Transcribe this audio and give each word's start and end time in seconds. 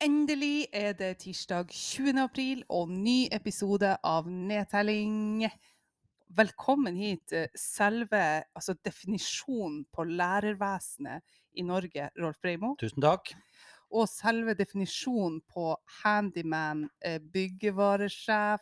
Endelig 0.00 0.66
er 0.72 0.94
det 0.96 1.10
tirsdag 1.20 1.68
20. 1.76 2.14
april 2.22 2.62
og 2.72 2.88
ny 2.88 3.26
episode 3.36 3.90
av 4.06 4.28
Nedtelling. 4.32 5.44
Velkommen 6.40 6.96
hit, 6.96 7.32
eh, 7.36 7.48
selve 7.58 8.20
altså 8.56 8.74
definisjonen 8.86 9.82
på 9.92 10.04
lærervesenet 10.08 11.20
i 11.58 11.62
Norge, 11.62 12.08
Rolf 12.16 12.38
Breimo. 12.40 12.76
Tusen 12.80 13.02
takk. 13.02 13.34
Og 13.92 14.06
selve 14.08 14.54
definisjonen 14.54 15.40
på 15.52 15.74
handyman, 16.02 16.88
eh, 17.02 17.18
byggevaresjef, 17.18 18.60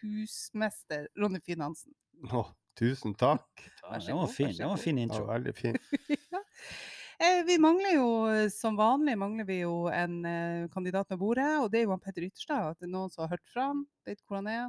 husmester, 0.00 1.08
Ronny 1.18 1.40
Finn 1.44 1.60
Hansen. 1.60 1.92
Å, 2.32 2.46
tusen 2.78 3.14
takk. 3.14 3.44
Ja, 3.82 3.98
det 3.98 4.14
var 4.14 4.26
fin, 4.28 4.56
det 4.56 4.64
var 4.66 4.76
fin 4.76 4.96
Det 4.96 5.02
intro. 5.02 5.26
var 5.26 5.38
veldig 5.40 5.54
fint. 5.54 5.76
Ja. 6.32 6.38
Eh, 7.20 7.40
Vi 7.46 7.58
mangler 7.58 7.94
jo, 7.96 8.08
eh, 8.30 8.48
som 8.54 8.76
vanlig, 8.78 9.16
mangler 9.18 9.44
vi 9.48 9.60
jo 9.64 9.86
en 9.90 10.20
eh, 10.24 10.68
kandidat 10.70 11.08
med 11.10 11.18
bordet, 11.18 11.48
og 11.58 11.70
det 11.72 11.80
er 11.80 11.88
jo 11.88 11.94
han 11.96 12.02
Petter 12.04 12.22
Ytterstad. 12.28 12.68
At 12.72 12.78
det 12.78 12.86
er 12.86 12.92
noen 12.94 13.10
som 13.10 13.24
har 13.24 13.32
hørt 13.36 13.48
fra 13.52 13.70
han, 13.72 13.80
vet 14.06 14.20
hvor 14.26 14.38
han 14.38 14.50
er. 14.52 14.68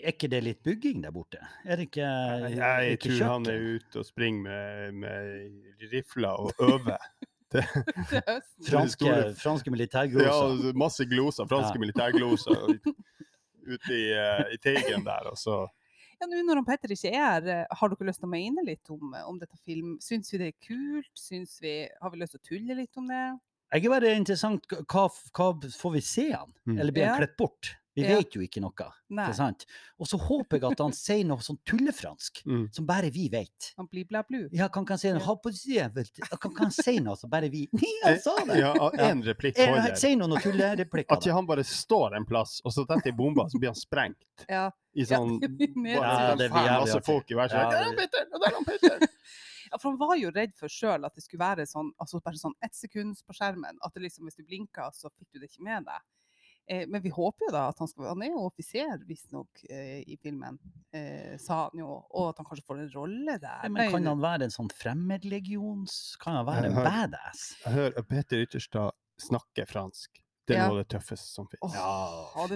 Er 0.00 0.12
ikke 0.14 0.28
det 0.30 0.40
litt 0.46 0.60
bygging 0.64 1.02
der 1.02 1.10
borte? 1.12 1.40
Er 1.66 1.76
det 1.80 1.88
ikke, 1.90 2.06
Jeg, 2.06 2.54
jeg 2.56 2.92
ikke 2.96 3.10
tror 3.18 3.32
han 3.34 3.48
er 3.50 3.64
ute 3.74 3.98
og 4.00 4.06
springer 4.06 4.42
med, 4.46 4.94
med 5.02 5.88
rifler 5.92 6.46
og 6.46 6.52
øver. 6.62 7.10
Franske, 8.70 9.10
franske 9.42 9.66
Ja, 9.66 9.74
militærgloser. 9.74 10.66
Ja, 10.68 10.72
masse 10.78 11.06
gloser, 11.10 11.48
franske 11.50 11.74
Ja. 11.74 11.80
militærgloser 11.82 12.54
ute 13.74 13.96
i, 13.96 14.04
i 14.54 14.58
Teigen 14.62 15.02
der. 15.04 15.26
Og 15.32 15.36
så 15.36 15.56
Ja, 16.20 16.26
nå 16.28 16.40
når 16.44 16.66
Petter 16.68 16.92
ikke 16.92 17.10
er 17.14 17.16
her, 17.16 17.46
eh, 17.48 17.76
har 17.80 17.88
dere 17.88 18.06
lyst 18.10 18.20
til 18.20 18.28
å 18.28 18.32
mene 18.34 18.64
litt 18.66 18.90
om, 18.92 19.14
om 19.24 19.38
dette 19.40 19.56
film? 19.64 19.94
Syns 20.04 20.28
vi 20.34 20.40
det 20.42 20.50
er 20.52 20.58
kult? 20.66 21.12
Syns 21.16 21.54
vi, 21.64 21.74
har 22.02 22.12
vi 22.12 22.20
lyst 22.20 22.36
til 22.36 22.42
å 22.42 22.48
tulle 22.50 22.76
litt 22.82 23.00
om 23.00 23.08
det? 23.08 23.22
Jeg 23.70 23.86
er 23.86 23.92
bare 23.94 24.12
interessant, 24.18 24.66
hva, 24.90 25.06
hva 25.08 25.46
får 25.78 25.92
vi 25.94 26.02
se 26.04 26.26
han? 26.34 26.52
Mm. 26.66 26.76
Eller 26.76 26.92
blir 26.92 27.06
han 27.06 27.14
Ja. 27.14 27.20
kledd 27.22 27.36
bort? 27.40 27.70
Vi 28.00 28.08
Ja. 28.08 28.16
vet 28.16 28.34
jo 28.36 28.40
ikke 28.44 28.60
noe. 28.64 28.86
Nei. 29.10 29.26
Ikke 29.28 29.36
sant? 29.36 29.66
Og 29.98 30.08
så 30.08 30.18
håper 30.18 30.58
jeg 30.58 30.72
at 30.72 30.82
han 30.82 30.92
sier 30.96 31.24
noe 31.28 31.44
sånn 31.44 31.58
tullefransk, 31.68 32.42
mm. 32.46 32.64
som 32.74 32.86
bare 32.86 33.10
vi 33.10 33.28
vet. 33.28 33.72
Han 33.76 33.88
blir 33.90 34.06
bla 34.08 34.22
blu. 34.26 34.48
Ja, 34.52 34.68
kan, 34.68 34.86
kan, 34.86 34.98
si, 34.98 35.10
kan, 35.10 36.38
kan 36.40 36.56
han 36.64 36.72
si 36.72 36.98
noe 37.00 37.16
som 37.16 37.30
bare 37.30 37.50
vi 37.52 37.66
han 38.04 38.18
sa 38.22 38.36
det! 38.46 38.58
Ja, 38.60 38.72
en 39.10 39.22
replikk 39.26 39.58
holder. 39.60 39.94
Si 40.00 40.14
noen 40.16 40.40
tullereplikker. 40.40 41.16
At 41.18 41.30
han 41.36 41.46
bare 41.46 41.64
står 41.66 42.16
en 42.16 42.26
plass, 42.28 42.60
og 42.64 42.72
så 42.72 42.86
detter 42.88 43.12
bomba, 43.16 43.48
så 43.50 43.58
blir 43.60 43.74
han 43.74 43.78
sprengt. 43.78 44.46
Ja. 44.48 44.70
I 44.96 45.04
sånn 45.06 45.36
Ja, 45.42 46.00
bare 46.00 46.00
Ja, 46.00 46.34
det 46.34 46.50
blir 46.50 46.72
masse 46.80 47.00
folk 47.06 47.30
i 47.30 47.36
hver 47.38 47.52
side. 47.52 47.60
Ja, 47.62 47.70
Der 47.70 47.76
er 47.76 47.80
det- 47.80 47.86
han 47.86 47.96
Petter! 47.96 48.26
Og 48.32 48.40
der 48.40 48.50
er 48.50 48.54
han 48.54 48.64
Petter! 48.64 49.08
ja, 49.70 49.78
for 49.78 49.90
han 49.90 49.98
var 49.98 50.16
jo 50.18 50.30
redd 50.34 50.54
for 50.58 50.68
sjøl 50.72 51.04
at 51.06 51.14
det 51.14 51.22
skulle 51.24 51.42
være 51.44 51.66
sånn, 51.68 51.92
altså 52.00 52.20
bare 52.24 52.40
sånn 52.40 52.56
ett 52.64 52.74
sekund 52.74 53.20
på 53.26 53.36
skjermen. 53.36 53.78
At 53.84 53.94
det 53.94 54.02
liksom, 54.02 54.26
hvis 54.26 54.38
du 54.40 54.42
blinka, 54.46 54.90
så 54.96 55.10
fikk 55.14 55.28
du 55.32 55.38
det 55.42 55.50
ikke 55.52 55.66
med 55.66 55.86
deg. 55.86 56.00
Eh, 56.70 56.86
men 56.86 57.02
vi 57.02 57.10
håper 57.10 57.48
jo 57.48 57.52
da 57.54 57.64
at 57.72 57.80
han 57.82 57.88
skal 57.90 58.12
Han 58.12 58.22
er 58.22 58.30
jo 58.30 58.44
offiser, 58.46 59.00
visstnok, 59.08 59.64
eh, 59.66 60.04
i 60.06 60.16
filmen, 60.22 60.58
eh, 60.94 61.34
sa 61.42 61.64
han 61.64 61.82
jo. 61.82 61.96
Og 62.14 62.30
at 62.30 62.38
han 62.38 62.46
kanskje 62.46 62.66
får 62.68 62.82
en 62.84 62.92
rolle 62.94 63.36
der. 63.42 63.64
Ja, 63.66 63.72
men 63.74 63.90
kan 63.90 64.06
han 64.06 64.22
være 64.22 64.46
en 64.46 64.54
sånn 64.54 64.70
fremmedlegions... 64.78 65.98
Kan 66.22 66.38
han 66.38 66.46
være 66.46 66.70
en 66.70 66.78
badass? 66.78 67.48
Jeg 67.64 67.74
hører 67.74 68.06
Peter 68.06 68.44
Ytterstad 68.46 68.94
snakke 69.20 69.66
fransk. 69.66 70.22
Det 70.50 70.56
er 70.56 70.60
Ja. 70.60 70.66
noe 70.68 70.80
av 70.80 70.82
det 70.82 70.88
tøffeste 70.90 71.28
som 71.30 71.46
finnes. 71.46 71.74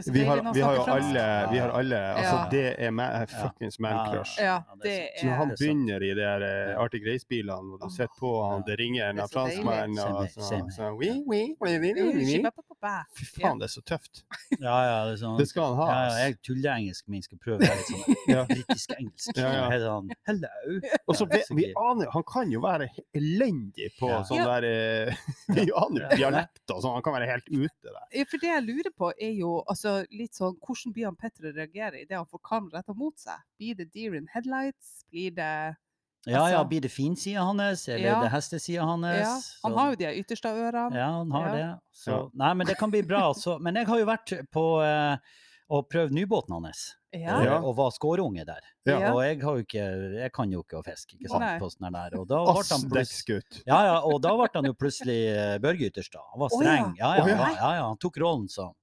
Så 0.04 0.12
Vi 0.12 0.24
har, 0.26 0.40
vi 0.52 0.60
har 0.66 0.74
jo 0.74 0.82
alle, 0.90 1.24
vi 1.52 1.58
har 1.62 1.70
alle 1.78 2.00
altså 2.18 2.34
Ja. 2.34 2.48
Det 2.50 2.64
er 2.78 2.90
ma- 2.90 3.10
er 3.22 3.26
fuckings 3.30 3.78
man 3.80 3.98
crush. 4.10 4.34
Ja, 4.42 4.58
det 4.82 4.82
det 4.82 4.94
er 5.00 5.20
Så 5.20 5.26
når 5.30 5.34
han 5.40 5.50
er 5.50 5.56
begynner 5.60 6.02
i 6.02 6.10
de 6.10 6.14
der 6.20 6.40
eh, 6.74 6.80
Arctic 6.82 7.02
Race-bilene, 7.06 7.74
og 7.74 7.80
du 7.80 7.88
sitter 7.94 8.14
på 8.18 8.32
han, 8.50 8.62
det 8.66 8.78
ringer 8.80 9.10
en 9.10 9.22
franskmann 9.28 9.94
så 9.96 10.08
og 10.10 10.28
så, 10.28 10.40
så. 10.40 11.54
Skibba-ba-ba-ba. 11.64 12.94
Fy 13.16 13.24
faen, 13.40 13.58
det 13.60 13.68
er 13.68 13.72
så 13.72 13.82
tøft. 13.86 14.22
Ja, 14.58 14.76
ja, 14.84 14.96
det 15.08 15.14
er 15.14 15.20
sånn 15.22 15.38
Det 15.40 15.46
skal 15.50 15.74
han 15.74 15.76
ha. 15.80 15.86
ja, 16.08 16.26
jeg 16.26 16.36
tuller 16.46 16.74
engelsk, 16.76 17.06
men 17.08 17.22
skal 17.24 17.38
prøve 17.42 17.58
å 17.58 17.64
være 17.64 17.78
litt 17.80 17.90
sånn 17.90 18.16
Ja. 18.34 18.44
britisk 18.50 18.94
engelsk. 18.98 19.36
Ja, 19.38 19.50
ja. 19.52 19.78
Sånn 19.84 20.10
hello. 20.28 20.50
Og 21.08 21.16
så 21.18 21.26
så 21.28 21.54
vi 21.58 21.66
aner, 21.76 22.10
Han 22.14 22.24
kan 22.28 22.50
jo 22.52 22.60
være 22.64 22.88
elendig 23.16 23.90
på 23.98 24.08
Ja. 24.10 24.22
sånn 24.28 24.40
Ja. 24.42 24.60
der 24.60 24.68
eh, 24.68 25.14
Vi 25.56 25.66
aner 25.74 26.08
dialekter, 26.16 26.76
og 26.76 26.82
sånn. 26.84 26.94
Han 26.98 27.02
kan 27.04 27.14
være 27.18 27.30
helt 27.30 27.48
ute 27.50 27.83
der. 27.92 28.18
Ja, 28.18 28.24
For 28.30 28.38
det 28.38 28.48
jeg 28.48 28.62
lurer 28.64 28.90
på, 28.96 29.12
er 29.20 29.32
jo 29.38 29.62
altså, 29.68 30.06
litt 30.12 30.32
sånn 30.34 30.56
Hvordan 30.60 30.92
blir 30.94 31.04
han 31.04 31.16
Petter 31.16 31.50
å 31.50 31.54
reagere 31.54 32.00
idet 32.02 32.16
han 32.16 32.26
får 32.26 32.40
kamera 32.42 32.78
retta 32.80 32.94
mot 32.94 33.16
seg? 33.18 33.38
Blir 33.58 33.74
det 33.76 33.92
deer 33.92 34.14
in 34.14 34.28
headlights? 34.32 35.04
Blir 35.10 35.30
det 35.34 35.76
Ja, 36.26 36.48
ja, 36.48 36.56
Altså- 36.62 36.68
blir 36.70 36.80
det 36.80 36.90
finsida 36.90 37.40
hans, 37.44 37.86
eller 37.88 38.08
Ja. 38.08 38.20
det 38.22 38.30
hestesida 38.32 38.80
hans? 38.82 39.04
Ja, 39.04 39.32
han 39.62 39.72
Så- 39.72 39.76
har 39.78 39.90
jo 39.90 39.96
de 39.96 40.22
ytterste 40.22 40.48
ørene. 40.48 40.94
Ja, 40.96 41.10
han 41.18 41.30
har 41.30 41.46
Ja. 41.48 41.54
det. 41.54 41.80
Så, 41.92 42.30
Nei, 42.34 42.54
men 42.54 42.66
det 42.66 42.78
kan 42.78 42.90
bli 42.90 43.02
bra. 43.02 43.32
Så, 43.34 43.58
men 43.60 43.74
jeg 43.74 43.86
har 43.86 43.98
jo 43.98 44.06
vært 44.06 44.48
på 44.50 44.82
eh, 44.82 45.18
og 45.70 45.86
prøvd 45.88 46.12
nybåten 46.12 46.52
hans, 46.58 46.94
Ja. 47.14 47.38
eh, 47.40 47.44
Ja. 47.46 47.58
og 47.62 47.76
var 47.76 47.90
skårunge 47.90 48.44
der. 48.44 48.60
Ja. 48.86 49.12
Og 49.14 49.22
jeg, 49.24 49.40
har 49.42 49.56
jo 49.56 49.62
ikke, 49.64 49.84
jeg 50.20 50.32
kan 50.32 50.50
jo 50.52 50.62
ikke 50.62 50.78
å 50.80 50.84
fiske, 50.84 51.16
ikke 51.16 51.30
sant, 51.30 51.60
på 51.62 51.70
sånne 51.72 51.90
der. 51.92 52.18
Og 52.20 52.26
da 52.28 52.40
ble 52.44 52.64
han 52.68 52.88
plutselig 52.90 53.62
Ja, 53.66 53.78
ja, 53.86 54.00
og 54.04 54.20
da 54.22 54.34
ble 54.36 54.48
han 54.54 54.64
jo 54.68 54.74
plutselig 54.74 55.18
eh, 55.32 55.58
Børge 55.58 55.88
Ytterstad. 55.90 56.20
Han 56.32 56.40
var 56.40 56.48
streng. 56.50 56.94
ja. 56.98 57.14
Ja, 57.16 57.26
ja, 57.28 57.74
ja. 57.78 57.86
han 57.88 57.96
tok 57.98 58.16
rollen 58.18 58.48
som, 58.48 58.74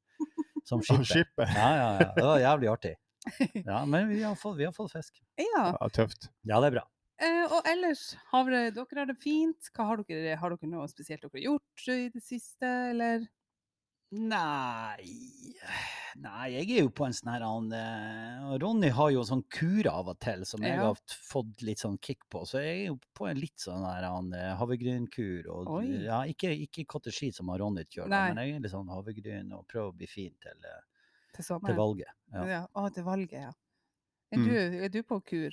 som 0.65 0.81
skipper. 0.85 1.03
skipper. 1.05 1.47
Ja, 1.53 1.69
ja, 1.75 1.89
ja. 1.99 2.11
Det 2.15 2.23
var 2.25 2.39
jævlig 2.39 2.71
artig. 2.71 2.95
Ja, 3.67 3.85
men 3.85 4.09
vi 4.09 4.23
har 4.23 4.33
fått, 4.35 4.57
vi 4.57 4.65
har 4.65 4.73
fått 4.73 4.91
fisk. 4.95 5.21
ja. 5.37 5.75
Ja, 5.79 5.89
tøft. 5.93 6.31
Ja, 6.43 6.59
det 6.59 6.71
er 6.71 6.79
bra. 6.79 6.87
Eh, 7.21 7.43
og 7.53 7.67
ellers, 7.69 8.15
har 8.31 8.47
dere, 8.49 8.71
dere 8.73 8.97
har 9.03 9.05
det 9.11 9.19
fint? 9.21 9.67
Hva 9.77 9.85
har, 9.91 9.99
dere, 10.07 10.33
har 10.41 10.49
dere 10.55 10.69
noe 10.71 10.87
spesielt 10.89 11.21
dere 11.21 11.29
har 11.35 11.43
gjort 11.51 11.83
i 11.93 12.09
det 12.09 12.23
siste, 12.25 12.65
eller? 12.65 13.27
Nei 14.11 15.05
Nei, 16.19 16.47
jeg 16.51 16.65
er 16.75 16.81
jo 16.83 16.89
på 16.91 17.05
en 17.07 17.13
sånn 17.15 17.29
her 17.31 17.43
han, 17.45 17.69
eh, 17.71 18.49
Ronny 18.59 18.89
har 18.91 19.13
jo 19.13 19.21
sånn 19.23 19.45
kur 19.53 19.87
av 19.87 20.09
og 20.11 20.17
til 20.19 20.41
som 20.45 20.61
jeg 20.65 20.75
Ja. 20.75 20.89
har 20.89 20.97
fått 21.07 21.61
litt 21.63 21.79
sånn 21.79 21.95
kick 22.03 22.19
på, 22.29 22.41
så 22.45 22.59
jeg 22.59 22.81
er 22.81 22.85
jo 22.89 22.97
på 23.15 23.29
en 23.29 23.39
litt 23.39 23.55
sånn 23.63 23.85
her 23.87 24.03
han, 24.03 24.27
eh, 24.33 24.51
havregrynkur. 24.59 25.47
Ja, 26.03 26.19
ikke, 26.27 26.51
ikke 26.67 26.85
cottage 26.85 27.31
som 27.33 27.47
har 27.47 27.59
Ronny 27.63 27.85
kjørt, 27.85 28.09
Nei. 28.11 28.33
men 28.33 28.43
jeg 28.43 28.55
er 28.57 28.59
litt 28.59 28.73
sånn 28.73 28.89
havregryn 28.91 29.53
og 29.53 29.65
prøver 29.71 29.93
å 29.93 29.97
bli 29.97 30.07
fin 30.07 30.35
til, 30.41 30.59
eh, 30.65 30.81
Til 31.33 31.43
til 31.45 31.75
valget. 31.79 32.11
Ja. 32.33 32.43
Ja. 32.45 32.67
Å, 32.75 32.93
til 32.93 33.03
valget, 33.05 33.31
ja. 33.31 33.51
Er, 34.33 34.37
Mm. 34.37 34.45
du, 34.45 34.83
er 34.83 34.89
du 34.89 35.03
på 35.03 35.23
kur? 35.23 35.51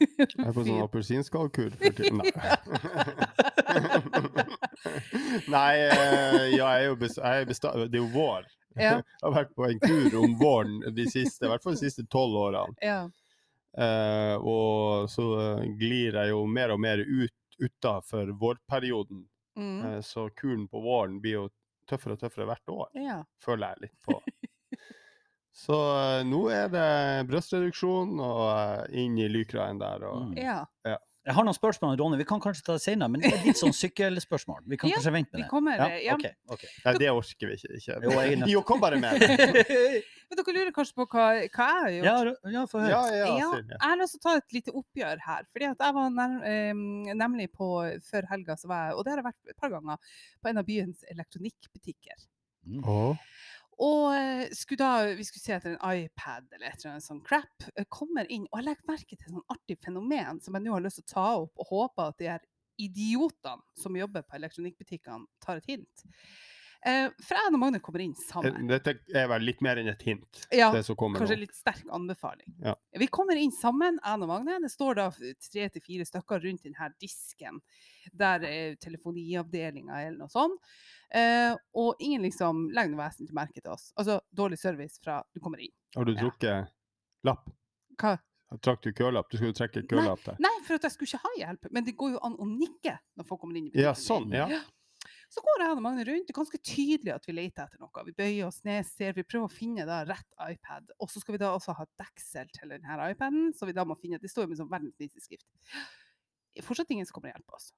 Jeg 0.00 0.08
er 0.18 0.52
på 0.52 0.64
sånn 0.66 0.82
appelsinskallkur 0.82 1.70
for 1.70 1.90
tiden. 1.94 2.18
Nei. 2.34 3.54
Nei, 5.54 5.72
eh, 5.84 6.44
ja, 6.56 6.68
jeg 6.78 6.84
er 6.84 6.88
jo 6.88 6.96
Det 7.00 7.98
er 7.98 8.00
jo 8.00 8.08
vår. 8.14 8.46
Ja. 8.78 8.92
Jeg 9.20 9.24
har 9.24 9.34
vært 9.34 9.54
på 9.58 9.66
en 9.66 9.80
kur 9.82 10.18
om 10.20 10.36
våren 10.38 10.76
de 10.94 11.06
siste, 11.10 11.46
i 11.46 11.50
hvert 11.50 11.64
fall 11.64 11.74
de 11.74 11.80
siste 11.82 12.04
tolv 12.12 12.36
årene. 12.38 12.76
Ja. 12.84 13.00
Uh, 13.78 14.36
og 14.42 15.10
så 15.12 15.24
eh, 15.38 15.64
glir 15.78 16.16
jeg 16.16 16.30
jo 16.32 16.40
mer 16.50 16.72
og 16.74 16.80
mer 16.82 16.98
ut 16.98 17.34
utafor 17.62 18.30
vårperioden. 18.40 19.24
Mm. 19.58 19.80
Uh, 19.84 20.00
så 20.02 20.28
kuren 20.34 20.64
på 20.70 20.80
våren 20.82 21.18
blir 21.22 21.36
jo 21.36 21.44
tøffere 21.90 22.16
og 22.16 22.22
tøffere 22.22 22.46
hvert 22.48 22.72
år, 22.74 22.88
ja. 23.02 23.18
føler 23.44 23.74
jeg 23.74 23.88
litt 23.88 23.98
på. 24.06 24.18
Så 25.58 25.74
uh, 25.74 26.22
nå 26.22 26.44
er 26.54 26.68
det 26.70 26.88
brystreduksjon 27.26 28.20
og 28.22 28.42
uh, 28.46 28.84
inn 28.94 29.16
i 29.18 29.26
lykraen 29.32 29.80
der. 29.82 30.04
Og, 30.06 30.28
Mm. 30.28 30.36
ja. 30.38 30.98
Jeg 31.28 31.36
har 31.36 31.44
noen 31.44 31.56
spørsmål, 31.56 31.98
Ronny. 32.00 32.16
Vi 32.16 32.24
kan 32.24 32.40
kanskje 32.40 32.62
ta 32.64 32.74
det 32.78 32.80
senere, 32.80 33.10
men 33.12 33.20
det 33.20 33.28
er 33.36 33.42
litt 33.44 33.58
sånn 33.60 33.74
sykkelspørsmål. 33.76 34.62
Vi 34.64 34.78
kan 34.80 34.88
Ja, 34.88 34.96
kanskje 34.96 35.12
vente 35.12 35.34
med 35.36 35.42
det. 35.42 35.48
kommer, 35.50 35.82
eh, 35.84 35.98
ja. 36.06 36.14
ok, 36.16 36.24
ok. 36.56 36.62
Nei, 36.86 36.94
det 37.02 37.10
orker 37.12 37.50
vi 37.50 37.56
ikke. 37.58 37.72
ikke. 37.76 37.96
Jo, 38.06 38.14
jeg 38.16 38.38
er 38.38 38.48
Jo, 38.48 38.62
kom 38.64 38.80
bare 38.80 38.96
med 39.02 39.20
det. 39.20 39.28
Men 40.28 40.40
dere 40.40 40.54
lurer 40.56 40.72
kanskje 40.76 40.96
på 40.96 41.04
hva, 41.12 41.26
hva 41.36 41.42
jeg 41.42 41.52
har 41.58 41.90
gjort? 41.92 42.08
Ja, 42.08 42.52
ja 42.54 42.62
få 42.70 42.80
høre. 42.80 42.94
Ja, 42.94 43.02
ja, 43.12 43.26
Ja, 43.42 43.50
jeg 43.60 43.82
har 43.84 44.00
lyst 44.00 44.16
til 44.16 44.22
å 44.22 44.24
ta 44.24 44.34
et 44.40 44.56
lite 44.56 44.72
oppgjør 44.80 45.22
her. 45.26 45.44
fordi 45.52 45.68
at 45.68 45.84
jeg 45.84 45.96
var 45.98 46.10
nær, 46.16 46.34
em, 46.48 46.82
nemlig 47.12 47.50
på 47.52 47.68
Før 48.08 48.28
helga 48.32 48.56
så 48.56 48.68
var 48.72 48.88
jeg, 48.88 48.96
og 48.96 49.04
det 49.04 49.12
har 49.12 49.22
jeg 49.22 49.28
vært 49.28 49.52
et 49.52 49.60
par 49.60 49.72
ganger, 49.76 50.00
på 50.40 50.48
en 50.48 50.58
av 50.64 50.64
byens 50.68 51.04
elektronikkbutikker. 51.12 52.24
Mm. 52.68 52.82
Åh. 52.84 53.16
Og 53.78 54.10
eh, 54.16 54.48
skulle 54.58 54.82
da, 54.82 55.14
vi 55.14 55.24
skulle 55.26 55.44
se 55.44 55.54
etter 55.54 55.76
en 55.76 55.98
iPad 56.02 56.48
eller 56.50 56.66
et 56.66 56.80
eller 56.80 56.96
annet 56.96 57.06
sånn 57.06 57.22
crap, 57.26 57.66
eh, 57.76 57.86
kommer 57.94 58.26
inn, 58.34 58.48
og 58.50 58.58
jeg 58.58 58.66
legger 58.66 58.90
merke 58.90 59.14
til 59.14 59.28
et 59.28 59.34
sånn 59.36 59.54
artig 59.54 59.78
fenomen 59.84 60.40
som 60.42 60.58
jeg 60.58 60.64
nå 60.64 60.74
har 60.74 60.82
lyst 60.82 60.98
til 60.98 61.06
å 61.06 61.12
ta 61.12 61.26
opp, 61.44 61.52
og 61.62 61.70
håper 61.70 62.10
at 62.10 62.18
de 62.18 62.30
her 62.32 62.46
idiotene 62.78 63.78
som 63.78 63.98
jobber 63.98 64.26
på 64.26 64.38
elektronikkbutikkene, 64.38 65.26
tar 65.44 65.62
et 65.62 65.70
hint. 65.70 66.06
Eh, 66.86 67.08
for 67.26 67.34
jeg 67.34 67.50
og 67.52 67.58
Magne 67.58 67.80
kommer 67.82 68.00
inn 68.04 68.12
sammen. 68.14 68.68
Dette 68.70 68.92
er 69.12 69.26
vel 69.26 69.42
litt 69.42 69.60
mer 69.66 69.76
enn 69.80 69.88
et 69.90 70.02
hint, 70.06 70.44
Ja, 70.54 70.68
Kanskje 70.70 71.34
nå. 71.34 71.38
litt 71.40 71.54
sterk 71.56 71.82
anbefaling. 71.90 72.54
Ja. 72.62 72.74
Vi 72.96 73.08
kommer 73.08 73.34
inn 73.36 73.50
sammen, 73.50 73.98
jeg 73.98 74.22
og 74.22 74.28
Magne. 74.28 74.60
Det 74.62 74.70
står 74.70 74.94
da 74.94 75.08
tre 75.10 75.68
til 75.74 75.82
fire 75.82 76.04
stykker 76.06 76.40
rundt 76.44 76.62
denne 76.62 76.92
disken. 77.02 77.58
Der 78.14 78.44
er 78.46 78.76
telefoniavdelinga 78.76 80.04
eller 80.06 80.18
noe 80.22 80.28
sånt. 80.32 80.58
Eh, 81.10 81.56
og 81.74 81.96
ingen 82.00 82.22
liksom 82.22 82.68
legger 82.70 82.94
noe 82.94 83.02
vesentlig 83.08 83.34
merke 83.34 83.60
til 83.60 83.72
oss. 83.72 83.90
Altså 83.98 84.20
dårlig 84.34 84.58
service 84.60 85.00
fra 85.02 85.22
du 85.34 85.40
kommer 85.40 85.58
inn. 85.58 85.72
Har 85.96 86.04
du 86.04 86.12
Ja. 86.14 86.20
drukket 86.22 86.68
lapp? 87.24 87.50
Hva? 87.98 88.18
Trakk 88.62 88.80
du 88.82 88.92
kølapp? 88.92 89.28
Du 89.30 89.36
skulle 89.36 89.52
jo 89.52 89.58
trekke 89.66 89.82
kølapp 89.86 90.22
der. 90.24 90.36
Nei, 90.40 90.54
for 90.64 90.74
at 90.74 90.82
jeg 90.82 90.92
skulle 90.92 91.08
ikke 91.08 91.22
ha 91.26 91.46
hjelp. 91.46 91.66
Men 91.72 91.84
det 91.84 91.96
går 91.96 92.12
jo 92.12 92.18
an 92.22 92.36
å 92.38 92.46
nikke 92.46 92.98
når 93.18 93.26
folk 93.26 93.40
kommer 93.42 93.56
inn 93.56 93.66
i 93.66 93.70
butikken. 93.70 93.82
Ja, 93.82 93.92
sånn, 93.92 94.30
ja. 94.32 94.60
Så 95.28 95.42
går 95.44 95.60
jeg 95.60 95.70
og 95.76 95.82
Magne 95.84 96.04
rundt. 96.08 96.26
Det 96.26 96.32
er 96.32 96.38
ganske 96.38 96.58
tydelig 96.64 97.12
at 97.14 97.26
vi 97.28 97.32
leter 97.36 97.66
etter 97.66 97.78
noe. 97.82 98.04
Vi 98.06 98.14
bøyer 98.16 98.46
oss 98.46 98.62
ned, 98.64 98.86
ser, 98.88 99.12
vi 99.12 99.22
prøver 99.28 99.44
å 99.44 99.52
finne 99.52 99.84
da 99.84 99.98
rett 100.08 100.30
iPad. 100.40 100.90
Og 101.04 101.10
så 101.12 101.20
skal 101.20 101.34
vi 101.36 101.40
da 101.42 101.50
også 101.52 101.74
ha 101.76 101.84
deksel 102.00 102.48
til 102.56 102.72
denne 102.72 103.10
iPaden, 103.12 103.50
så 103.52 103.66
vi 103.68 103.74
da 103.76 103.84
må 103.84 103.96
finne 104.00 104.18
Det 104.22 104.30
står 104.32 104.46
jo 104.46 104.48
med 104.54 104.58
sånn 104.62 104.70
verdens 104.72 104.96
minste 104.98 105.20
skrift. 105.20 105.46
Fortsatt 106.64 106.90
ingen 106.90 107.06
som 107.06 107.14
kommer 107.18 107.30
og 107.30 107.36
hjelper 107.38 107.54
oss. 107.60 107.68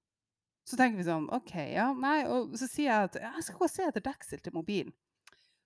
Så 0.65 0.77
tenker 0.79 1.01
vi 1.01 1.05
sånn, 1.09 1.27
OK, 1.35 1.53
ja, 1.75 1.89
nei. 1.93 2.23
Og 2.31 2.55
så 2.61 2.69
sier 2.71 2.87
jeg 2.93 3.09
at 3.11 3.19
jeg 3.21 3.43
skal 3.49 3.59
gå 3.59 3.67
og 3.67 3.73
se 3.75 3.83
etter 3.89 4.05
deksel 4.07 4.41
til 4.45 4.55
mobilen. 4.55 4.93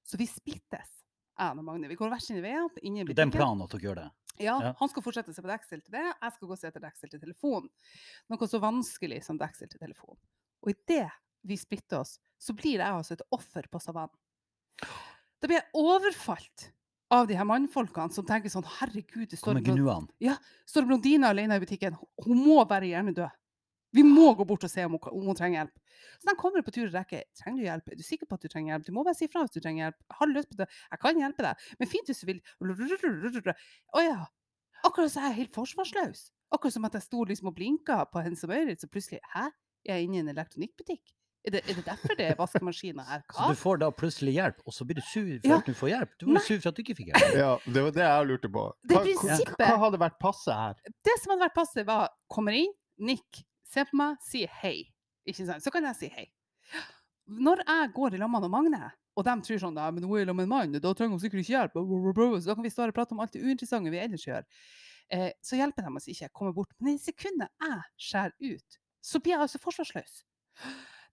Så 0.05 0.17
vi 0.21 0.27
splittes, 0.29 0.91
jeg 1.37 1.59
og 1.59 1.65
Magne. 1.67 1.89
Vi 1.91 1.99
går 2.01 2.11
hver 2.15 2.23
sine 2.25 2.41
veier. 2.45 2.67
inn 2.83 2.97
i 2.97 3.05
Det 3.05 3.19
er 3.19 3.23
en 3.27 3.31
butikken. 3.31 3.37
plan 3.39 3.63
at 3.63 3.71
dere 3.77 3.81
gjør 3.87 4.01
det. 4.01 4.11
Ja, 4.41 4.57
Ja. 4.61 4.73
han 4.81 4.89
skal 4.89 5.03
fortsette 5.05 5.31
å 5.31 5.35
se 5.35 5.43
på 5.43 5.53
deksel 5.53 5.83
til 5.85 5.93
det. 5.93 6.07
Jeg 6.23 6.33
skal 6.33 6.49
gå 6.49 6.53
og 6.53 6.59
se 6.59 6.67
etter 6.69 6.81
deksel 6.81 7.11
til 7.11 7.21
telefon. 7.21 7.69
Noe 8.31 8.49
så 8.49 8.59
vanskelig 8.59 9.23
som 9.23 9.39
deksel 9.39 9.69
til 9.69 9.79
telefonen. 9.79 10.19
Og 10.65 10.71
idet 10.75 11.11
vi 11.45 11.57
splitter 11.61 12.01
oss, 12.01 12.19
så 12.41 12.55
blir 12.57 12.79
jeg 12.81 12.89
altså 12.89 13.15
et 13.19 13.23
offer 13.33 13.67
på 13.71 13.81
savannen. 13.83 14.15
Da 15.41 15.49
blir 15.49 15.59
jeg 15.61 15.71
overfalt 15.77 16.71
av 17.13 17.29
de 17.29 17.37
her 17.37 17.45
mannfolkene 17.47 18.13
som 18.13 18.25
tenker 18.27 18.51
sånn 18.53 18.65
Herregud, 18.81 19.29
det 19.31 19.39
står 19.39 19.59
blond- 19.63 19.79
ja, 20.25 20.37
står 20.67 20.87
blondina 20.89 21.29
alene 21.31 21.57
i 21.57 21.63
butikken. 21.63 21.97
Hun 22.25 22.39
må 22.45 22.65
bare 22.69 22.89
gjerne 22.89 23.15
dø. 23.15 23.29
Vi 23.95 24.03
må 24.03 24.33
gå 24.35 24.45
bort 24.45 24.65
og 24.65 24.71
se 24.71 24.83
om 24.85 24.97
hun, 24.97 25.01
om 25.13 25.27
hun 25.29 25.37
trenger 25.39 25.61
hjelp. 25.63 25.75
Så 26.19 26.27
de 26.31 26.35
kommer 26.41 26.63
på 26.67 26.73
tur 26.75 26.89
og 26.89 26.95
rekker. 26.97 27.23
Trenger 27.39 27.61
du 27.61 27.65
hjelp? 27.69 27.89
Er 27.93 27.97
du 27.97 28.03
sikker 28.03 28.27
på 28.27 28.35
at 28.35 28.43
du 28.43 28.49
trenger 28.49 28.73
hjelp? 28.75 28.87
Du 28.87 28.93
må 28.93 29.05
bare 29.05 29.15
si 29.15 29.29
fra 29.31 29.45
hvis 29.45 29.55
du 29.55 29.61
trenger 29.61 29.85
hjelp. 29.87 30.01
Har 30.11 30.27
du 30.27 30.33
lyst 30.35 30.51
på 30.51 30.57
det? 30.59 30.67
Jeg 30.91 30.99
kan 31.05 31.21
hjelpe 31.23 31.43
deg. 31.47 31.69
Men 31.79 31.89
fint 31.93 32.07
hvis 32.11 32.21
du 32.21 32.27
vil. 32.27 32.41
Å 33.95 34.03
ja. 34.03 34.27
Akkurat 34.85 35.13
så 35.13 35.21
er 35.23 35.29
jeg 35.31 35.39
helt 35.45 35.55
forsvarsløs. 35.55 36.25
Akkurat 36.53 36.75
som 36.75 36.85
at 36.89 36.97
jeg 36.99 37.07
sto 37.07 37.23
liksom 37.25 37.49
og 37.53 37.55
blinka 37.55 38.01
på 38.11 38.23
Hennes 38.25 38.43
og 38.45 38.51
Maurits, 38.51 38.85
og 38.85 38.91
plutselig 38.91 39.21
Hæ? 39.33 39.47
Jeg 39.85 39.95
er 39.95 40.03
inne 40.09 40.17
i 40.19 40.25
en 40.25 40.33
elektronikkbutikk? 40.33 41.15
Er 41.45 41.51
det, 41.53 41.61
er 41.69 41.75
det 41.77 41.85
derfor 41.85 42.15
det 42.17 42.25
er 42.31 42.37
vaskemaskiner 42.39 43.05
her? 43.05 43.23
Så 43.37 43.49
du 43.53 43.59
får 43.61 43.81
da 43.83 43.91
plutselig 43.93 44.33
hjelp, 44.39 44.63
og 44.65 44.73
så 44.73 44.87
blir 44.89 44.97
du 44.97 45.03
sur 45.05 45.27
for 45.43 45.49
Ja. 45.51 45.59
at 45.59 45.67
du 45.69 45.75
får 45.77 45.89
hjelp. 45.93 46.15
Du 46.19 46.27
var 46.27 46.39
Nei. 46.39 46.43
sur 46.47 46.61
for 46.63 46.69
at 46.71 46.77
du 46.79 46.83
ikke 46.83 46.97
fikk 46.97 47.11
hjelp. 47.13 47.35
Ja, 47.37 47.51
det 47.67 47.83
var 47.85 47.91
det 47.99 48.05
jeg 48.07 48.27
lurte 48.31 48.49
på. 48.55 48.63
Det 48.89 48.97
Hva, 48.97 49.03
prinsippet- 49.05 49.61
hva 49.69 49.77
hadde 49.85 50.01
vært 50.01 50.19
passe 50.23 50.57
her? 50.57 50.75
Det 51.05 51.17
som 51.21 51.35
hadde 51.35 51.45
vært 51.45 51.55
passe, 51.59 51.85
var 51.85 52.09
kommer 52.33 52.57
inn, 52.57 52.73
nikk, 52.99 53.43
se 53.69 53.85
på 53.85 54.01
meg, 54.01 54.17
si 54.25 54.47
hei. 54.63 54.77
Ikke 55.29 55.45
sant? 55.47 55.63
Så 55.65 55.71
kan 55.75 55.85
jeg 55.85 55.97
si 56.01 56.09
hei. 56.17 56.27
Når 57.29 57.61
jeg 57.67 57.93
går 57.97 58.15
i 58.15 58.19
lag 58.21 58.31
med 58.33 58.49
Magne, 58.53 58.93
og 59.17 59.25
de 59.25 59.35
tror 59.47 59.61
sånn 59.63 59.75
«Nei, 59.77 59.91
men 59.95 60.03
hun 60.03 60.17
er 60.19 60.25
sammen 60.27 60.37
med 60.37 60.49
en 60.49 60.73
mann, 60.73 60.81
da 60.83 60.93
trenger 60.97 61.15
hun 61.15 61.21
sikkert 61.23 61.45
ikke 61.45 61.55
hjelp, 61.55 61.73
blah, 61.77 61.85
blah, 61.87 62.13
blah», 62.17 62.41
så 62.41 62.51
da 62.51 62.55
kan 62.59 62.65
vi 62.67 62.73
stå 62.73 62.83
her 62.83 62.91
og 62.93 62.97
prate 62.97 63.13
om 63.15 63.21
alt 63.23 63.33
det 63.37 63.45
uinteressante 63.45 63.93
vi 63.93 64.01
ellers 64.03 64.25
gjør. 64.27 64.45
Eh, 65.13 65.31
så 65.45 65.57
hjelper 65.61 65.85
de 65.87 65.93
oss 66.01 66.09
ikke, 66.11 66.29
kommer 66.35 66.53
bort. 66.57 66.73
Men 66.81 66.97
i 66.97 66.99
sekundet 66.99 67.49
jeg 67.63 67.81
skjærer 68.09 68.33
ut, 68.57 68.79
så 69.05 69.21
blir 69.21 69.37
jeg 69.37 69.45
altså 69.45 69.61
forsvarsløs. 69.63 70.25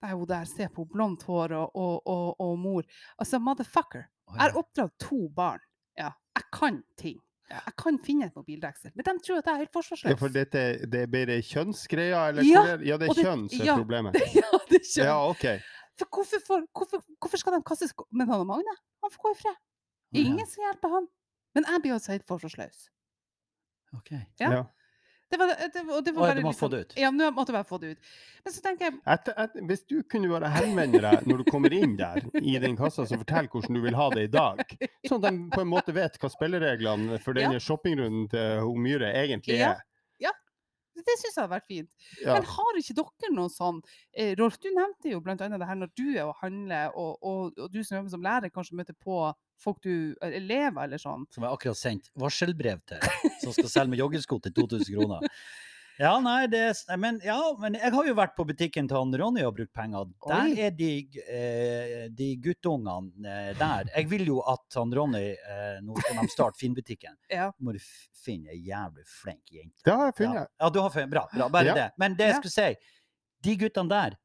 Er 0.01 0.15
jo 0.15 0.25
der, 0.25 0.45
se 0.50 0.65
på 0.74 0.86
blondt 0.89 1.24
hår 1.27 1.53
og, 1.53 1.75
og, 1.77 2.07
og, 2.09 2.39
og 2.42 2.56
mor. 2.59 2.88
Altså, 3.19 3.39
motherfucker. 3.39 4.07
Jeg 4.31 4.38
ja. 4.38 4.42
har 4.42 4.56
oppdratt 4.57 4.95
to 5.00 5.27
barn. 5.36 5.59
Ja, 5.98 6.09
jeg 6.38 6.48
kan 6.53 6.80
ting. 6.98 7.19
Jeg 7.51 7.74
kan 7.77 7.98
finne 8.00 8.30
et 8.30 8.36
mobildeksel. 8.36 8.94
Men 8.95 9.06
de 9.06 9.13
tror 9.25 9.42
at 9.42 9.45
jeg 9.50 9.53
er 9.53 9.62
helt 9.65 9.74
forsvarsløs. 9.75 10.09
Ja, 10.13 10.18
for 10.19 10.31
dette, 10.33 10.62
det 10.92 11.01
er 11.03 11.09
bare 11.12 11.38
kjønnsgreier, 11.44 12.30
eller? 12.31 12.48
Ja, 12.48 12.62
er- 12.77 12.86
ja 12.88 12.98
det 12.98 13.09
er 13.09 13.13
det- 13.13 13.25
kjønn 13.25 13.44
som 13.51 13.62
er 13.62 13.65
ja. 13.68 13.75
problemet. 13.77 14.15
ja, 14.39 14.51
det 14.71 14.81
skjønner 14.88 15.12
Ja, 15.12 15.18
jeg. 15.19 15.36
OK. 15.36 15.45
For 16.00 16.07
hvorfor, 16.15 16.44
for, 16.47 16.63
hvorfor, 16.80 17.04
hvorfor 17.19 17.38
skal 17.38 17.54
de 17.54 17.62
kastes 17.68 17.92
Men 18.09 18.30
han 18.31 18.39
og 18.39 18.47
Magne, 18.47 18.75
han 19.04 19.12
får 19.12 19.21
gå 19.25 19.33
i 19.36 19.39
fred. 19.42 19.57
Ja. 20.15 20.21
Ingen 20.24 20.47
som 20.47 20.63
hjelper 20.65 20.95
han. 20.95 21.07
Men 21.54 21.68
jeg 21.68 21.81
blir 21.83 21.94
altså 21.97 22.13
helt 22.15 22.27
forsvarsløs. 22.27 22.86
Ok. 24.00 24.12
Ja. 24.39 24.63
Ja. 25.31 25.38
Det 25.38 25.39
var, 25.39 25.48
det, 25.48 25.81
og 25.95 26.04
det 26.06 26.12
var 26.16 26.22
bare 26.28 26.36
du 26.36 26.42
må 26.44 26.50
liksom- 26.51 26.60
få 26.60 26.69
det 26.72 26.80
ut. 26.81 26.94
Ja, 26.98 27.10
nå 27.12 27.31
måtte 27.31 27.54
jeg 27.54 27.56
bare 27.63 27.69
få 27.69 27.80
det 27.81 27.92
ut. 27.92 27.98
Men 28.44 28.54
så 28.54 28.62
tenker 28.62 28.86
jeg 28.86 28.94
Et, 29.07 29.28
et, 29.38 29.51
hvis 29.69 29.83
du 29.88 30.04
kunne 30.04 30.28
bare 30.30 30.50
henvende 30.50 31.00
deg 31.01 31.28
når 31.30 31.38
du 31.38 31.44
kommer 31.51 31.74
inn 31.74 31.95
der 31.95 32.22
i 32.42 32.57
den 32.60 32.75
kassa, 32.75 33.06
så 33.06 33.18
fortell 33.22 33.48
hvordan 33.48 33.74
du 33.78 33.81
vil 33.81 33.95
ha 33.95 34.10
det 34.10 34.24
i 34.24 34.31
dag. 34.33 34.63
Sånn 35.07 35.24
at 35.24 35.31
de 35.31 35.50
på 35.56 35.62
en 35.62 35.68
måte 35.72 35.94
vet 35.94 36.18
hva 36.19 36.30
spillereglene 36.33 37.19
for 37.22 37.33
Ja. 37.38 37.48
denne 37.48 37.60
shoppingrunden 37.62 38.30
til 38.30 38.75
Myhre 38.81 39.13
egentlig 39.13 39.60
Ja. 39.60 39.75
Det 40.96 41.16
syns 41.18 41.36
jeg 41.36 41.40
hadde 41.40 41.54
vært 41.54 41.70
fint. 41.70 41.90
Ja. 42.22 42.36
Men 42.36 42.48
har 42.52 42.80
ikke 42.80 42.96
dere 42.98 43.32
noe 43.36 43.52
sånn 43.52 43.80
eh, 44.12 44.34
Rolf, 44.40 44.60
du 44.62 44.70
nevnte 44.76 45.14
jo 45.14 45.22
bl.a. 45.24 45.36
det 45.38 45.70
her 45.70 45.80
når 45.80 45.94
du 45.98 46.06
er 46.12 46.26
og 46.28 46.36
handler, 46.42 46.92
og, 47.00 47.18
og, 47.22 47.58
og 47.58 47.72
du 47.74 47.82
som 47.82 47.98
jobber 47.98 48.14
som 48.14 48.26
lærer, 48.26 48.54
kanskje 48.54 48.78
møter 48.80 48.98
på 48.98 49.24
folk 49.62 49.82
du 49.86 50.14
Elever 50.26 50.86
eller 50.86 51.02
sånn. 51.02 51.28
Som 51.34 51.46
jeg 51.46 51.58
akkurat 51.58 51.80
sendt 51.80 52.12
varselbrev 52.20 52.82
til, 52.90 53.04
som 53.44 53.56
skal 53.56 53.70
selge 53.72 53.96
med 53.96 54.04
joggesko 54.04 54.42
til 54.46 54.58
2000 54.64 54.90
kroner. 54.96 55.28
Ja, 56.00 56.20
nei, 56.20 56.48
det, 56.48 56.74
men, 56.98 57.20
ja, 57.24 57.38
men 57.60 57.76
jeg 57.78 57.92
har 57.94 58.06
jo 58.08 58.14
vært 58.18 58.36
på 58.38 58.46
butikken 58.48 58.88
til 58.90 58.98
han 58.98 59.12
Ronny 59.20 59.44
og 59.46 59.56
brukt 59.58 59.74
penger. 59.76 60.08
Der 60.28 60.46
Oi. 60.48 60.56
er 60.68 60.72
de, 60.72 60.90
eh, 61.28 62.06
de 62.10 62.30
guttungene 62.42 63.28
eh, 63.28 63.52
der. 63.60 63.92
Jeg 63.96 64.10
vil 64.10 64.26
jo 64.32 64.40
at 64.50 64.78
han 64.80 64.94
Ronny 64.98 65.24
eh, 65.36 65.78
Nå 65.84 65.98
skal 66.02 66.22
de 66.22 66.32
starte 66.34 66.58
Finn-butikken. 66.62 67.18
Ja. 67.32 67.52
Må 67.60 67.74
du 67.76 67.80
finne 68.24 68.50
ei 68.56 68.62
jævlig 68.68 69.06
flink 69.08 69.52
jente. 69.52 69.82
Det 69.86 69.94
har 69.94 70.10
jeg 70.10 70.14
Ja. 70.14 70.18
funnet. 70.26 70.50
ja, 70.62 70.70
du 70.70 70.80
har 70.82 70.90
funnet 70.96 71.12
Bra. 71.14 71.28
bra 71.36 71.50
bare 71.50 71.66
Ja. 71.66 71.74
det. 71.76 71.88
Men 71.98 72.16
det 72.16 72.28
jeg 72.28 72.36
Ja. 72.36 72.40
skulle 72.42 72.58
si, 72.58 72.76
de 73.44 73.56
guttene 73.58 73.90
der 73.90 74.18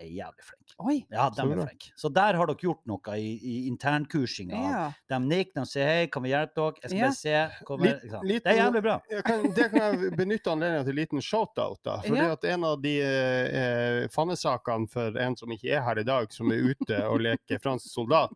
er 0.00 0.08
jævlig 0.10 0.42
flink. 0.44 0.72
Oi. 0.82 0.96
Ja, 1.12 1.28
de 1.30 1.36
Så 1.36 1.44
er 1.52 1.66
flink. 1.68 1.84
Så 1.96 2.08
der 2.12 2.34
har 2.38 2.46
dere 2.50 2.56
gjort 2.58 2.80
noe 2.90 3.14
i, 3.16 3.28
i 3.38 3.54
internkursinga. 3.68 4.62
Ja. 4.70 4.80
De 5.08 5.18
nikker, 5.22 5.52
de 5.60 5.64
sier 5.70 5.86
hei, 5.86 6.06
kan 6.10 6.22
vi 6.24 6.32
hjelpe 6.32 6.54
dere? 6.56 6.90
SBC 6.90 7.24
Ja. 7.30 7.44
Kommer, 7.64 7.86
Litt- 8.00 8.24
litt- 8.26 8.44
det 8.44 8.52
er 8.54 8.58
jævlig 8.64 8.82
bra. 8.82 8.96
Jeg 9.10 9.24
kan, 9.24 9.42
det 9.54 9.68
kan 9.70 9.80
jeg 10.00 10.16
benytte 10.18 10.50
anledningen 10.50 10.84
til 10.88 10.94
en 10.96 11.00
liten 11.02 11.22
shout-out. 11.22 11.78
da. 11.84 11.98
Fordi 12.02 12.16
Ja. 12.24 12.32
at 12.32 12.44
En 12.44 12.64
av 12.64 12.80
de 12.82 12.94
eh, 13.00 14.08
fannesakene 14.08 14.88
for 14.90 15.16
en 15.18 15.36
som 15.36 15.48
ikke 15.50 15.70
er 15.76 15.82
her 15.82 15.98
i 15.98 16.04
dag, 16.04 16.32
som 16.32 16.50
er 16.50 16.56
ute 16.74 16.98
og 17.08 17.20
leker 17.20 17.58
fransk 17.62 17.86
soldat, 17.92 18.34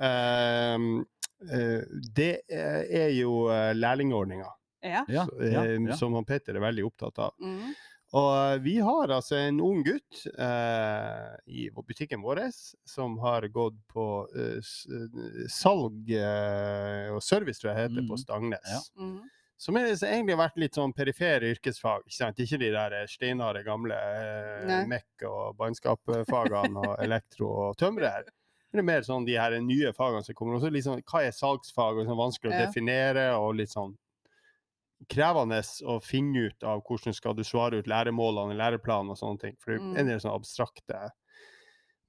ehm, 0.00 1.04
eh, 1.50 1.80
det 2.14 2.42
er 2.50 3.08
jo 3.16 3.48
eh, 3.48 3.72
lærlingordninga, 3.74 4.50
Ja. 4.82 5.04
Ja, 5.08 5.26
ja, 5.40 5.62
eh, 5.64 5.78
ja. 5.88 5.96
som 5.96 6.12
han 6.14 6.24
Petter 6.24 6.56
er 6.56 6.60
veldig 6.60 6.84
opptatt 6.88 7.18
av. 7.18 7.32
Mm. 7.40 7.72
Og 8.12 8.30
eh, 8.36 8.58
vi 8.60 8.74
har 8.84 9.08
altså 9.14 9.38
en 9.40 9.60
ung 9.64 9.78
gutt 9.86 10.26
eh, 10.36 11.28
i 11.48 11.68
butikken 11.72 12.20
vår 12.20 12.42
som 12.84 13.14
har 13.24 13.46
gått 13.48 13.78
på 13.88 14.04
eh, 14.36 14.58
eh, 14.60 15.46
salg 15.48 16.10
eh, 16.12 17.08
og 17.14 17.22
service, 17.24 17.62
tror 17.62 17.72
jeg 17.72 17.86
heter, 17.86 18.02
på 18.04 18.12
Mhm. 18.18 18.20
Stangnes. 18.20 18.74
Ja. 18.74 18.82
Mm. 19.00 19.22
Som 19.62 19.76
er, 19.78 19.92
egentlig 19.94 20.34
har 20.34 20.42
vært 20.48 20.56
litt 20.58 20.74
sånn 20.74 20.92
perifere 20.92 21.52
yrkesfag. 21.54 22.02
Ikke, 22.08 22.16
sant? 22.18 22.40
ikke 22.42 22.58
de 22.60 22.70
der 22.74 22.96
eh, 23.00 23.06
steinharde 23.08 23.62
gamle 23.64 23.94
eh, 23.96 24.84
mekk- 24.90 25.24
og 25.30 25.56
bannskapfagene 25.60 26.82
og 26.82 26.96
elektro 27.06 27.48
og 27.68 27.76
tømrer. 27.80 28.26
Men 28.72 28.80
det 28.80 28.82
er 28.82 28.88
mer 28.88 29.04
sånn 29.06 29.24
de 29.28 29.36
her 29.38 29.54
nye 29.60 29.92
fagene 29.96 30.24
som 30.26 30.34
kommer. 30.34 30.56
Og 30.56 30.64
så 30.64 30.70
litt 30.72 30.84
sånn, 30.84 31.00
hva 31.08 31.22
er 31.24 31.32
salgsfag? 31.36 31.98
og 32.02 32.06
sånn 32.08 32.18
Vanskelig 32.20 32.52
å 32.52 32.60
definere 32.66 33.26
og 33.38 33.54
litt 33.60 33.72
sånn 33.72 33.94
krevende 35.08 35.62
å 35.88 35.98
finne 36.02 36.48
ut 36.48 36.62
av 36.64 36.82
hvordan 36.86 37.14
skal 37.14 37.34
du 37.34 37.42
svare 37.44 37.78
ut 37.80 37.86
læremålene 37.90 38.54
i 38.54 38.60
læreplanen 38.60 39.10
og 39.10 39.18
sånne 39.18 39.40
ting. 39.40 39.56
For 39.58 39.72
det 39.72 39.80
er 39.80 39.84
Mm. 39.84 39.96
en 39.98 40.06
del 40.06 40.20
sånne 40.20 40.38
abstrakte 40.38 41.10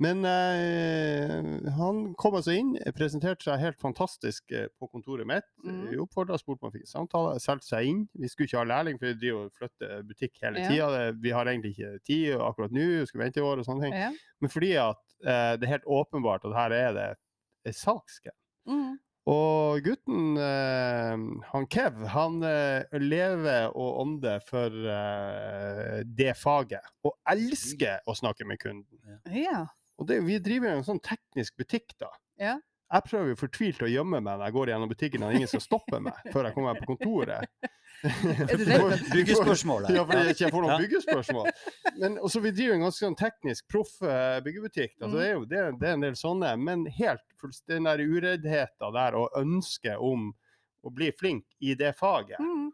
men 0.04 0.26
eh, 0.26 1.70
han 1.78 2.00
kom 2.20 2.36
altså 2.36 2.56
inn, 2.58 2.74
presenterte 2.98 3.46
seg 3.46 3.62
helt 3.62 3.80
fantastisk 3.80 4.52
eh, 4.52 4.66
på 4.80 4.90
kontoret 4.92 5.28
mitt. 5.30 5.46
Mm. 5.64 5.94
Oppfordra, 6.02 6.36
spurte 6.42 6.66
om 6.66 6.72
han 6.72 6.76
fikk 6.80 6.90
samtale, 6.90 7.38
solgte 7.40 7.70
seg 7.70 7.90
inn. 7.92 8.02
Vi 8.20 8.28
skulle 8.28 8.50
ikke 8.50 8.64
ha 8.64 8.66
lærling, 8.68 8.98
for 9.00 9.12
vi 9.12 9.20
driver 9.22 9.46
og 9.46 9.54
flytter 9.60 10.02
butikk 10.10 10.42
hele 10.44 10.66
Ja. 10.66 11.12
Vi 11.14 11.32
har 11.36 11.46
egentlig 11.46 11.76
ikke 11.78 11.94
tid 12.10 12.34
akkurat 12.42 12.74
nå, 12.74 12.88
vi 13.04 13.06
skal 13.06 13.22
vente 13.22 13.40
i 13.40 13.46
år 13.46 13.62
og 13.62 13.70
sånne 13.70 13.86
ting. 13.86 13.94
Ja. 13.94 14.12
Men 14.42 14.50
fordi 14.50 14.74
at 14.82 15.04
eh, 15.24 15.54
det 15.62 15.70
er 15.70 15.76
helt 15.78 15.90
åpenbart 16.02 16.50
at 16.50 16.58
her 16.58 16.78
er 16.82 16.94
det 16.98 17.08
et 17.70 17.76
salgsgame. 17.78 18.36
Mm. 18.68 18.98
Og 19.30 19.80
gutten, 19.86 20.36
eh, 20.36 21.14
han 21.54 21.68
Kev, 21.72 22.02
han 22.12 22.42
eh, 22.44 22.98
lever 23.00 23.70
og 23.72 24.02
ånder 24.02 24.44
for 24.44 24.74
eh, 24.96 26.02
det 26.04 26.34
faget. 26.36 26.84
Og 27.08 27.16
elsker 27.32 28.04
å 28.04 28.18
snakke 28.20 28.48
med 28.48 28.60
kunden. 28.64 29.22
ja. 29.32 29.66
Og 30.02 30.08
det, 30.10 30.24
vi 30.26 30.40
driver 30.42 30.72
jo 30.72 30.78
en 30.80 30.88
sånn 30.88 31.00
teknisk 31.06 31.54
butikk, 31.62 31.94
da. 32.02 32.08
Ja. 32.42 32.56
Jeg 32.94 33.04
prøver 33.10 33.30
jo 33.34 33.36
fortvilt 33.40 33.82
å 33.82 33.88
gjemme 33.90 34.20
meg 34.22 34.38
når 34.38 34.46
jeg 34.46 34.54
går 34.54 34.70
gjennom 34.74 34.90
butikken 34.92 35.24
og 35.26 35.34
ingen 35.34 35.50
skal 35.50 35.64
stoppe 35.66 36.00
meg 36.06 36.14
før 36.34 36.46
jeg 36.50 36.54
kommer 36.54 36.74
meg 36.76 36.84
på 36.84 36.94
kontoret. 36.94 37.48
Byggespørsmål. 39.14 39.88
Ja, 39.96 40.04
fordi 40.06 40.20
jeg 40.28 40.36
ikke 40.36 40.50
får 40.54 40.66
noen 40.66 40.82
byggespørsmål. 40.84 41.50
Men 42.02 42.18
også 42.26 42.42
vi 42.44 42.52
driver 42.56 42.76
en 42.78 42.86
ganske 42.88 43.06
sånn 43.06 43.18
teknisk 43.20 43.68
proff 43.72 43.94
eh, 44.06 44.38
byggebutikk. 44.46 44.96
altså, 45.02 45.18
det 45.18 45.26
er 45.28 45.34
jo 45.38 45.46
det, 45.50 45.60
er- 45.64 45.78
det 45.80 45.90
er 45.90 45.98
en 45.98 46.06
del 46.06 46.18
sånne. 46.20 46.54
Men 46.60 46.86
helt 47.00 47.24
den 47.72 47.90
der 47.90 48.04
ureddheten 48.04 48.94
der 48.98 49.18
og 49.20 49.36
ønsket 49.40 49.98
om 50.00 50.30
å 50.84 50.92
bli 50.92 51.12
flink 51.16 51.46
i 51.64 51.76
det 51.80 51.94
faget, 52.00 52.40
Mm. 52.44 52.72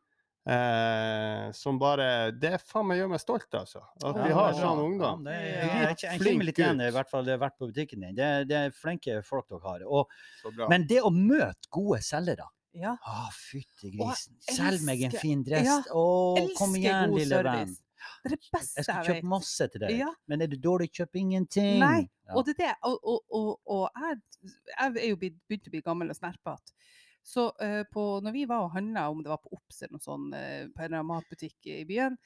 Eh, 0.48 1.50
som 1.52 1.80
bare 1.82 2.32
Det 2.32 2.56
faen 2.64 2.88
meg 2.90 3.02
gjør 3.02 3.10
meg 3.14 3.22
stolt, 3.24 3.50
altså. 3.60 3.82
At 4.06 4.20
vi 4.24 4.30
har 4.36 4.54
sånn 4.58 4.84
ungdom. 4.84 5.26
Ja, 5.28 5.32
det 5.32 5.40
er, 5.40 5.50
jeg, 5.50 5.74
jeg, 5.74 5.98
jeg 6.06 6.22
kjenner 6.24 6.48
litt 6.50 6.62
igjen, 6.62 6.86
i 6.86 6.94
hvert 6.96 7.10
fall 7.12 7.26
det 7.28 7.36
har 7.36 7.44
vært 7.44 7.58
på 7.60 7.70
butikken 7.72 8.06
din. 8.06 8.16
Det, 8.18 8.30
det 8.50 8.62
er 8.62 8.72
flinke 8.76 9.20
folk 9.26 9.50
dere 9.52 9.66
har. 9.66 9.84
Og, 9.90 10.16
men 10.72 10.88
det 10.90 11.02
å 11.06 11.12
møte 11.14 11.70
gode 11.74 12.02
selgere 12.06 12.48
Ja. 12.78 12.96
Å, 13.02 13.28
fytti 13.34 13.92
grisen. 13.98 14.38
Selg 14.46 14.84
meg 14.86 15.02
en 15.10 15.16
fin 15.18 15.44
dress. 15.44 15.66
ja, 15.68 15.80
Å, 15.92 16.08
kom 16.58 16.76
igjen, 16.80 17.16
lille 17.18 17.44
venn. 17.44 17.76
Det 18.24 18.30
er 18.30 18.36
det 18.36 18.52
beste 18.54 18.80
Jeg 18.80 18.86
skal 18.86 19.00
jeg 19.04 19.16
kjøpe 19.20 19.28
masse 19.32 19.66
til 19.74 19.82
deg. 19.84 19.92
Ja. 20.00 20.08
Men 20.32 20.42
er 20.46 20.48
du 20.52 20.56
dårlig, 20.62 20.88
kjøp 20.96 21.18
ingenting. 21.20 21.82
Nei, 21.84 22.08
Ja. 22.30 22.36
Og 22.38 22.46
det 22.46 22.54
er 22.54 22.60
det. 22.62 22.74
Og, 22.86 23.00
og, 23.10 23.22
og, 23.34 23.48
og 23.74 24.04
jeg, 24.06 24.20
jeg 24.70 24.92
er 25.02 25.08
jo 25.10 25.18
begynt 25.20 25.68
å 25.68 25.72
bli 25.74 25.82
gammel 25.82 26.14
og 26.14 26.18
snerpete. 26.20 26.76
Så 27.30 27.50
eh, 27.62 27.84
på, 27.94 28.06
når 28.26 28.34
vi 28.34 28.46
var 28.50 28.66
og 28.66 28.74
handla, 28.74 29.10
om 29.14 29.20
det 29.24 29.30
var 29.30 29.42
på 29.44 29.52
Ops 29.54 29.84
eller 29.84 30.00
noe 30.00 30.06
sånt, 30.06 30.34
eh, 30.34 30.64
på 30.74 30.82
en 30.82 30.88
eller 30.88 31.02
annen 31.04 31.12
matbutikk 31.12 31.70
i 31.70 31.84
byen, 31.90 32.18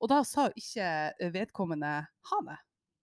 og 0.00 0.12
da 0.12 0.22
sa 0.24 0.46
ikke 0.56 0.86
eh, 1.12 1.34
vedkommende 1.34 1.92
ha 2.30 2.40
det 2.46 2.56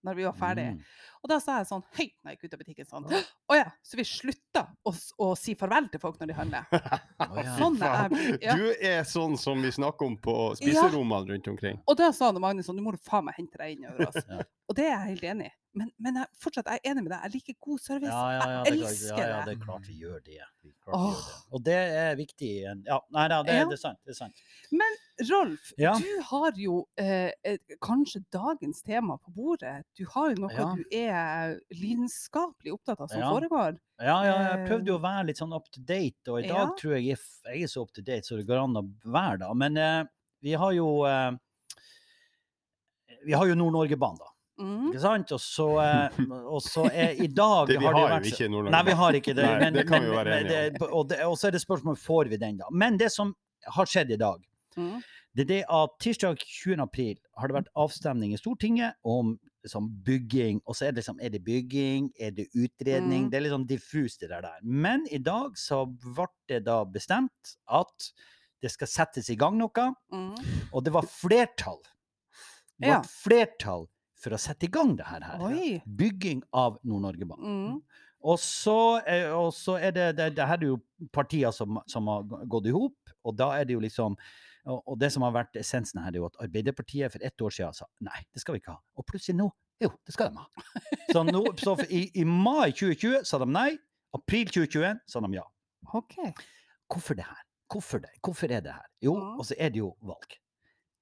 når 0.03 0.17
vi 0.17 0.25
var 0.27 0.33
ferdige. 0.35 0.73
Mm. 0.75 0.79
Og 1.23 1.29
da 1.31 1.37
sa 1.39 1.61
jeg 1.61 1.67
sånn 1.69 1.83
høyt 1.95 2.15
når 2.17 2.33
jeg 2.33 2.35
gikk 2.35 2.43
ut 2.43 2.55
av 2.55 2.61
butikken 2.63 2.87
sånn 2.89 3.05
Å 3.53 3.55
ja, 3.55 3.69
så 3.85 3.99
vi 3.99 4.05
slutta 4.07 4.65
å, 4.83 4.91
å 5.23 5.29
si 5.39 5.55
farvel 5.59 5.87
til 5.93 6.01
folk 6.03 6.19
når 6.19 6.33
de 6.33 6.37
handler? 6.41 6.67
oh, 7.23 7.37
ja. 7.39 7.55
Sånn 7.55 7.79
er 7.79 7.95
jeg. 8.17 8.35
Ja. 8.43 8.57
Du 8.59 8.83
er 8.89 9.07
sånn 9.07 9.37
som 9.39 9.63
vi 9.63 9.71
snakker 9.71 10.11
om 10.11 10.17
på 10.19 10.35
spiserommene 10.59 11.31
rundt 11.31 11.51
omkring. 11.53 11.79
Og 11.87 11.99
da 12.01 12.11
sa 12.15 12.33
Magnus 12.35 12.67
sånn, 12.67 12.81
nå 12.81 12.87
må 12.89 12.97
du 12.97 12.99
faen 13.03 13.29
meg 13.29 13.39
hente 13.39 13.61
deg 13.61 13.77
inn 13.77 13.91
over 13.93 14.09
oss. 14.09 14.19
Ja. 14.33 14.41
Og 14.71 14.75
det 14.77 14.85
er 14.87 14.93
jeg 14.95 15.13
helt 15.13 15.25
enig 15.29 15.47
i. 15.51 15.53
Men, 15.73 15.89
men 15.97 16.17
jeg, 16.21 16.27
fortsatt, 16.37 16.67
jeg 16.69 16.79
er 16.83 16.91
enig 16.91 17.01
med 17.03 17.11
deg. 17.15 17.21
Jeg 17.25 17.31
liker 17.33 17.55
god 17.65 17.79
service. 17.81 18.09
Ja, 18.13 18.25
ja, 18.29 18.39
ja, 18.39 18.49
jeg 18.49 18.65
det 18.65 18.73
er 18.73 18.87
elsker 18.87 19.17
ja, 19.17 19.27
ja, 19.29 19.37
det. 19.39 19.45
det 19.45 19.53
er 19.55 19.65
klart 19.65 19.87
vi 19.89 19.95
gjør 19.97 20.19
det. 20.27 20.35
Vi 20.61 20.71
klart 20.83 20.99
vi 20.99 21.07
gjør 21.07 21.23
det. 21.25 21.37
Og 21.57 21.63
det 21.65 21.77
er 22.03 22.17
viktig. 22.19 22.49
Ja, 22.61 22.99
nei, 23.15 23.23
nei 23.31 23.39
det, 23.47 23.55
det 23.71 23.77
er 23.77 23.81
sant. 23.81 23.99
Det 24.05 24.13
er 24.13 24.19
sant. 24.19 24.43
Rolf, 25.29 25.71
Ja. 25.77 25.93
du 26.01 26.09
har 26.29 26.57
jo 26.57 26.77
eh, 26.97 27.57
kanskje 27.85 28.23
dagens 28.33 28.81
tema 28.85 29.17
på 29.21 29.33
bordet. 29.35 29.75
Du 29.97 30.05
har 30.13 30.31
jo 30.33 30.45
noe 30.45 30.69
du 30.77 30.83
er 30.97 31.57
lidenskapelig 31.73 32.73
opptatt 32.73 33.01
av 33.05 33.11
som 33.13 33.21
Ja. 33.21 33.29
foregår. 33.33 33.77
Ja, 34.01 34.17
jeg 34.25 34.59
Eh, 34.59 34.67
prøvde 34.67 34.89
jo 34.93 34.97
å 34.97 35.03
være 35.03 35.27
litt 35.29 35.37
sånn 35.41 35.53
up 35.55 35.69
to 35.71 35.81
date, 35.81 36.27
og 36.27 36.41
i 36.43 36.47
dag 36.49 36.73
tror 36.77 36.97
jeg 36.97 37.05
jeg 37.13 37.19
jeg 37.53 37.63
er 37.63 37.67
så 37.67 37.81
up 37.85 37.93
to 37.93 38.01
date 38.01 38.25
så 38.25 38.37
det 38.37 38.45
går 38.49 38.63
an 38.63 38.77
å 38.81 38.85
være, 39.05 39.39
da. 39.45 39.53
Men 39.53 39.77
eh, 39.77 40.03
vi 40.41 40.53
har 40.53 40.73
jo 40.73 41.03
eh, 41.05 41.31
Vi 43.25 43.31
har 43.37 43.45
jo 43.47 43.55
Nord-Norge-banen, 43.55 44.17
da. 44.19 44.32
Mm. 44.59 44.89
Ikke 44.91 44.99
sant? 45.01 45.31
Og 45.31 45.39
så, 45.41 45.67
eh, 45.81 46.17
og 46.45 46.61
så 46.61 46.83
er 46.93 47.15
i 47.23 47.27
dag 47.27 47.67
Det, 47.71 47.79
vi 47.79 47.85
har 47.85 47.93
har 47.93 48.19
det 48.19 48.29
jo 48.29 48.35
ikke 48.35 48.47
Nei, 48.49 48.53
Nord-Norge. 48.53 48.85
vi 48.85 48.91
har 49.01 49.13
ikke 49.13 49.33
det. 49.35 49.45
Nei, 49.45 49.59
men, 49.59 49.73
det 49.73 49.87
kan 49.87 50.01
vi 50.01 50.07
men- 50.07 50.11
jo 50.11 50.17
være 50.23 50.39
enige 50.41 50.81
om. 50.81 50.93
Og 50.99 51.07
det- 51.09 51.19
og 51.25 51.37
så 51.37 51.47
er 51.47 51.51
det 51.51 51.61
spørsmål 51.65 51.97
får 51.97 52.29
vi 52.29 52.37
den, 52.37 52.57
da. 52.57 52.65
Men 52.71 52.97
det 52.97 53.11
som 53.11 53.35
har 53.67 53.85
skjedd 53.85 54.11
i 54.11 54.17
dag, 54.17 54.39
Mm. 54.77 55.01
det 55.35 55.41
er 55.41 55.45
det 55.53 55.65
at 55.69 55.89
tirsdag 56.01 56.37
20. 56.37 56.79
april 56.81 57.17
har 57.37 57.47
det 57.47 57.53
vært 57.55 57.67
avstemning 57.75 58.33
i 58.33 58.37
Stortinget 58.37 58.93
om 59.05 59.39
liksom, 59.63 59.89
bygging. 60.03 60.61
Og 60.67 60.75
så 60.75 60.87
er 60.87 60.91
det 60.91 61.03
liksom, 61.05 61.19
er 61.21 61.29
det 61.29 61.43
bygging, 61.45 62.11
er 62.19 62.31
det 62.31 62.47
utredning? 62.53 63.25
Mm. 63.25 63.29
Det 63.31 63.37
er 63.37 63.41
litt 63.41 63.51
sånn 63.53 63.67
diffust 63.67 64.19
det 64.19 64.29
der. 64.29 64.59
Men 64.63 65.05
i 65.11 65.17
dag 65.19 65.53
så 65.55 65.85
ble 65.87 66.27
det 66.49 66.63
da 66.65 66.83
bestemt 66.85 67.55
at 67.69 68.11
det 68.61 68.71
skal 68.71 68.87
settes 68.87 69.29
i 69.29 69.35
gang 69.35 69.57
noe, 69.57 69.93
Mm. 70.11 70.35
og 70.73 70.83
det 70.83 70.91
var 70.93 71.03
flertall. 71.03 71.79
Det 72.79 72.87
Ja. 72.89 72.97
var 72.99 73.03
flertall 73.03 73.87
for 74.23 74.35
å 74.35 74.39
sette 74.41 74.67
i 74.67 74.71
gang 74.71 74.95
det 74.99 75.07
her. 75.09 75.25
her. 75.27 75.43
Oi. 75.49 75.75
Bygging 75.83 76.41
av 76.55 76.79
Nord-Norge-banen. 76.87 77.59
Mm. 77.59 78.09
Og 78.23 78.39
så, 78.39 79.01
eh, 79.09 79.27
og 79.35 79.51
så 79.55 79.75
er 79.83 79.91
det, 79.95 80.07
det, 80.17 80.29
det 80.37 80.47
her 80.47 80.61
er 80.61 80.69
jo 80.69 80.79
partier 81.11 81.51
som, 81.51 81.81
som 81.91 82.07
har 82.07 82.23
gått 82.49 82.69
i 82.71 82.75
hop, 82.75 83.15
og 83.27 83.35
da 83.35 83.51
er 83.57 83.67
det 83.67 83.75
jo 83.75 83.83
liksom 83.83 84.15
og, 84.63 84.93
det 84.95 85.09
som 85.11 85.25
har 85.25 85.33
vært 85.35 85.57
essensen 85.59 85.99
her, 85.99 86.13
er 86.13 86.21
jo 86.21 86.27
at 86.29 86.37
Arbeiderpartiet 86.45 87.11
for 87.11 87.25
ett 87.27 87.41
år 87.43 87.51
siden 87.51 87.75
sa 87.75 87.87
nei, 88.05 88.21
det 88.31 88.39
skal 88.39 88.55
vi 88.55 88.61
ikke 88.61 88.77
ha. 88.77 88.79
Og 88.95 89.05
plutselig 89.09 89.35
nå, 89.35 89.49
jo, 89.83 89.89
det 90.07 90.15
skal 90.15 90.31
de 90.31 90.39
ha. 90.39 90.63
Så, 91.09 91.23
nå, 91.27 91.41
så 91.59 91.73
i, 91.89 92.05
i 92.21 92.23
mai 92.23 92.71
2020 92.71 93.25
sa 93.27 93.41
de 93.41 93.49
nei, 93.51 93.73
april 94.15 94.47
2021 94.47 95.01
sa 95.09 95.23
de 95.25 95.33
ja. 95.35 95.43
OK. 95.99 96.15
Hvorfor 96.93 97.19
det 97.19 97.27
her? 97.27 97.43
Hvorfor 97.73 98.03
det? 98.05 98.13
Hvorfor 98.23 98.55
er 98.55 98.63
det 98.63 98.77
her? 98.77 98.87
Jo, 99.03 99.17
og 99.35 99.43
så 99.49 99.57
er 99.59 99.73
det 99.73 99.81
jo 99.81 99.91
valg. 100.05 100.37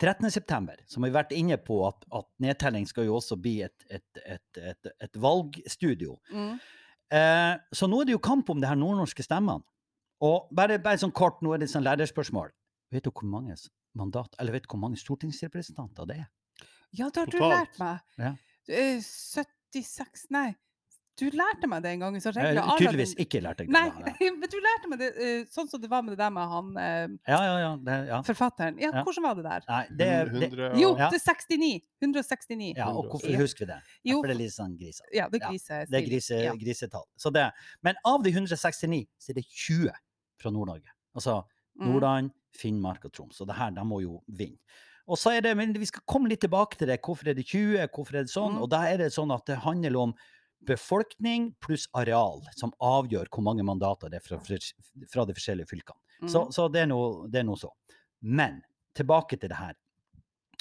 13. 0.01 0.31
september, 0.33 0.79
som 0.89 1.03
vi 1.03 1.11
har 1.11 1.19
vært 1.21 1.35
inne 1.37 1.57
på 1.61 1.77
at, 1.85 2.05
at 2.17 2.27
nedtelling 2.41 2.87
skal 2.89 3.05
jo 3.05 3.19
også 3.19 3.37
bli 3.37 3.59
et, 3.67 3.85
et, 3.89 4.21
et, 4.25 4.61
et, 4.71 4.93
et 5.05 5.19
valgstudio. 5.21 6.15
Mm. 6.33 6.55
Eh, 7.13 7.53
så 7.75 7.89
nå 7.91 8.01
er 8.01 8.09
det 8.09 8.15
jo 8.15 8.23
kamp 8.23 8.49
om 8.49 8.63
det 8.63 8.71
her 8.71 8.79
nordnorske 8.79 9.25
stemmene. 9.25 9.61
Og 10.25 10.49
bare, 10.53 10.77
bare 10.81 11.01
sånn 11.01 11.13
kort, 11.17 11.39
nå 11.41 11.53
er 11.53 11.61
det 11.61 11.69
sånn 11.71 11.85
lærerspørsmål. 11.85 12.51
Vet 12.93 13.05
du 13.07 13.11
hvor 13.13 13.29
mange 13.29 13.55
mandat, 13.97 14.35
eller 14.39 14.55
vet 14.55 14.65
du 14.65 14.71
hvor 14.73 14.81
mange 14.83 14.99
stortingsrepresentanter 15.01 16.09
det 16.09 16.17
er? 16.23 16.27
Ja, 16.91 17.07
det 17.07 17.23
har 17.23 17.31
du 17.31 17.39
lært 17.41 17.79
meg. 17.81 18.01
Ja. 18.19 18.35
Eh, 18.69 18.99
76 19.01 20.27
Nei, 20.33 20.51
du 21.19 21.25
lærte 21.29 21.67
meg 21.67 21.83
det 21.83 21.91
en 21.91 21.99
gang. 21.99 22.15
Så 22.21 22.31
regler 22.33 22.61
har 22.61 22.77
tydeligvis 22.79 23.15
min- 23.17 23.25
ikke 23.25 23.41
lærte 23.43 23.63
jeg 23.65 23.67
det. 23.67 23.73
Nei, 23.73 23.87
ja. 24.21 24.31
men 24.39 24.49
du 24.49 24.57
lærte 24.57 24.89
meg 24.89 24.99
det 24.99 25.09
eh, 25.17 25.43
sånn 25.51 25.67
som 25.69 25.81
det 25.81 25.89
var 25.91 26.01
med 26.01 26.13
det 26.15 26.17
der 26.23 26.29
med 26.31 26.47
han 26.49 26.69
eh, 26.77 27.07
Ja, 27.27 27.39
ja, 27.45 27.57
ja. 27.59 27.71
Det, 27.77 27.97
ja. 28.07 28.21
forfatteren. 28.25 28.79
Ja, 28.79 28.89
Ja. 28.95 29.03
hvordan 29.03 29.23
var 29.27 29.35
det 29.35 29.43
der? 29.45 29.65
Nei, 29.67 29.81
det, 29.89 29.97
det, 29.99 30.49
100 30.51 30.71
og- 30.71 30.79
Jo, 30.81 30.93
det 30.95 31.19
er 31.19 31.25
69. 31.25 31.81
169. 32.01 32.73
ja, 32.77 32.87
og 32.89 33.09
hvorfor 33.11 33.37
husker 33.37 33.65
vi 33.65 33.71
det? 33.73 33.79
Ja, 34.03 34.11
Jo, 34.13 34.21
for 34.21 34.27
det 34.27 34.35
er 34.35 34.39
litt 34.41 34.53
sånn 34.55 34.77
grisete. 34.79 35.09
ja, 35.13 35.27
det 35.29 35.41
er 35.41 35.45
Ja, 35.45 35.49
grise. 35.51 35.81
Det 35.91 35.97
er 36.01 36.07
grise, 36.09 36.41
Ja. 36.43 36.53
grisetall. 36.55 37.05
Så 37.17 37.31
det. 37.33 37.51
Men 37.83 37.95
av 38.05 38.23
de 38.23 38.31
169, 38.31 39.07
så 39.19 39.29
er 39.29 39.33
det 39.41 39.45
20 39.45 39.91
fra 40.39 40.49
Nord-Norge. 40.51 40.89
Altså 41.15 41.43
Mm. 41.79 41.87
Nordland, 41.87 42.31
Finnmark 42.51 43.05
og 43.05 43.13
Troms. 43.13 43.39
Og 43.41 43.47
det 43.47 43.55
her, 43.55 43.69
de 43.71 43.81
må 43.87 44.01
jo 44.01 44.21
vinne. 44.27 44.57
Og 45.07 45.17
så 45.17 45.31
er 45.37 45.41
det, 45.41 45.55
men 45.57 45.71
Vi 45.73 45.85
skal 45.85 46.01
komme 46.07 46.27
litt 46.29 46.41
tilbake 46.41 46.77
til 46.77 46.87
det. 46.87 46.99
Hvorfor 47.01 47.27
er 47.29 47.33
det 47.33 47.45
20? 47.47 47.87
Hvorfor 47.87 48.15
er 48.15 48.23
det 48.23 48.29
sånn? 48.29 48.55
Mm. 48.57 48.61
Og 48.61 48.69
da 48.69 48.81
er 48.91 48.97
det 48.97 49.11
sånn 49.13 49.31
at 49.33 49.45
det 49.45 49.57
handler 49.57 49.95
om 49.97 50.13
befolkning 50.65 51.53
pluss 51.59 51.87
areal, 51.97 52.41
som 52.55 52.71
avgjør 52.81 53.27
hvor 53.33 53.43
mange 53.43 53.63
mandater 53.65 54.09
det 54.09 54.19
er 54.21 54.25
fra, 54.27 54.37
fra 55.09 55.25
de 55.25 55.33
forskjellige 55.37 55.69
fylkene. 55.69 55.97
Så, 56.29 56.43
Mm. 56.45 56.51
så 56.53 56.67
det 56.71 56.83
noe 56.87 57.27
det 57.33 57.39
er 57.39 57.43
noe 57.47 57.57
så. 57.57 57.71
Men 58.21 58.61
tilbake 58.93 59.39
til 59.39 59.49
det 59.49 59.57
her. 59.57 59.73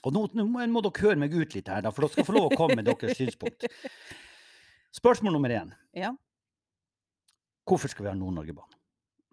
Og 0.05 0.13
nå, 0.15 0.23
nå 0.33 0.47
må- 0.49 0.65
må 0.73 0.81
dere 0.83 1.03
høre 1.03 1.19
meg 1.19 1.35
ut 1.35 1.55
litt 1.55 1.69
her, 1.69 1.83
da, 1.83 1.91
for 1.91 2.03
dere 2.07 2.13
skal 2.15 2.25
få 2.25 2.33
lov 2.39 2.51
å 2.53 2.57
komme 2.57 2.77
med 2.77 2.87
deres 2.87 3.19
synspunkt. 3.19 3.67
Spørsmål 4.97 5.33
nummer 5.37 5.51
én. 5.51 5.73
Ja. 5.95 6.15
Hvorfor 7.69 7.89
skal 7.93 8.05
vi 8.07 8.11
ha 8.11 8.17
Nord-Norge-banen? 8.17 8.79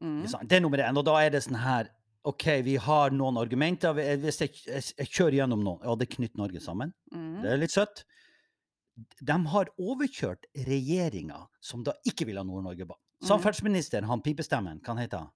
Mm. 0.04 0.48
Det 0.48 0.58
er 0.58 0.62
nummer 0.62 0.78
én. 0.84 0.98
Og 1.00 1.06
da 1.08 1.16
er 1.24 1.32
det 1.34 1.42
sånn 1.46 1.58
her 1.64 1.88
OK, 2.28 2.44
vi 2.66 2.76
har 2.76 3.10
noen 3.16 3.38
argumenter. 3.40 3.94
Hvis 3.96 4.42
jeg, 4.44 4.52
jeg, 4.68 4.84
jeg 5.00 5.08
kjører 5.08 5.38
gjennom 5.40 5.62
noen 5.64 5.80
Ja, 5.88 5.96
det 5.96 6.10
knytter 6.12 6.38
Norge 6.42 6.60
sammen. 6.62 6.92
Mm. 7.14 7.42
Det 7.42 7.52
er 7.54 7.58
litt 7.62 7.72
søtt. 7.72 8.04
De 9.22 9.38
har 9.54 9.70
overkjørt 9.77 10.48
regjeringa, 10.68 11.44
som 11.62 11.84
da 11.86 11.94
ikke 12.08 12.25
vil 12.30 12.39
ha 12.39 12.46
Nord-Norge-banen. 12.48 13.01
Mm. 13.22 13.27
Samferdselsministeren, 13.30 14.06
han 14.10 14.22
pipestemmen, 14.25 14.82
hva 14.86 14.96
heter 15.00 15.25
han? 15.25 15.34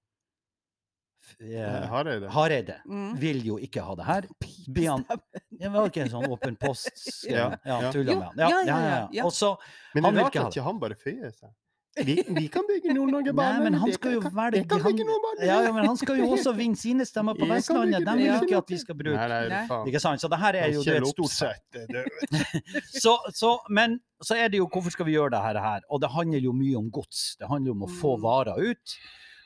Eh, 1.40 1.54
eh, 1.54 1.88
Hareide. 1.90 2.28
Hareide. 2.28 2.76
Mm. 2.86 3.16
Vil 3.18 3.42
jo 3.46 3.58
ikke 3.62 3.82
ha 3.86 3.94
det 3.98 4.06
her. 4.06 4.28
Blir 4.68 5.04
Det 5.50 5.70
var 5.70 5.90
ikke 5.90 6.04
en 6.04 6.12
sånn 6.12 6.26
åpen 6.30 6.56
post 6.60 6.90
Ja, 7.30 7.52
Ja, 7.64 7.78
ja. 7.86 7.92
tulla 7.94 8.16
med 8.18 8.24
han. 8.26 8.38
Ja, 8.38 8.48
ja, 8.48 8.60
ja, 8.60 8.66
ja, 8.66 8.78
ja. 8.80 8.94
ja, 8.96 9.08
ja. 9.20 9.26
Og 9.26 9.34
så 9.34 9.54
Men 9.94 10.08
det 10.08 10.14
vil 10.18 10.24
er 10.26 10.48
ikke 10.50 10.66
han 10.66 10.80
bare 10.82 10.98
føyer 10.98 11.30
seg. 11.34 11.52
Vi, 11.96 12.14
vi 12.28 12.46
kan 12.48 12.64
bygge 12.64 12.94
Nord-Norge-banen. 12.96 13.62
Men 13.66 13.74
han 13.76 13.92
skal 13.92 14.14
jo 14.14 14.20
velge 14.24 14.62
han, 14.80 15.00
ja, 15.44 15.58
ja, 15.66 15.72
men 15.76 15.84
han 15.84 15.96
skal 16.00 16.16
jo 16.22 16.30
også 16.32 16.54
vinne 16.56 16.78
sine 16.80 17.04
stemmer 17.04 17.36
på 17.36 17.44
Vestlandet. 17.50 18.06
De 18.06 18.14
vil 18.16 18.46
ikke 18.46 18.56
at 18.62 18.70
vi 18.72 18.78
skal 18.80 18.96
bruke 18.96 19.26
Nei, 19.28 19.42
nei. 19.52 19.80
Ikke 19.90 20.00
sant? 20.00 20.22
Så 20.22 20.30
det 20.32 20.38
her 20.40 20.56
er 20.62 20.70
jo 20.72 20.82
det 20.86 20.94
er 20.96 21.02
et 21.02 21.10
stort 21.12 21.36
er 21.76 22.08
så, 23.04 23.18
så, 23.36 23.50
Men 23.68 23.98
så 24.24 24.38
er 24.40 24.48
det 24.48 24.62
jo 24.62 24.68
hvorfor 24.72 24.94
skal 24.94 25.06
vi 25.10 25.18
gjøre 25.18 25.34
det 25.36 25.42
her? 25.44 25.60
her? 25.60 25.84
Og 25.90 26.00
det 26.00 26.08
handler 26.14 26.40
jo 26.40 26.52
mye 26.56 26.78
om 26.80 26.88
gods. 26.90 27.36
Det 27.40 27.48
handler 27.50 27.76
om 27.76 27.84
å 27.84 27.90
få 28.00 28.14
Mm. 28.16 28.22
varer 28.22 28.70
ut. 28.72 28.96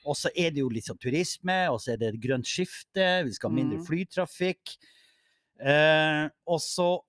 Og 0.06 0.14
så 0.14 0.30
er 0.38 0.50
det 0.54 0.60
jo 0.62 0.68
litt 0.70 0.86
sånn 0.86 0.98
turisme, 1.02 1.56
og 1.72 1.80
så 1.82 1.92
er 1.94 1.96
det 1.98 2.20
grønt 2.22 2.46
skifte, 2.46 3.24
vi 3.26 3.32
skal 3.34 3.50
ha 3.50 3.54
mindre 3.56 3.78
Mm. 3.80 3.86
flytrafikk. 3.88 4.76
Eh, 5.58 6.28
og 6.46 6.60
så 6.62 7.00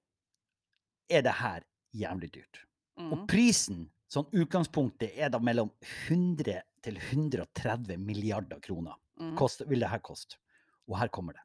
er 1.10 1.22
det 1.22 1.34
her 1.44 1.62
jævlig 1.94 2.32
dyrt. 2.34 2.63
Og 2.98 3.17
Mm. 3.20 3.27
prisen, 3.27 3.89
sånn 4.11 4.27
utgangspunktet, 4.31 5.15
er 5.15 5.31
da 5.33 5.39
mellom 5.43 5.71
100 6.07 6.61
til 6.85 6.99
130 7.01 7.99
milliarder 7.99 8.59
kroner. 8.63 8.95
Mm. 9.19 9.35
Kost, 9.39 9.63
vil 9.67 9.83
det 9.83 9.91
her 9.91 10.03
koste. 10.03 10.39
Og 10.87 10.97
her 11.01 11.11
kommer 11.11 11.35
det. 11.35 11.43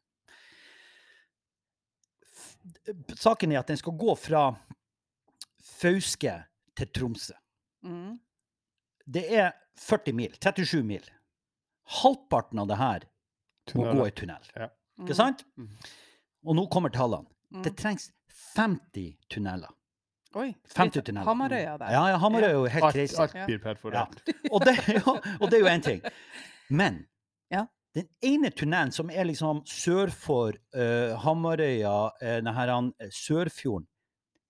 Saken 3.19 3.53
er 3.53 3.63
at 3.63 3.73
den 3.73 3.81
skal 3.81 3.97
gå 3.99 4.15
fra 4.19 4.45
Fauske 5.63 6.37
til 6.79 6.93
Tromsø. 6.95 7.35
Mm. 7.83 8.21
Det 9.03 9.25
er 9.35 9.51
40 9.83 10.15
mil. 10.15 10.37
37 10.39 10.83
mil. 10.87 11.09
Halvparten 12.03 12.63
av 12.63 12.71
det 12.71 12.79
her 12.79 13.09
må 13.75 13.89
gå 13.91 14.07
i 14.07 14.15
tunnel. 14.15 14.47
Ikke 15.03 15.19
sant? 15.19 15.43
Mhm. 15.59 15.75
Og 16.43 16.57
nå 16.59 16.67
kommer 16.71 16.91
tallene. 16.91 17.29
Mm. 17.53 17.63
Det 17.63 17.75
trengs 17.79 18.11
50 18.55 19.17
tunneler. 19.31 19.71
Oi. 20.35 20.55
50 20.77 21.03
tunneler. 21.05 21.25
Hamarøya 21.27 21.77
der. 21.79 21.91
Ja, 21.93 22.07
ja, 22.09 22.17
Hamarøya 22.19 22.49
er 22.49 22.53
jo 22.57 22.65
helt 22.67 22.85
Alt, 22.85 22.95
crazy. 22.95 23.17
alt 23.21 23.35
Ja. 23.35 23.47
blir 23.47 23.59
perforert. 23.59 24.23
Og 24.51 24.61
det, 24.65 24.77
ja, 24.97 25.15
og 25.41 25.51
det 25.51 25.59
er 25.59 25.61
jo 25.61 25.67
én 25.67 25.83
ting. 25.83 26.03
Men 26.71 27.07
Ja. 27.51 27.65
den 27.95 28.09
ene 28.23 28.51
tunnelen 28.51 28.93
som 28.93 29.11
er 29.11 29.25
liksom 29.29 29.61
sør 29.67 30.11
for 30.11 30.53
uh, 30.75 31.17
Hamarøya, 31.25 31.95
uh, 32.07 32.13
denne 32.21 32.95
uh, 33.03 33.09
Sørfjorden, 33.11 33.87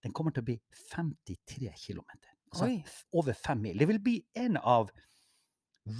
den 0.02 0.12
kommer 0.12 0.30
til 0.32 0.42
å 0.42 0.44
bli 0.44 0.60
53 0.94 1.72
km. 1.86 2.06
Altså 2.52 2.64
Oi. 2.66 2.84
over 3.12 3.32
fem 3.32 3.58
mil. 3.62 3.78
Det 3.78 3.88
vil 3.88 3.98
bli 4.02 4.22
en 4.36 4.56
av 4.56 4.90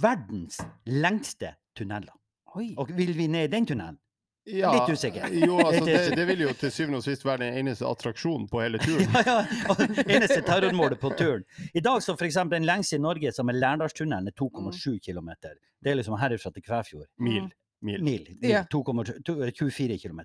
verdens 0.01 0.59
lengste 0.85 1.55
tunneler. 1.75 2.13
Oi. 2.55 2.73
Og 2.77 2.91
vil 2.95 3.15
vi 3.17 3.27
ned 3.27 3.43
i 3.49 3.51
den 3.55 3.65
tunnelen, 3.65 3.97
Ja, 4.45 4.73
Litt 4.75 4.97
usikker. 4.97 5.29
Jo, 5.31 5.57
altså, 5.67 5.85
det, 5.85 6.15
det 6.17 6.25
vil 6.27 6.41
jo 6.43 6.53
til 6.59 6.71
syvende 6.73 6.99
og 6.99 7.05
sist 7.05 7.23
være 7.25 7.45
den 7.45 7.59
eneste 7.61 7.87
attraksjonen 7.87 8.49
på 8.51 8.59
hele 8.63 8.81
turen. 8.83 9.07
Ja, 9.23 9.37
ja. 9.39 9.71
og 9.71 9.83
Eneste 10.03 10.41
terrormålet 10.43 10.99
på 10.99 11.13
turen. 11.15 11.45
I 11.71 11.83
dag 11.83 12.03
så 12.03 12.17
eksempel 12.19 12.59
den 12.59 12.67
lengste 12.67 12.99
i 12.99 13.03
Norge, 13.03 13.31
som 13.31 13.51
er 13.51 13.59
Lærdalstunnelen, 13.61 14.27
er 14.27 14.35
2,7 14.39 14.99
km. 15.05 15.31
Det 15.79 15.91
er 15.93 15.99
liksom 15.99 16.17
herifra 16.19 16.51
til 16.51 16.65
Kvæfjord. 16.65 17.07
Mil. 17.23 17.47
Mil. 17.83 18.03
Mil. 18.03 18.27
mil 18.41 18.51
Ja. 18.51 18.65
2,24 18.73 19.97
km. 20.03 20.21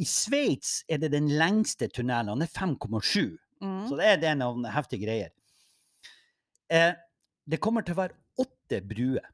I 0.00 0.08
Sveits 0.08 0.82
er 0.88 1.02
det 1.02 1.12
den 1.12 1.28
lengste 1.28 1.88
tunnelen, 1.92 2.32
den 2.32 2.48
er 2.48 2.52
5,7. 2.56 3.36
Mm. 3.62 3.88
Så 3.88 3.96
det 4.00 4.08
er, 4.08 4.16
det 4.20 4.32
noen 4.40 4.64
heftige 4.72 5.04
greier. 5.04 5.32
Eh, 6.72 6.94
det 7.44 7.60
kommer 7.60 7.84
til 7.84 7.94
å 7.94 8.00
være 8.00 8.16
åtte 8.40 8.80
bruer. 8.88 9.28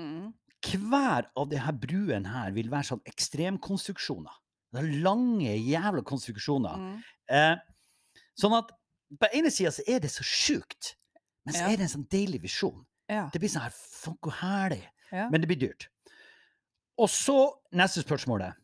Mm. 0.00 0.32
Hver 0.62 1.26
av 1.36 1.48
de 1.50 1.58
her 1.58 1.72
bruene 1.72 2.28
her 2.30 2.52
vil 2.54 2.70
være 2.70 2.86
sånn 2.92 3.02
ekstremkonstruksjoner. 3.10 4.32
Det 4.72 4.80
er 4.80 5.02
lange, 5.04 5.52
jævla 5.58 6.02
konstruksjoner. 6.06 6.78
Mm. 6.78 7.02
Eh, 7.28 7.56
sånn 8.40 8.54
at 8.56 8.70
på 9.20 9.28
ene 9.36 9.50
sida 9.52 9.72
så 9.74 9.82
er 9.88 10.00
det 10.00 10.10
så 10.14 10.24
sjukt, 10.24 10.94
men 11.44 11.54
så 11.54 11.66
Ja. 11.66 11.72
er 11.72 11.76
det 11.76 11.80
en 11.88 11.94
sånn 11.98 12.08
deilig 12.08 12.40
visjon. 12.42 12.86
Ja. 13.10 13.28
Det 13.32 13.40
blir 13.40 13.50
sånn 13.50 13.62
her 13.66 13.74
Fuck, 13.74 14.20
hvor 14.22 14.32
herlig. 14.32 14.82
Ja. 15.12 15.28
Men 15.28 15.40
det 15.42 15.48
blir 15.48 15.60
dyrt. 15.68 15.88
Og 16.98 17.08
så 17.08 17.52
neste 17.72 18.02
spørsmålet. 18.02 18.54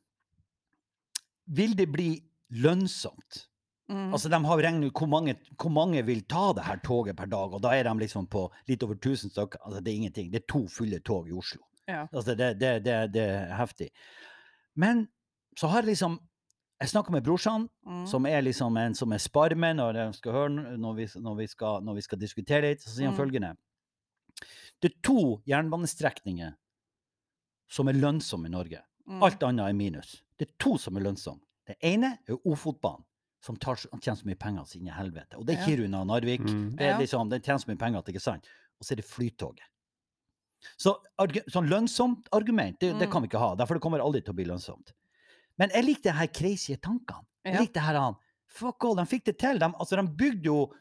Vil 1.48 1.74
det 1.74 1.90
bli 1.92 2.22
lønnsomt? 2.52 3.46
Mm. 3.90 4.12
Altså, 4.12 4.28
De 4.28 4.44
har 4.44 4.58
regnet 4.58 4.90
ut 4.90 4.92
hvor 5.00 5.08
mange, 5.08 5.34
hvor 5.56 5.70
mange 5.72 6.02
vil 6.04 6.22
ta 6.28 6.52
det 6.52 6.64
her 6.64 6.76
toget 6.84 7.16
per 7.16 7.26
dag, 7.26 7.52
og 7.54 7.62
da 7.62 7.70
er 7.72 7.84
de 7.84 7.94
liksom 8.04 8.26
på 8.28 8.50
litt 8.68 8.82
over 8.82 8.94
1000 8.94 9.30
stykker. 9.32 9.58
Altså, 9.64 9.80
det 9.82 9.92
er 9.92 9.96
ingenting. 9.96 10.30
Det 10.30 10.42
er 10.42 10.46
to 10.46 10.66
fulle 10.68 11.00
tog 11.00 11.28
i 11.28 11.32
Oslo. 11.32 11.62
Ja. 11.88 12.06
Altså, 12.12 12.34
det, 12.36 12.52
det, 12.60 12.72
det, 12.84 12.96
det 13.14 13.22
er 13.26 13.54
heftig. 13.58 13.88
Men 14.76 15.06
så 15.58 15.68
har 15.72 15.82
jeg 15.82 15.94
liksom 15.94 16.18
Jeg 16.80 16.88
snakka 16.92 17.10
med 17.10 17.24
brorsan, 17.26 17.64
Mm. 17.86 18.06
som 18.06 18.26
er 18.26 18.40
liksom 18.42 18.76
en 18.78 18.94
som 18.94 19.10
er 19.12 19.18
sparmen 19.18 19.76
når, 19.80 19.96
når, 20.78 20.92
vi, 20.94 21.06
når, 21.20 21.34
vi 21.40 21.46
skal, 21.50 21.80
når 21.82 21.94
vi 21.96 22.00
skal 22.06 22.18
diskutere 22.20 22.60
litt. 22.68 22.80
Så 22.84 22.90
sier 22.94 23.08
han 23.10 23.14
Mm. 23.16 23.18
følgende 23.18 23.56
Det 24.80 24.92
er 24.92 25.00
to 25.02 25.42
jernbanestrekninger 25.48 26.52
som 27.68 27.88
er 27.88 27.92
lønnsomme 27.98 28.46
i 28.46 28.50
Norge. 28.54 28.78
Mm. 29.08 29.22
Alt 29.26 29.42
annet 29.42 29.66
er 29.68 29.72
minus. 29.74 30.22
Det 30.38 30.48
er 30.48 30.54
to 30.62 30.76
som 30.78 30.96
er 30.96 31.00
lønnsomme. 31.08 31.40
Det 31.66 31.74
ene 31.82 32.18
er 32.28 32.36
Ofotbanen, 32.46 33.02
som 33.42 33.56
tar, 33.56 33.74
tjener 34.00 34.16
så 34.22 34.24
mye 34.28 34.38
penger 34.38 34.64
siden 34.70 34.86
i 34.86 34.94
helvete. 34.94 35.36
Og 35.36 35.46
det 35.46 35.56
er 35.56 35.60
Ja. 35.60 35.66
Kiruna 35.66 36.00
og 36.00 36.06
Narvik. 36.06 36.40
Mm. 36.46 36.76
Det 36.76 36.86
er 36.86 36.98
liksom, 36.98 37.28
Den 37.28 37.40
tjener 37.42 37.58
så 37.58 37.66
mye 37.72 37.76
penger 37.78 37.98
at 37.98 38.04
det 38.06 38.14
ikke 38.14 38.22
er 38.22 38.30
sant. 38.32 38.46
Og 38.78 38.86
så 38.86 38.92
er 38.94 38.96
det 38.96 39.04
Flytoget. 39.04 39.66
Så 40.78 40.92
sånn 41.50 41.66
lønnsomt 41.68 42.28
argument, 42.32 42.78
det, 42.80 42.92
det 42.98 43.08
Mm. 43.08 43.12
kan 43.12 43.22
vi 43.22 43.28
ikke 43.28 43.40
ha. 43.42 43.54
Derfor 43.58 43.74
det 43.74 43.82
kommer 43.82 43.98
aldri 44.04 44.20
til 44.22 44.32
å 44.32 44.36
bli 44.38 44.44
lønnsomt. 44.46 44.92
Men 45.58 45.70
jeg 45.74 45.84
likte 45.84 46.02
det 46.12 46.14
her 46.20 46.26
crazy 46.28 46.76
tankene. 46.76 47.24
Jeg 47.44 47.54
Ja. 47.54 47.60
liker 47.60 47.72
det 47.74 47.82
her 47.82 47.94
han, 47.98 48.16
Fuck 48.48 48.84
all, 48.84 48.94
de 48.96 49.02
fikk 49.04 49.24
det 49.24 49.38
til. 49.38 49.58
De, 49.58 49.66
altså, 49.74 49.96
de 50.00 50.06
bygde 50.08 50.44
jo 50.44 50.72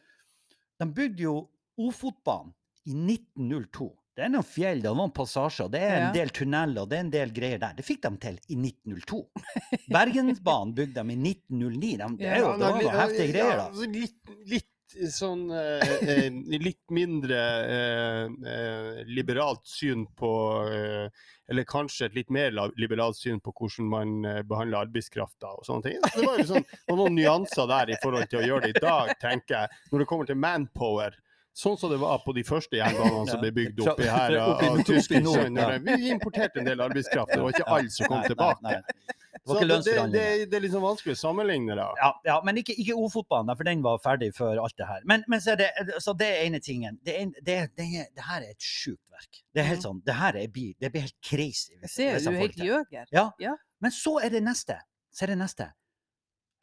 de 0.80 0.86
bygde 0.86 1.20
jo 1.26 1.50
Ofotbanen 1.80 2.54
i 2.86 2.94
1902. 2.94 3.90
Det 4.16 4.24
er 4.26 4.30
noen 4.30 4.46
fjell, 4.46 4.80
det 4.82 4.90
er 4.90 4.96
noen 4.98 5.12
passasjer, 5.14 5.70
det 5.70 5.82
er 5.82 5.96
en 5.98 6.08
Ja. 6.08 6.12
del 6.14 6.30
tunneler, 6.30 6.88
det 6.88 6.96
er 6.96 7.00
en 7.02 7.10
del 7.12 7.30
greier 7.30 7.60
der. 7.60 7.74
Det 7.74 7.86
fikk 7.86 8.02
de 8.02 8.18
til 8.18 8.40
i 8.50 8.56
1902. 8.56 9.28
Bergensbanen 9.92 10.74
bygde 10.74 10.94
de 11.04 11.14
i 11.14 11.18
1909. 11.18 11.98
De, 11.98 12.08
det, 12.18 12.26
er 12.32 12.40
jo, 12.40 12.54
det 12.58 12.66
var 12.66 12.82
noen 12.82 12.98
heftige 13.02 13.32
greier, 13.34 13.58
da. 13.58 13.68
altså, 13.70 13.92
litt, 13.92 14.16
litt 14.50 14.68
sånn 15.12 15.50
eh, 15.52 15.94
eh, 16.08 16.28
Litt 16.62 16.84
mindre 16.94 17.40
eh, 17.68 18.24
eh, 18.54 19.02
liberalt 19.10 19.66
syn 19.68 20.06
på 20.16 20.32
eh, 20.72 21.26
Eller 21.48 21.68
kanskje 21.68 22.08
et 22.08 22.16
litt 22.16 22.32
mer 22.34 22.56
liberalt 22.80 23.20
syn 23.20 23.40
på 23.44 23.54
hvordan 23.56 23.92
man 23.92 24.16
eh, 24.26 24.42
behandler 24.48 24.88
arbeidskrafta 24.88 25.54
og 25.60 25.68
sånne 25.68 25.90
ting. 25.90 26.02
Det 26.16 26.26
var 26.26 26.42
jo 26.42 26.48
sånn, 26.54 26.68
noen 26.92 27.16
nyanser 27.16 27.70
der 27.70 27.94
i 27.94 28.02
forhold 28.02 28.28
til 28.32 28.42
å 28.42 28.48
gjøre 28.48 28.68
det 28.68 28.76
i 28.76 28.84
dag, 28.84 29.14
tenker 29.22 29.62
jeg. 29.62 29.80
Når 29.92 30.04
det 30.04 30.10
kommer 30.10 30.30
til 30.30 30.40
manpower. 30.40 31.16
Sånn 31.58 31.78
som 31.80 31.90
det 31.90 31.98
var 31.98 32.20
på 32.22 32.36
de 32.38 32.44
første 32.46 32.78
jernbanene 32.78 33.32
som 33.32 33.40
ble 33.42 33.50
bygd 33.56 33.80
oppi 33.82 34.06
her 34.06 34.36
av, 34.38 34.60
av 34.62 34.76
ja. 34.78 35.70
Vi 35.88 36.12
importerte 36.14 36.62
en 36.62 36.68
del 36.68 36.84
arbeidskraft, 36.86 37.32
det 37.34 37.40
var 37.42 37.56
ikke 37.56 37.72
alle 37.74 37.94
som 37.96 38.12
kom 38.12 38.22
tilbake. 38.28 38.76
Nei. 39.56 39.62
Det 39.68 39.70
var 39.74 39.80
ikke 39.80 40.04
det, 40.12 40.20
det, 40.20 40.50
det 40.52 40.58
er 40.60 40.64
liksom 40.66 40.84
vanskelig 40.84 41.16
å 41.16 41.20
sammenligne 41.22 41.78
da. 41.80 41.88
Ja, 42.02 42.10
ja, 42.28 42.36
men 42.46 42.60
ikke, 42.62 42.76
ikke 42.82 42.96
Ofotbanen, 43.00 43.56
for 43.58 43.70
den 43.70 43.82
var 43.86 44.02
ferdig 44.04 44.34
før 44.36 44.60
alt 44.64 44.76
det 44.78 44.88
her. 44.90 45.06
Men, 45.10 45.24
men 45.32 45.44
så 45.44 45.54
er 45.56 45.62
det, 45.64 45.70
så 46.04 46.14
det 46.18 46.28
er 46.34 46.44
ene 46.48 46.60
tingen. 46.64 47.00
Det, 47.06 47.16
er, 47.22 47.32
det, 47.42 47.58
det, 47.80 47.88
er, 48.02 48.12
det 48.18 48.28
her 48.28 48.42
er 48.46 48.52
et 48.54 48.68
sjukt 48.68 49.04
verk. 49.14 49.42
Det 49.54 49.64
er 49.64 49.70
helt 49.72 49.86
sånn, 49.88 50.02
det 50.06 50.18
her 50.18 50.38
er, 50.44 50.52
det 50.52 50.92
blir 50.94 51.08
helt 51.08 51.18
crazy. 51.24 51.74
Jeg 51.78 51.82
hvis- 51.86 51.96
ser 51.96 52.14
hvis 52.18 52.28
du 52.28 52.32
er 52.34 52.40
helt 52.44 52.58
det 52.60 52.70
gjøger. 52.70 53.10
Ja. 53.16 53.26
Ja. 53.42 53.56
Men 53.80 53.94
så 53.94 54.18
er 54.24 54.34
det 54.34 54.44
neste. 54.46 54.80
Så 55.14 55.26
er 55.26 55.34
det 55.34 55.40
neste. 55.42 55.72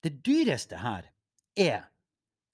Det 0.05 0.13
dyreste 0.27 0.79
her 0.83 1.11
er 1.57 1.87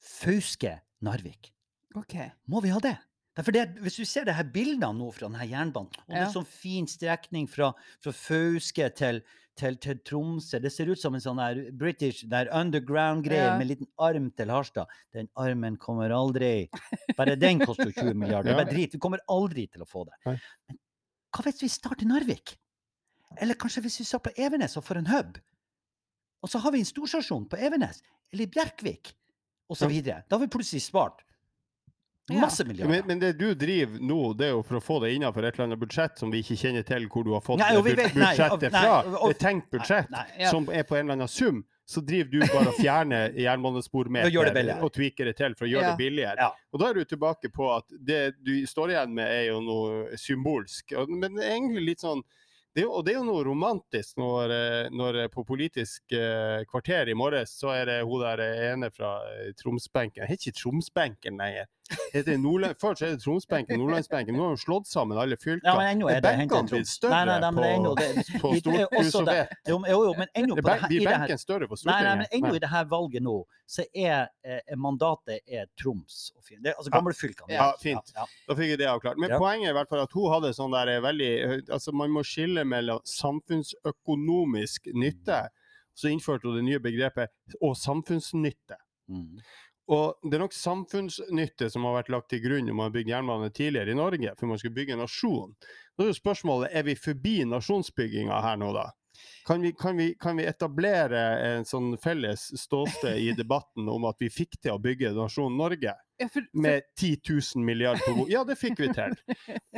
Fauske-Narvik. 0.01 1.51
OK. 1.99 2.15
Må 2.47 2.61
vi 2.65 2.71
ha 2.73 2.79
det? 2.81 2.97
Derfor 3.41 3.55
det, 3.57 3.63
hvis 3.81 3.97
du 3.97 4.05
ser 4.05 4.27
det 4.29 4.35
her 4.37 4.49
bildene 4.53 4.93
nå 4.99 5.07
fra 5.17 5.29
denne 5.31 5.47
jernbanen, 5.49 5.89
og 5.97 6.13
det 6.13 6.19
er 6.21 6.33
sånn 6.35 6.49
fin 6.49 6.89
strekning 6.91 7.47
fra, 7.49 7.71
fra 8.05 8.13
Fauske 8.13 8.89
til, 8.99 9.23
til, 9.57 9.79
til 9.81 10.01
Tromsø 10.05 10.61
Det 10.61 10.73
ser 10.75 10.91
ut 10.93 11.01
som 11.01 11.17
en 11.17 11.25
sånn 11.25 11.41
her 11.41 11.63
British 11.73 12.27
underground-greie 12.29 13.47
Ja. 13.49 13.55
med 13.57 13.65
en 13.65 13.73
liten 13.73 13.89
arm 13.97 14.29
til 14.37 14.53
Harstad. 14.53 14.93
Den 15.17 15.31
armen 15.41 15.79
kommer 15.81 16.13
aldri. 16.13 16.69
Bare 17.17 17.39
den 17.41 17.65
koster 17.65 17.89
20 17.89 18.13
milliarder. 18.13 18.51
Det 18.51 18.57
er 18.57 18.61
bare 18.61 18.75
drit. 18.75 18.99
Vi 18.99 19.01
kommer 19.01 19.25
aldri 19.33 19.67
til 19.73 19.87
å 19.87 19.89
få 19.89 20.05
det. 20.11 20.21
Nei. 20.29 20.37
Men 20.69 20.81
hva 21.31 21.47
hvis 21.47 21.63
vi 21.65 21.73
starter 21.73 22.05
i 22.05 22.11
Narvik? 22.11 22.57
Eller 23.41 23.57
kanskje 23.57 23.85
hvis 23.87 24.01
vi 24.03 24.09
starter 24.09 24.35
på 24.35 24.43
Evenes 24.43 24.77
og 24.77 24.85
får 24.85 25.01
en 25.01 25.11
hub? 25.15 25.41
Og 26.43 26.51
så 26.51 26.61
har 26.61 26.73
vi 26.75 26.81
en 26.83 26.89
storstasjon 26.89 27.49
på 27.49 27.59
Evenes, 27.61 28.03
eller 28.33 28.47
i 28.47 28.53
Bjerkvik, 28.53 29.13
osv. 29.71 29.93
Da 30.03 30.23
har 30.35 30.41
vi 30.43 30.49
plutselig 30.51 30.83
spart. 30.87 31.21
Masse 32.39 32.65
milliarder. 32.65 32.91
Men, 32.93 33.07
men 33.07 33.19
det 33.19 33.33
du 33.39 33.55
driver 33.55 33.99
nå, 34.01 34.21
det 34.39 34.47
er 34.47 34.51
jo 34.55 34.63
for 34.63 34.79
å 34.79 34.83
få 34.85 35.01
det 35.03 35.11
innenfor 35.17 35.45
et 35.45 35.55
eller 35.59 35.67
annet 35.71 35.81
budsjett 35.81 36.19
som 36.19 36.31
vi 36.31 36.43
ikke 36.45 36.57
kjenner 36.61 36.87
til 36.87 37.09
hvor 37.11 37.25
du 37.27 37.33
har 37.35 37.41
fått 37.43 37.59
Nei, 37.59 37.73
vet- 37.83 37.97
nei, 37.97 38.05
og- 38.07 38.15
budsjettet 38.15 38.73
nei, 38.73 38.83
fra. 38.85 38.97
og- 39.19 39.29
Det 39.29 39.37
er 39.37 39.41
tenkt 39.49 39.71
budsjett 39.71 40.11
Nei, 40.11 40.27
Ja. 40.39 40.51
som 40.51 40.69
er 40.71 40.83
på 40.85 40.97
en 40.97 41.07
eller 41.07 41.13
annen 41.19 41.29
sum. 41.29 41.65
Så 41.91 42.01
driver 42.07 42.31
du 42.31 42.39
bare 42.47 42.69
og 42.71 42.75
fjerner 42.79 43.31
Og 43.33 43.41
jernbanespormeter 43.47 44.83
og 44.83 44.93
tweaker 44.95 45.25
det 45.25 45.37
til 45.37 45.55
for 45.59 45.67
å 45.67 45.71
gjøre 45.73 45.83
Ja. 45.83 45.91
det 45.97 45.99
billigere. 45.99 46.37
Ja. 46.39 46.53
Og 46.73 46.79
da 46.79 46.91
er 46.91 46.95
du 46.95 47.05
tilbake 47.05 47.51
på 47.51 47.77
at 47.77 47.85
det 47.91 48.35
du 48.45 48.53
står 48.67 48.91
igjen 48.95 49.11
med, 49.13 49.27
er 49.27 49.49
jo 49.51 49.61
noe 49.61 50.17
symbolsk. 50.17 50.93
Men 51.09 51.35
egentlig 51.39 51.85
litt 51.87 52.01
sånn 52.01 52.23
det 52.73 52.85
er, 52.85 52.87
og 52.87 53.05
det 53.05 53.17
er 53.17 53.19
jo 53.19 53.25
noe 53.27 53.43
romantisk 53.43 54.15
når, 54.17 54.53
eh, 54.55 54.89
når 54.95 55.17
på 55.35 55.43
Politisk 55.45 56.13
eh, 56.15 56.63
kvarter 56.71 57.09
i 57.11 57.15
morges, 57.19 57.51
så 57.59 57.73
er 57.75 57.85
det 57.87 57.97
hun 58.07 58.21
der 58.23 58.39
ene 58.71 58.93
fra 58.95 59.17
eh, 59.27 59.51
Tromsbenken. 59.59 60.23
Det 60.23 60.29
heter 60.31 60.53
ikke 60.53 60.61
Tromsbenken 60.63 61.37
lenger. 61.37 61.67
Det 62.13 62.21
heter 62.21 62.39
Nordland, 62.39 62.77
før 62.79 62.95
så 62.99 63.07
er 63.07 63.11
det 63.17 63.23
Tromsbenken, 63.25 63.79
Nordlandsbenken. 63.81 64.35
Nå 64.37 64.45
har 64.47 64.55
de 64.57 64.63
slått 64.63 64.87
sammen 64.87 65.19
alle 65.19 65.37
fylkene. 65.37 65.67
Ja, 65.67 66.07
er 66.15 66.21
benkene 66.23 66.69
blitt 66.71 66.87
større 66.91 67.25
Nei, 67.25 67.25
nei, 67.27 67.51
nei, 67.51 67.51
på, 67.83 67.95
det- 67.99 68.41
på 68.43 68.53
i- 68.55 68.61
stort 68.61 68.77
også 68.81 69.03
hus 69.03 69.15
og 69.21 69.27
det- 69.27 69.49
Jo, 69.69 69.79
jo, 69.89 69.99
jo, 70.07 70.13
men 70.19 70.29
ennå 70.39 70.55
Det 70.59 70.65
på 70.65 70.71
det 70.71 70.89
Blir 70.91 71.07
benken 71.09 71.39
større 71.43 71.67
på 71.67 71.75
Nei, 71.75 71.83
Stortinget? 71.83 72.05
nei, 72.07 72.17
men 72.17 72.27
ennå 72.39 72.55
i 72.55 72.59
det 72.63 72.71
her 72.71 72.85
valget 72.91 73.23
nå, 73.27 73.37
så 73.67 73.85
er 73.95 74.29
eh, 74.45 74.61
mandatet 74.77 75.41
er 75.49 75.67
Troms 75.79 76.31
og 76.37 76.45
Finnmark. 76.45 76.77
Altså 76.79 76.91
gamlefylkene. 76.95 77.51
Ja, 77.55 77.73
fint. 77.83 78.13
Ja, 78.17 78.27
Da 78.49 78.55
fikk 78.55 78.71
jeg 78.75 78.79
det 78.79 78.87
avklart. 78.91 79.19
Men 79.19 79.31
Ja. 79.31 79.39
poenget 79.39 79.67
er 79.67 79.75
i 79.75 79.79
hvert 79.79 79.89
fall 79.89 80.03
at 80.07 80.13
hun 80.13 80.31
hadde 80.33 80.55
sånn 80.55 80.71
der 80.73 80.89
eh, 80.97 81.01
veldig 81.01 81.71
Altså, 81.71 81.93
man 81.93 82.11
må 82.11 82.23
skille 82.23 82.65
mellom 82.65 83.01
samfunnsøkonomisk 83.05 84.87
nytte, 84.95 85.49
så 85.95 86.09
innførte 86.11 86.47
hun 86.49 86.57
det 86.61 86.65
nye 86.65 86.79
begrepet, 86.83 87.29
og 87.61 87.75
samfunnsnytte. 87.77 88.77
Mm. 89.11 89.41
Og 89.91 90.23
det 90.23 90.37
er 90.37 90.45
nok 90.45 90.55
samfunnsnytte 90.55 91.67
som 91.73 91.87
har 91.89 91.97
vært 91.99 92.13
lagt 92.15 92.31
til 92.31 92.43
grunn 92.45 92.69
når 92.69 92.77
man 92.79 92.87
har 92.87 92.95
bygd 92.95 93.11
jernbane 93.11 93.51
tidligere 93.51 93.91
i 93.91 93.99
Norge, 93.99 94.35
for 94.39 94.51
man 94.51 94.61
skulle 94.61 94.77
bygge 94.77 94.95
en 94.95 95.03
nasjon. 95.03 95.55
Da 95.99 96.05
er 96.05 96.13
jo 96.13 96.19
spørsmålet 96.21 96.77
er 96.79 96.87
vi 96.87 96.95
forbi 96.99 97.41
nasjonsbygginga 97.51 98.39
her 98.45 98.61
nå, 98.61 98.71
da? 98.77 98.87
Kan 99.47 99.65
vi, 99.65 99.73
kan, 99.73 99.97
vi, 99.97 100.15
kan 100.21 100.37
vi 100.39 100.47
etablere 100.47 101.21
en 101.49 101.67
sånn 101.67 101.97
felles 102.01 102.47
ståsted 102.61 103.19
i 103.19 103.33
debatten 103.37 103.89
om 103.91 104.07
at 104.09 104.21
vi 104.23 104.31
fikk 104.33 104.55
til 104.61 104.77
å 104.77 104.81
bygge 104.81 105.11
nasjonen 105.17 105.59
Norge? 105.59 105.97
Med 106.53 106.87
10 106.95 107.19
000 107.27 107.65
milliarder 107.67 108.05
på 108.07 108.15
bord. 108.21 108.31
Ja, 108.33 108.45
det 108.47 108.57
fikk 108.61 108.81
vi 108.81 108.93
til. 108.95 109.17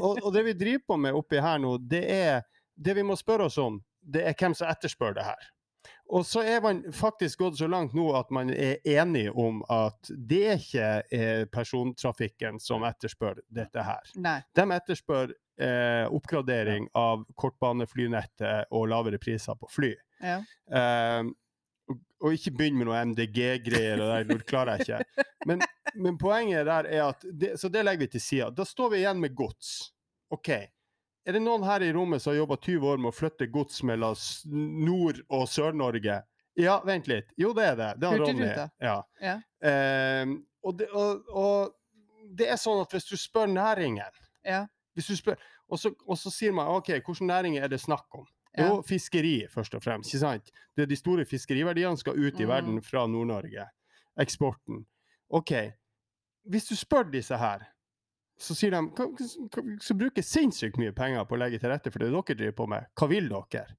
Og, 0.02 0.20
og 0.20 0.30
det 0.34 0.44
vi 0.50 0.56
driver 0.58 0.84
på 0.92 1.00
med 1.00 1.16
oppi 1.16 1.40
her 1.42 1.62
nå, 1.62 1.76
det 1.78 2.04
er 2.10 2.42
Det 2.74 2.94
vi 2.96 3.02
må 3.04 3.14
spørre 3.16 3.46
oss 3.46 3.58
om, 3.60 3.76
det 4.00 4.24
er 4.26 4.34
hvem 4.34 4.54
som 4.56 4.66
etterspør 4.72 5.12
det 5.14 5.26
her. 5.26 5.50
Og 6.12 6.26
så 6.26 6.42
er 6.44 6.60
man 6.60 6.82
faktisk 6.92 7.40
gått 7.40 7.58
så 7.58 7.68
langt 7.70 7.94
nå 7.96 8.08
at 8.18 8.32
man 8.34 8.50
er 8.52 8.82
enig 8.88 9.28
om 9.38 9.62
at 9.72 10.10
det 10.12 10.40
er 10.44 10.58
ikke 10.60 10.88
eh, 11.14 11.44
persontrafikken 11.52 12.58
som 12.60 12.84
etterspør 12.84 13.40
dette 13.48 13.84
her. 13.86 14.10
Nei. 14.20 14.38
De 14.52 14.66
etterspør 14.76 15.32
eh, 15.32 16.04
oppgradering 16.12 16.90
av 16.98 17.24
kortbaneflynettet 17.38 18.74
og 18.74 18.90
lavere 18.92 19.20
priser 19.22 19.56
på 19.56 19.70
fly. 19.72 19.94
Ja. 20.20 20.42
Eh, 20.68 21.22
og, 21.90 22.04
og 22.22 22.36
ikke 22.36 22.52
begynn 22.58 22.76
med 22.78 22.90
noe 22.90 23.00
MDG-greier, 23.12 24.02
og 24.04 24.28
det 24.28 24.42
klarer 24.48 24.82
jeg 24.82 25.06
ikke. 25.08 25.26
Men, 25.48 25.64
men 25.96 26.20
poenget 26.20 26.68
der 26.68 26.86
er 26.92 27.08
at 27.08 27.24
det, 27.26 27.56
Så 27.60 27.72
det 27.72 27.82
legger 27.86 28.04
vi 28.04 28.12
til 28.12 28.22
sida. 28.22 28.52
Da 28.54 28.66
står 28.68 28.92
vi 28.92 29.02
igjen 29.02 29.22
med 29.22 29.34
gods. 29.34 29.92
OK. 30.32 30.52
Er 31.26 31.32
det 31.36 31.42
noen 31.44 31.62
her 31.62 31.82
i 31.86 31.92
rommet 31.94 32.22
som 32.22 32.32
har 32.32 32.40
jobba 32.40 32.56
20 32.56 32.86
år 32.92 32.98
med 32.98 33.12
å 33.12 33.14
flytte 33.14 33.46
gods 33.52 33.82
mellom 33.86 34.16
Nord- 34.86 35.20
og 35.30 35.44
Sør-Norge? 35.48 36.22
Ja, 36.58 36.80
vent 36.84 37.06
litt. 37.08 37.30
Jo, 37.38 37.52
det 37.56 37.64
er 37.70 37.76
det. 37.78 37.90
Det 38.02 38.08
er 38.10 38.18
Ronny. 38.18 38.48
Ja. 38.82 38.96
Ja. 39.22 39.36
Eh, 39.62 40.26
og, 40.66 40.76
det, 40.78 40.88
og, 40.90 41.22
og 41.30 42.26
det 42.36 42.48
er 42.52 42.58
sånn 42.60 42.82
at 42.82 42.90
hvis 42.92 43.06
du 43.08 43.16
spør 43.16 43.46
næringen 43.48 44.02
Ja. 44.44 44.64
hvis 44.96 45.06
du 45.06 45.16
spør, 45.16 45.38
og, 45.70 45.78
så, 45.78 45.94
og 46.06 46.18
så 46.18 46.30
sier 46.34 46.52
man 46.52 46.66
OK, 46.68 46.90
hvilke 46.98 47.24
næringer 47.24 47.62
er 47.64 47.68
det 47.72 47.80
snakk 47.80 48.04
om? 48.18 48.26
Ja. 48.58 48.66
Jo, 48.68 48.82
fiskeri, 48.84 49.46
først 49.48 49.74
og 49.78 49.82
fremst. 49.82 50.10
ikke 50.12 50.20
sant? 50.20 50.50
Det 50.76 50.82
er 50.84 50.90
De 50.90 50.96
store 50.98 51.24
fiskeriverdiene 51.24 51.96
skal 51.96 52.18
ut 52.18 52.40
i 52.40 52.44
Mm. 52.44 52.48
verden 52.50 52.82
fra 52.82 53.06
Nord-Norge. 53.06 53.64
Eksporten. 54.20 54.82
OK. 55.30 55.52
Hvis 56.50 56.66
du 56.68 56.74
spør 56.76 57.08
disse 57.10 57.36
her, 57.38 57.62
så 58.42 58.54
sier 58.58 58.72
de 58.74 58.80
så 58.90 59.06
hva- 59.06 59.48
hva- 59.54 59.76
skal 59.86 59.96
bruke 60.00 60.22
sinnssykt 60.26 60.78
mye 60.82 60.92
penger 60.96 61.24
på 61.28 61.36
å 61.36 61.40
legge 61.44 61.60
til 61.62 61.70
rette 61.70 61.92
for 61.94 62.02
det 62.02 62.10
dere 62.10 62.36
driver 62.38 62.56
på 62.58 62.66
med. 62.72 62.86
Hva 62.98 63.08
vil 63.12 63.28
dere? 63.30 63.76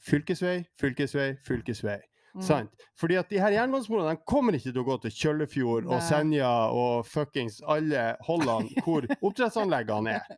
Fylkesvei, 0.00 0.62
fylkesvei, 0.80 1.34
fylkesvei. 1.44 1.98
Mm. 2.34 2.42
Sant? 2.46 2.84
Fordi 2.96 3.16
at 3.18 3.28
de 3.28 3.40
her 3.42 3.50
jernbanesporene 3.52 4.16
kommer 4.24 4.54
ikke 4.56 4.70
til 4.72 4.80
å 4.80 4.86
gå 4.86 4.96
til 5.02 5.10
Kjøllefjord 5.18 5.88
og 5.90 6.00
Senja 6.06 6.50
og 6.70 7.04
fuckings 7.10 7.58
alle 7.66 8.04
Holland 8.28 8.70
hvor 8.86 9.04
oppdrettsanleggene 9.18 10.14
er. 10.20 10.36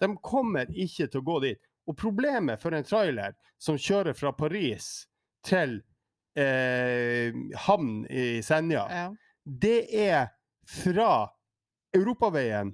De 0.00 0.08
kommer 0.22 0.70
ikke 0.70 1.08
til 1.10 1.20
å 1.20 1.26
gå 1.26 1.40
dit. 1.42 1.58
Og 1.90 1.96
problemet 2.00 2.62
for 2.62 2.72
en 2.72 2.86
trailer 2.86 3.34
som 3.60 3.76
kjører 3.76 4.14
fra 4.16 4.30
Paris 4.32 4.86
til 5.44 5.80
eh, 6.38 7.34
havn 7.66 8.06
i 8.10 8.40
Senja, 8.46 8.86
Ja. 8.90 9.04
det 9.44 9.76
er 9.92 10.30
fra 10.64 11.26
europaveien 11.94 12.72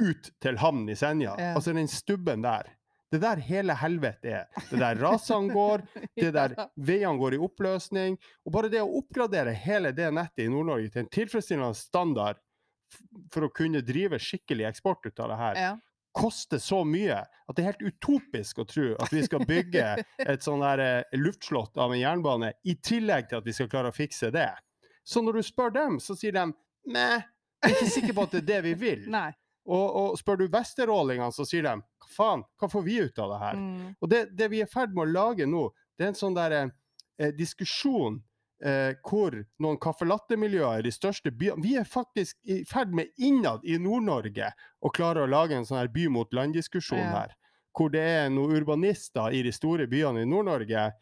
ut 0.00 0.30
til 0.42 0.56
havn 0.58 0.88
i 0.90 0.96
Senja. 0.98 1.34
Ja. 1.38 1.52
Altså 1.58 1.72
den 1.76 1.88
stubben 1.88 2.42
der. 2.44 2.70
Det 3.12 3.20
er 3.20 3.36
der 3.36 3.42
hele 3.46 3.74
helvete 3.78 4.30
er. 4.40 4.46
Det 4.70 4.74
er 4.74 4.80
der 4.82 5.02
rasene 5.04 5.52
går, 5.54 5.84
det 6.18 6.28
er 6.32 6.34
der 6.34 6.54
veiene 6.74 7.18
går 7.20 7.36
i 7.36 7.42
oppløsning. 7.46 8.16
Og 8.46 8.54
bare 8.56 8.70
det 8.72 8.80
å 8.82 8.90
oppgradere 8.98 9.52
hele 9.54 9.92
det 9.94 10.08
nettet 10.16 10.46
i 10.46 10.50
Nord-Norge 10.50 10.90
til 10.90 11.04
en 11.04 11.10
tilfredsstillende 11.14 11.76
standard 11.78 12.40
for 13.34 13.46
å 13.46 13.52
kunne 13.54 13.82
drive 13.86 14.18
skikkelig 14.22 14.66
eksport 14.68 15.06
ut 15.06 15.20
av 15.22 15.30
det 15.32 15.36
her, 15.40 15.60
Ja. 15.60 15.70
koster 16.14 16.58
så 16.62 16.84
mye 16.86 17.16
at 17.24 17.54
det 17.56 17.62
er 17.64 17.72
helt 17.72 17.86
utopisk 17.94 18.60
å 18.62 18.66
tro 18.70 18.92
at 19.02 19.10
vi 19.14 19.22
skal 19.26 19.42
bygge 19.46 19.86
et 20.18 20.42
sånn 20.46 20.62
der 20.62 20.82
eh, 20.82 21.16
luftslott 21.18 21.76
av 21.82 21.90
en 21.94 21.98
jernbane, 21.98 22.52
i 22.64 22.74
tillegg 22.78 23.28
til 23.30 23.40
at 23.40 23.46
vi 23.46 23.54
skal 23.56 23.70
klare 23.72 23.90
å 23.90 23.96
fikse 23.96 24.30
det. 24.34 24.50
Så 25.04 25.22
når 25.22 25.38
du 25.40 25.46
spør 25.46 25.74
dem, 25.74 25.98
så 26.00 26.14
sier 26.18 26.32
de 26.36 26.44
Nei, 26.94 27.18
jeg 27.64 27.70
er 27.70 27.74
ikke 27.78 27.90
sikker 27.94 28.14
på 28.18 28.26
at 28.26 28.32
det 28.36 28.42
er 28.42 28.48
det 28.52 28.60
vi 28.68 28.74
vil. 28.78 29.04
Nei. 29.10 29.30
Og, 29.64 29.96
og 29.96 30.18
spør 30.20 30.42
du 30.42 30.48
vesterålingene, 30.52 31.32
så 31.32 31.46
sier 31.48 31.64
de 31.64 31.72
hva 31.80 32.10
faen, 32.12 32.42
hva 32.60 32.68
får 32.68 32.82
vi 32.84 32.98
ut 33.00 33.18
av 33.18 33.30
det 33.32 33.38
her? 33.40 33.56
Mm. 33.56 33.94
Og 34.00 34.10
det, 34.12 34.20
det 34.36 34.50
vi 34.52 34.60
er 34.60 34.68
i 34.68 34.72
ferd 34.74 34.92
med 34.92 35.06
å 35.06 35.12
lage 35.12 35.46
nå, 35.48 35.62
det 35.96 36.04
er 36.04 36.12
en 36.12 36.18
sånn 36.18 36.36
der, 36.36 36.56
eh, 37.18 37.32
diskusjon 37.38 38.18
eh, 38.64 38.92
hvor 39.08 39.38
noen 39.62 39.78
caffè 39.80 40.04
latte-miljøer 40.08 40.82
i 40.82 40.86
de 40.86 40.92
største 40.92 41.32
byene 41.32 41.64
Vi 41.64 41.76
er 41.80 41.88
faktisk 41.88 42.36
i 42.44 42.60
ferd 42.68 42.92
med 42.94 43.08
innad 43.16 43.64
i 43.64 43.78
Nord-Norge 43.80 44.52
å 44.84 44.92
klare 44.92 45.24
å 45.24 45.30
lage 45.30 45.56
en 45.56 45.64
sånn 45.64 45.80
her 45.80 45.90
by 45.94 46.08
mot 46.12 46.32
land-diskusjon 46.36 47.00
Ja. 47.00 47.10
her. 47.22 47.34
Hvor 47.74 47.90
det 47.90 48.04
er 48.04 48.28
noen 48.30 48.54
urbanister 48.60 49.32
i 49.34 49.42
de 49.42 49.50
store 49.52 49.88
byene 49.90 50.22
i 50.22 50.28
Nord-Norge. 50.28 50.92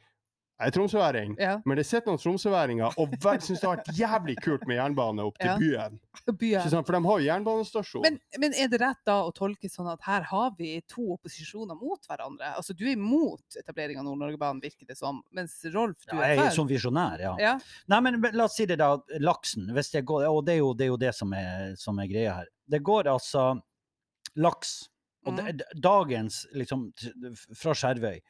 Jeg 0.63 0.71
er 0.71 0.75
tromsøværing, 0.77 1.33
Ja. 1.41 1.57
men 1.67 1.77
det 1.77 1.85
sitter 1.87 2.13
noen 2.13 2.21
tromsøværinger 2.23 2.95
og 2.99 3.09
syns 3.43 3.61
det 3.61 3.67
har 3.67 3.77
vært 3.81 3.97
jævlig 3.99 4.37
kult 4.45 4.67
med 4.71 4.77
jernbane 4.79 5.25
opp 5.27 5.37
til 5.39 5.49
Ja. 5.51 5.57
byen. 5.59 5.99
Byen. 6.39 6.69
Sånn, 6.71 6.85
For 6.87 6.93
de 6.95 7.01
har 7.03 7.19
jo 7.19 7.27
jernbanestasjon. 7.27 8.03
Men, 8.03 8.21
men 8.39 8.55
er 8.55 8.69
det 8.69 8.81
rett 8.81 9.01
da 9.05 9.17
å 9.27 9.33
tolke 9.35 9.69
sånn 9.69 9.91
at 9.93 10.01
her 10.07 10.23
har 10.23 10.53
vi 10.57 10.81
to 10.87 11.03
opposisjoner 11.17 11.75
mot 11.75 11.99
hverandre? 12.07 12.55
Altså 12.57 12.77
du 12.77 12.85
er 12.87 12.93
imot 12.95 13.57
etablering 13.59 13.99
av 13.99 14.05
Nord-Norgebanen, 14.07 14.63
virker 14.63 14.87
det 14.87 14.97
som, 14.97 15.21
mens 15.33 15.59
Rolf, 15.75 16.07
du 16.07 16.15
Ja, 16.17 16.23
er 16.23 16.29
jeg 16.37 16.39
er 16.39 16.49
for? 16.51 16.55
som 16.61 16.69
visjonær, 16.69 17.19
ja. 17.21 17.35
Ja. 17.41 17.59
Nei, 17.89 18.01
men 18.01 18.21
men 18.21 18.33
la 18.39 18.45
oss 18.45 18.55
si 18.57 18.65
det 18.67 18.79
da, 18.79 18.97
laksen. 19.19 19.67
Hvis 19.75 19.91
det 19.91 20.05
går, 20.07 20.29
og 20.31 20.45
det 20.47 20.55
er 20.55 20.59
jo 20.63 20.73
det, 20.75 20.85
er 20.87 20.93
jo 20.95 20.97
det 20.97 21.15
som, 21.15 21.33
er, 21.35 21.75
som 21.77 21.99
er 21.99 22.07
greia 22.07 22.35
her. 22.39 22.47
Det 22.71 22.83
går 22.85 23.05
altså 23.11 23.61
laks, 24.37 24.89
og 25.27 25.35
Mm. 25.39 25.57
det, 25.59 25.65
dagens 25.81 26.47
liksom 26.55 26.93
fra 27.55 27.73
Skjervøy. 27.75 28.21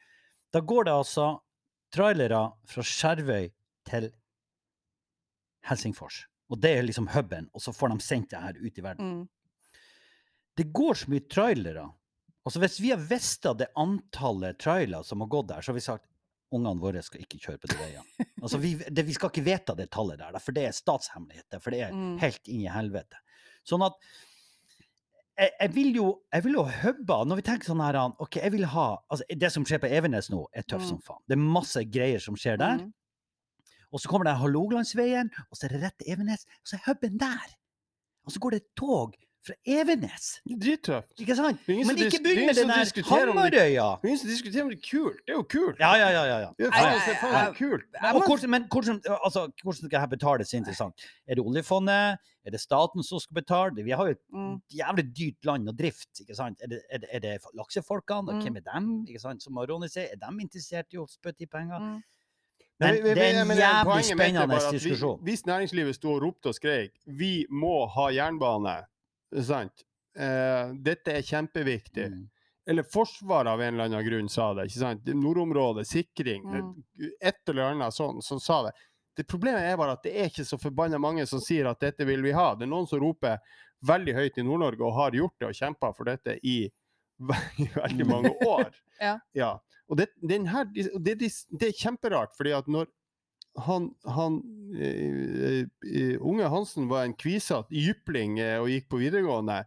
Da 0.51 0.59
går 0.61 0.85
det 0.85 0.93
altså 0.93 1.39
trailere 1.93 2.41
fra 2.67 2.83
Skjervøy 2.85 3.49
til 3.89 4.09
Helsingfors. 5.69 6.23
Og 6.51 6.59
det 6.61 6.73
er 6.77 6.85
liksom 6.85 7.07
huben, 7.13 7.47
og 7.55 7.61
så 7.63 7.73
får 7.73 7.93
de 7.93 8.03
sendt 8.03 8.31
det 8.33 8.41
her 8.43 8.57
ut 8.59 8.77
i 8.79 8.83
verden. 8.85 9.11
Mm. 9.21 9.77
Det 10.59 10.67
går 10.75 10.99
så 10.99 11.09
mye 11.09 11.23
trailere. 11.31 11.85
Altså 12.43 12.59
Hvis 12.61 12.79
vi 12.83 12.91
har 12.91 12.99
visst 13.09 13.45
det 13.57 13.69
antallet 13.79 14.59
trailere 14.61 15.03
som 15.07 15.23
har 15.23 15.31
gått 15.31 15.47
der, 15.53 15.61
så 15.63 15.71
har 15.71 15.79
vi 15.79 15.85
sagt 15.85 16.09
ungene 16.53 16.77
våre 16.83 17.01
skal 17.01 17.23
ikke 17.23 17.39
kjøre 17.41 17.61
på 17.63 17.71
de 17.71 17.77
veiene. 17.79 18.27
Altså 18.43 18.59
vi, 18.61 18.75
det, 18.77 19.05
vi 19.07 19.15
skal 19.15 19.31
ikke 19.31 19.45
vite 19.47 19.73
det 19.79 19.87
tallet 19.95 20.19
der, 20.21 20.35
for 20.43 20.53
det 20.53 20.67
er 20.67 20.75
statshemmeligheter. 20.77 21.61
For 21.63 21.73
det 21.73 21.79
er 21.87 21.95
Mm. 21.95 22.17
helt 22.21 22.47
inn 22.51 22.65
i 22.67 22.69
helvete. 22.69 23.17
Sånn 23.65 23.81
at 23.87 23.95
jeg, 25.39 25.49
jeg 25.59 25.71
vil 25.75 25.95
jo 25.95 26.07
jeg 26.33 26.43
vil 26.45 26.53
jo 26.59 26.63
hubbe 26.83 27.15
Når 27.25 27.39
vi 27.39 27.41
tenker 27.47 27.65
sånn 27.65 27.81
her 27.81 27.97
OK, 28.21 28.35
jeg 28.37 28.51
vil 28.53 28.65
ha 28.69 28.87
altså 29.09 29.25
Det 29.39 29.49
som 29.51 29.65
skjer 29.65 29.81
på 29.81 29.89
Evenes 29.89 30.29
nå, 30.29 30.43
er 30.53 30.61
tøft 30.67 30.85
Mm. 30.85 30.89
som 30.91 30.99
faen. 31.01 31.21
Det 31.27 31.37
er 31.37 31.41
masse 31.41 31.83
greier 31.89 32.19
som 32.21 32.35
skjer 32.37 32.57
der. 32.61 32.83
Mm. 32.83 32.93
Og 33.93 34.01
så 34.01 34.09
kommer 34.09 34.25
det 34.25 34.37
Hålogalandsveien, 34.41 35.29
og 35.49 35.57
så 35.57 35.65
er 35.67 35.73
det 35.75 35.81
rett 35.83 35.97
til 36.01 36.13
Evenes, 36.13 36.45
og 36.61 36.67
så 36.69 36.75
er 36.79 36.85
huben 36.87 37.17
der. 37.21 37.51
Og 38.25 38.31
så 38.33 38.39
går 38.39 38.49
det 38.55 38.61
et 38.63 38.71
tog 38.75 39.13
fra 39.45 39.53
Evenes. 39.67 40.27
Drittøft. 40.47 41.19
Ikke 41.19 41.35
sant? 41.35 41.59
Ingen 41.67 41.87
Men 41.87 41.97
ikke 41.97 42.19
begynn 42.23 42.45
med 42.47 42.55
den 42.55 42.69
der 42.71 43.03
Hamarøya! 43.09 43.87
Det 43.99 44.07
er 44.07 44.07
ingen 44.07 44.19
som 44.21 44.29
diskuterer 44.29 44.63
om 44.63 44.69
det 44.71 44.77
er 44.79 44.85
kult. 44.89 45.17
Det 45.27 45.33
er 45.33 45.37
jo 45.39 45.45
kult. 45.55 45.79
Ja, 45.79 45.93
ja, 45.99 46.09
ja. 46.15 46.23
ja, 46.31 46.37
ja. 46.45 46.49
Det 46.57 46.67
er 46.67 47.17
faen, 47.19 47.55
kult. 47.57 48.47
Men 48.49 48.67
hvordan, 48.71 49.01
altså, 49.25 49.47
hvordan 49.63 49.79
skal 49.81 49.89
dette 49.91 50.09
betales, 50.15 50.53
er 50.53 50.57
interessant. 50.63 51.03
Er 51.27 51.35
det 51.35 51.43
oljefondet? 51.43 52.17
Er 52.45 52.51
det 52.51 52.59
staten 52.59 53.03
som 53.03 53.19
skal 53.23 53.35
betale? 53.41 53.83
Vi 53.83 53.91
har 53.91 54.05
jo 54.07 54.11
et 54.17 54.23
Mm. 54.33 54.55
jævlig 54.71 55.05
dyrt 55.17 55.45
land 55.45 55.69
og 55.69 55.77
drift. 55.79 56.09
ikke 56.19 56.35
sant? 56.35 56.57
Er 56.63 56.67
det, 56.67 56.81
er 56.91 56.97
det, 56.97 57.09
er 57.11 57.19
det 57.19 57.37
laksefolkene? 57.55 58.29
Og 58.31 58.35
Mm. 58.35 58.41
hvem 58.41 58.55
er 58.57 58.65
dem? 58.73 59.05
ikke 59.07 59.19
sant? 59.19 59.43
Som 59.43 59.57
Ronny 59.57 59.87
sier, 59.87 60.07
er 60.11 60.15
de 60.19 60.41
interessert 60.41 60.85
i 60.93 60.97
å 60.97 61.07
spytte 61.07 61.43
i 61.43 61.45
penger? 61.45 61.79
Mm. 61.79 62.01
Men 62.79 62.93
det 63.03 63.17
er 63.17 63.41
en 63.41 63.47
jævlig 63.47 64.05
spennende 64.05 64.59
diskusjon. 64.71 65.19
Hvis 65.23 65.45
næringslivet 65.45 65.95
sto 65.95 66.13
og 66.15 66.21
ropte 66.23 66.47
og 66.49 66.55
skrek 66.55 66.91
vi 67.05 67.45
må 67.51 67.85
ha 67.87 68.07
jernbane, 68.11 68.83
sant? 69.41 69.83
Eh, 70.15 70.73
dette 70.85 71.07
er 71.17 71.21
kjempeviktig. 71.25 72.05
Mm. 72.11 72.29
Eller 72.67 72.83
Forsvaret 72.83 73.49
av 73.51 73.61
en 73.61 73.73
eller 73.73 73.89
annen 73.89 74.05
grunn 74.05 74.29
sa 74.29 74.53
det. 74.53 74.67
ikke 74.69 74.79
sant? 74.79 75.05
Nordområdet, 75.05 75.87
sikring, 75.87 76.43
Mm. 76.45 76.83
et 77.21 77.49
eller 77.49 77.63
annet 77.73 77.93
sånn 77.93 78.21
som 78.23 78.39
sa 78.39 78.63
det. 78.63 78.71
Det 79.17 79.27
Problemet 79.27 79.61
er 79.61 79.77
bare 79.77 79.91
at 79.93 80.03
det 80.03 80.15
er 80.15 80.29
ikke 80.29 80.45
så 80.45 80.57
forbanna 80.57 80.97
mange 80.99 81.25
som 81.27 81.39
sier 81.39 81.67
at 81.69 81.79
dette 81.79 82.05
vil 82.05 82.21
vi 82.21 82.31
ha. 82.31 82.55
Det 82.55 82.63
er 82.63 82.71
noen 82.71 82.87
som 82.87 82.99
roper 82.99 83.37
veldig 83.85 84.13
høyt 84.15 84.37
i 84.37 84.43
Nord-Norge 84.43 84.81
og 84.81 84.93
har 84.95 85.11
gjort 85.11 85.35
det 85.39 85.47
og 85.49 85.53
kjempa 85.59 85.93
for 85.95 86.05
dette 86.05 86.39
i 86.43 86.71
ve- 87.19 87.69
veldig 87.75 88.07
mange 88.07 88.31
år. 88.47 88.71
Ja. 89.35 89.59
Og 89.89 89.97
det, 89.97 90.07
den 90.21 90.45
her, 90.47 90.63
det, 90.73 90.89
det, 91.19 91.31
det 91.59 91.67
er 91.67 91.77
kjemperart, 91.77 92.33
fordi 92.37 92.53
at 92.55 92.67
når 92.67 92.87
han, 93.55 93.91
han 94.05 94.39
eh, 94.79 96.17
unge 96.19 96.47
Hansen 96.49 96.87
var 96.89 97.03
en 97.05 97.13
kvisete 97.13 97.69
jypling 97.75 98.39
og 98.61 98.69
gikk 98.71 98.87
på 98.89 98.97
videregående 99.01 99.59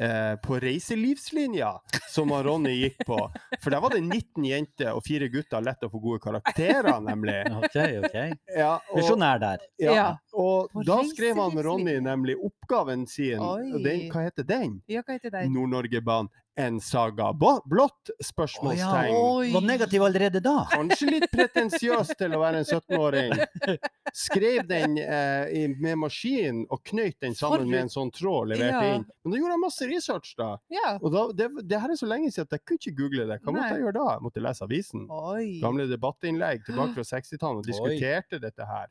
eh, 0.00 0.34
på 0.42 0.58
reiselivslinja, 0.62 1.70
som 2.10 2.32
Ronny 2.32 2.72
gikk 2.80 3.04
på. 3.06 3.18
For 3.62 3.70
der 3.70 3.82
var 3.84 3.94
det 3.94 4.00
19 4.02 4.44
jenter 4.48 4.92
og 4.96 5.04
fire 5.06 5.28
gutter 5.30 5.62
lett 5.62 5.84
å 5.86 5.90
få 5.92 6.00
gode 6.02 6.22
karakterer, 6.24 6.96
nemlig. 7.04 7.36
OK, 7.60 7.78
OK. 8.06 8.18
Ja, 8.56 8.72
og, 8.90 8.98
Visjonær 8.98 9.38
der. 9.42 9.64
ja, 9.78 9.94
Ja. 9.94 10.08
og 10.32 10.70
På 10.74 10.82
da 10.86 10.98
skrev 11.10 11.38
han 11.38 11.62
Ronny 11.62 11.98
nemlig 12.02 12.38
oppgaven 12.40 13.06
sin. 13.06 13.38
Og 13.38 13.78
den, 13.84 14.08
hva 14.10 14.26
heter 14.26 14.46
den? 14.48 14.80
Ja, 14.90 15.04
hva 15.06 15.18
heter 15.18 15.36
den? 15.38 15.52
Nord-Norgebanen. 15.54 16.32
En 16.58 16.80
saga 16.82 17.30
blått? 17.32 18.10
Spørsmålstegn. 18.24 19.14
Oi. 19.14 19.52
Var 19.54 19.60
negativ 19.64 20.02
allerede 20.02 20.40
da? 20.44 20.66
Kanskje 20.72 21.06
litt 21.14 21.28
pretensiøst 21.32 22.16
til 22.18 22.34
å 22.36 22.40
være 22.42 22.60
en 22.60 22.66
17-åring. 22.66 23.32
Skrev 24.16 24.66
den 24.68 24.98
eh, 24.98 25.46
i, 25.56 25.62
med 25.80 26.00
maskin 26.02 26.64
og 26.68 26.82
knøyt 26.90 27.16
den 27.22 27.36
sammen 27.38 27.62
For- 27.62 27.70
med 27.70 27.80
en 27.86 27.92
sånn 27.94 28.10
tråd 28.12 28.50
levert 28.52 28.74
Ja. 28.74 28.82
inn. 28.96 29.06
Men 29.24 29.32
da 29.36 29.40
gjorde 29.40 29.54
jeg 29.56 29.62
masse 29.64 29.88
research, 29.92 30.34
da. 30.40 30.50
Ja. 30.74 30.96
Og 31.00 31.14
da, 31.14 31.24
det, 31.38 31.48
det 31.70 31.80
her 31.80 31.94
er 31.94 32.00
så 32.02 32.10
lenge 32.10 32.32
siden 32.34 32.50
at 32.50 32.58
jeg 32.58 32.66
kunne 32.66 32.82
ikke 32.82 32.96
google 32.98 33.28
det. 33.30 33.40
Hva 33.44 33.54
måtte 33.56 33.70
jeg 33.76 33.84
gjøre 33.86 33.96
da? 34.00 34.06
Jeg 34.18 34.26
måtte 34.26 34.44
lese 34.44 34.66
avisen. 34.66 35.06
Oi. 35.22 35.46
Gamle 35.62 35.86
debattinnlegg 35.90 36.66
tilbake 36.66 36.98
fra 36.98 37.06
60-tallet 37.14 37.62
og 37.62 37.64
Oi. 37.64 37.70
diskuterte 37.72 38.42
dette 38.42 38.66
her. 38.68 38.90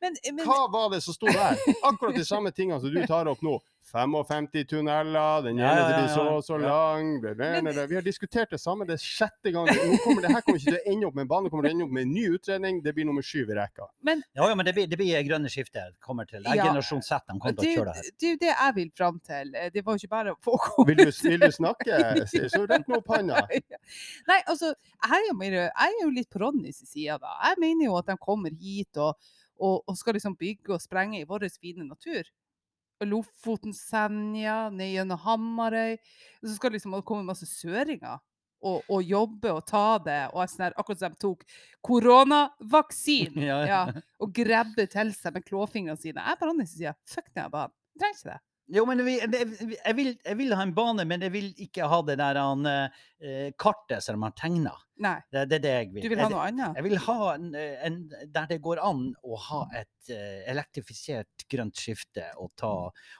Men, 0.00 0.14
men 0.34 0.44
Hva 0.46 0.68
var 0.70 0.90
det 0.94 1.00
som 1.02 1.14
sto 1.16 1.26
der? 1.26 1.58
Akkurat 1.82 2.14
de 2.14 2.24
samme 2.24 2.52
tingene 2.54 2.78
som 2.80 2.92
du 2.94 3.00
tar 3.06 3.26
opp 3.26 3.42
nå. 3.42 3.58
55 3.88 4.66
tunneler, 4.68 5.40
den 5.46 5.56
ene 5.56 5.64
ja, 5.64 5.76
ja, 5.80 5.92
blir 5.96 6.08
så 6.12 6.24
og 6.36 6.42
så 6.44 6.58
Ja. 6.60 6.68
lang 6.68 7.22
det, 7.22 7.30
det, 7.40 7.72
det, 7.72 7.84
Vi 7.88 7.94
har 7.96 8.02
diskutert 8.04 8.50
det 8.52 8.58
samme, 8.60 8.84
det 8.84 8.98
er 8.98 9.00
sjette 9.00 9.48
gang. 9.54 9.64
Nå 9.64 9.96
kommer 10.04 10.20
det 10.26 10.28
her 10.34 10.42
kommer 10.44 10.60
ikke 10.60 10.74
til 10.74 10.76
å 10.76 10.92
ende 10.92 11.08
opp 11.08 11.16
med 11.16 11.24
en 11.24 11.30
bane, 11.30 11.48
kommer 11.48 11.64
til 11.64 11.72
å 11.72 11.74
ende 11.78 11.86
opp 11.86 11.94
med 11.96 12.04
en 12.04 12.12
ny 12.12 12.24
utredning. 12.36 12.82
Det 12.84 12.92
blir 12.98 13.08
nummer 13.08 13.24
syv 13.24 13.48
i 13.48 13.56
rekka. 13.56 13.88
Men 14.04 14.20
Ja, 14.36 14.44
ja, 14.50 14.58
men 14.60 14.68
det 14.68 14.74
blir, 14.76 14.90
det 14.92 14.98
blir 15.00 15.22
grønne 15.24 15.48
skiftet. 15.48 15.96
Kommer 16.04 16.28
til. 16.28 16.42
Det 16.44 16.52
er 16.52 16.60
Ja. 16.60 16.68
generasjon 16.68 17.00
Z 17.02 17.24
de 17.32 17.38
kommer 17.40 17.56
til 17.56 17.64
å 17.64 17.74
kjøre 17.78 17.88
det 17.88 17.96
her. 17.96 18.12
det 18.20 18.28
er 18.28 18.30
jo 18.36 18.40
det 18.44 18.52
jeg 18.52 18.74
vil 18.76 18.92
fram 19.00 19.20
til. 19.24 19.54
Eh, 19.56 19.70
Det 19.72 19.84
var 19.86 19.96
jo 19.96 20.04
ikke 20.04 20.12
bare 20.18 20.36
å 20.36 20.38
få 20.44 20.58
komme 20.66 20.86
Vil 20.92 20.96
du, 21.08 21.10
vil 21.24 21.40
du 21.40 21.50
snakke, 21.50 22.28
så 22.28 22.44
så 22.52 22.66
rekk 22.68 22.86
nå 22.92 23.00
opp 23.00 23.08
handa. 23.16 23.40
Nei, 24.28 24.40
altså, 24.46 24.74
jeg 25.00 25.16
er 25.16 25.26
jo, 25.32 25.40
jeg 25.48 25.72
er 25.88 26.00
jo 26.04 26.10
litt 26.12 26.28
på 26.28 26.44
Ronnys 26.44 26.84
side, 26.84 27.16
da. 27.24 27.34
Jeg 27.48 27.56
mener 27.64 27.88
jo 27.88 27.96
at 27.96 28.06
de 28.12 28.16
kommer 28.20 28.50
hit 28.52 28.96
og, 29.00 29.16
og, 29.58 29.82
og 29.86 29.98
skal 29.98 30.16
liksom 30.16 30.36
bygge 30.38 30.74
og 30.74 30.82
sprenge 30.82 31.20
i 31.20 31.26
vår 31.28 31.48
fine 31.58 31.86
natur. 31.88 32.28
Lofoten, 33.06 33.74
Senja, 33.74 34.70
ned 34.74 34.90
gjennom 34.96 35.20
Hamarøy. 35.22 35.98
Så 36.42 36.56
skal 36.56 36.74
liksom 36.74 36.96
det 36.96 37.04
komme 37.06 37.26
masse 37.28 37.46
søringer 37.46 38.18
og, 38.66 38.82
og 38.90 39.02
jobbe 39.06 39.52
og 39.54 39.62
ta 39.68 39.86
det. 40.02 40.20
Og 40.32 40.50
sånn 40.50 40.72
akkurat 40.72 41.04
som 41.04 41.14
de 41.14 41.22
tok 41.22 41.46
koronavaksinen 41.86 43.46
Ja, 43.46 43.60
ja. 43.70 43.80
ja, 43.92 44.04
og 44.18 44.34
grabbe 44.34 44.88
til 44.90 45.14
seg 45.16 45.38
med 45.38 45.46
klåfingrene 45.46 45.98
sine. 46.00 46.22
Jeg 46.24 46.34
er 46.34 46.40
på 46.40 46.50
Ronnys 46.50 46.74
side. 46.74 46.94
Fuck 47.08 47.30
den 47.32 47.50
banen. 47.54 47.74
Trenger 47.98 48.18
ikke 48.18 48.32
det. 48.32 48.40
Jo, 48.68 48.82
men 48.84 49.00
vi, 49.06 49.14
det, 49.32 49.38
jeg, 49.72 49.94
vil, 49.96 50.10
jeg 50.26 50.36
vil 50.36 50.50
ha 50.52 50.62
en 50.66 50.74
bane, 50.76 51.04
men 51.08 51.22
jeg 51.24 51.32
vil 51.32 51.46
ikke 51.64 51.86
ha 51.88 52.02
det 52.04 52.18
der 52.20 52.36
han, 52.36 52.66
eh, 52.68 53.46
kartet 53.56 54.04
som 54.04 54.18
de 54.18 54.26
har 54.26 54.34
tegna. 54.36 54.74
Det, 55.32 55.44
det 55.48 55.56
er 55.56 55.62
det 55.64 55.70
jeg 55.72 55.88
vil. 55.94 56.02
Du 56.04 56.08
vil 56.12 56.20
ha 56.20 56.26
noe 56.28 56.42
annet? 56.50 56.74
Jeg 56.76 56.84
vil 56.84 56.98
ha 57.06 57.16
en, 57.36 57.46
en, 57.56 57.96
der 58.34 58.48
det 58.50 58.58
går 58.64 58.80
an 58.84 59.04
å 59.24 59.38
ha 59.46 59.60
et 59.78 60.10
eh, 60.12 60.42
elektrifisert 60.52 61.46
grønt 61.48 61.78
skifte 61.80 62.26
og 62.42 62.50
ta 62.58 62.72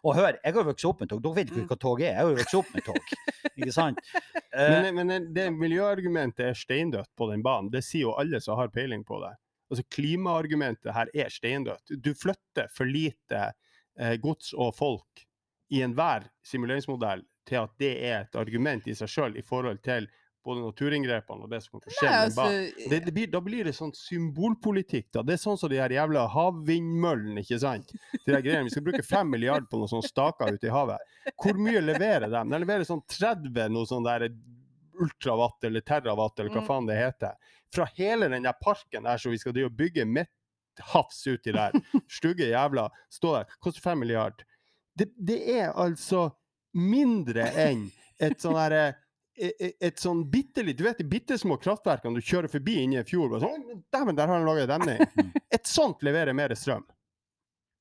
Og 0.02 0.16
hør, 0.18 0.36
jeg 0.42 0.56
har 0.58 0.66
vokst 0.68 0.84
opp 0.90 1.00
med 1.04 1.08
tog. 1.14 1.22
Dere 1.24 1.38
vet 1.38 1.52
ikke 1.54 1.62
Mm. 1.64 1.68
hva 1.70 1.78
tog 1.86 2.02
er. 2.02 2.10
Jeg 2.12 2.18
har 2.18 2.28
jo 2.32 2.40
vokst 2.42 2.58
opp 2.58 2.74
med 2.74 2.84
tog. 2.90 3.14
ikke 3.62 3.72
sant? 3.78 4.02
Eh, 4.52 4.74
Men, 4.82 4.90
men 4.98 5.08
det- 5.14 5.30
det 5.38 5.46
miljøargumentet 5.54 6.44
er 6.50 6.58
steindødt 6.58 7.08
på 7.16 7.30
den 7.30 7.42
banen. 7.46 7.70
Det 7.72 7.84
sier 7.86 8.08
jo 8.10 8.16
alle 8.20 8.40
som 8.44 8.58
har 8.60 8.68
peiling 8.74 9.04
på 9.06 9.22
det. 9.24 9.32
Altså 9.70 9.84
Klimaargumentet 9.94 10.92
her 10.96 11.08
er 11.14 11.30
steindødt. 11.32 11.94
Du 12.02 12.12
flytter 12.14 12.68
for 12.74 12.84
lite 12.90 13.52
eh, 13.98 14.16
gods 14.20 14.52
og 14.56 14.74
folk 14.76 15.24
i 15.70 15.82
enhver 15.84 16.28
simuleringsmodell 16.46 17.24
til 17.48 17.56
at 17.62 17.70
det 17.80 17.92
er 18.04 18.22
et 18.26 18.36
argument 18.40 18.86
i 18.88 18.94
seg 18.96 19.08
sjøl 19.08 19.36
i 19.36 19.42
forhold 19.42 19.82
til 19.84 20.06
både 20.44 20.62
naturinngrepene 20.64 21.44
og 21.44 21.50
det 21.52 21.58
som 21.60 21.72
kommer 21.74 21.84
til 21.84 21.92
å 21.92 21.96
skje 21.98 22.10
altså. 22.22 22.44
Det, 22.88 23.00
det 23.04 23.12
blir, 23.12 23.26
da 23.32 23.40
blir 23.44 23.64
det 23.68 23.74
sånn 23.76 23.92
symbolpolitikk. 23.96 25.08
da. 25.12 25.22
Det 25.26 25.34
er 25.34 25.40
sånn 25.42 25.58
som 25.60 25.68
de 25.68 25.76
her 25.80 25.92
jævla 25.92 26.22
havvindmøllene, 26.32 27.42
ikke 27.42 27.58
sant? 27.60 27.90
De 28.14 28.32
der 28.32 28.40
greiene. 28.44 28.64
Vi 28.68 28.72
skal 28.76 28.86
bruke 28.86 29.02
fem 29.04 29.28
milliarder 29.32 29.66
på 29.68 29.80
noen 29.80 29.90
sånne 29.92 30.08
staker 30.08 30.54
ute 30.56 30.70
i 30.70 30.72
havet. 30.72 31.04
Hvor 31.42 31.58
mye 31.60 31.82
leverer 31.84 32.30
de? 32.32 32.44
De 32.54 32.60
leverer 32.62 32.86
sånn 32.88 33.02
30 33.12 33.68
noe 33.74 33.88
sånn 33.90 34.06
der 34.08 34.28
ultravatt 34.98 35.64
eller 35.68 35.84
terravatt 35.86 36.40
eller 36.40 36.50
hva 36.54 36.62
Mm. 36.62 36.66
faen 36.66 36.86
det 36.88 36.96
heter. 36.98 37.34
Fra 37.74 37.84
hele 37.98 38.28
den 38.32 38.42
der 38.48 38.56
parken 38.62 39.04
der 39.04 39.18
som 39.18 39.30
vi 39.32 39.38
skal 39.38 39.52
drive 39.52 39.66
og 39.68 39.76
bygge 39.76 40.06
midthavs 40.08 41.26
uti 41.28 41.52
der. 41.52 41.72
Stygge 42.08 42.48
jævla. 42.48 42.88
Stå 43.10 43.34
der. 43.36 43.44
Koster 43.60 43.80
fem 43.84 43.98
milliarder. 44.00 44.44
Det, 44.98 45.08
det 45.16 45.38
er 45.60 45.70
altså 45.78 46.24
mindre 46.74 47.44
enn 47.64 47.84
et 48.18 48.40
sånn 48.42 48.56
herre 48.58 48.82
et, 49.38 49.54
et- 49.62 49.76
et 49.88 50.00
sånn 50.02 50.24
bitte 50.30 50.64
litt, 50.66 50.76
Du 50.80 50.82
vet 50.84 50.98
de 50.98 51.04
bitte 51.06 51.36
små 51.38 51.56
kraftverkene 51.62 52.18
du 52.18 52.24
kjører 52.26 52.50
forbi 52.50 52.80
inni 52.82 52.98
en 52.98 53.06
fjord? 53.06 53.36
og 53.38 53.44
Sånn, 53.44 53.84
Dæven, 53.94 54.16
der 54.18 54.26
har 54.26 54.40
han 54.40 54.46
laga 54.48 54.64
demning! 54.66 54.98
Et 55.54 55.66
sånt 55.70 56.02
leverer 56.02 56.34
mer 56.34 56.50
strøm. 56.58 56.82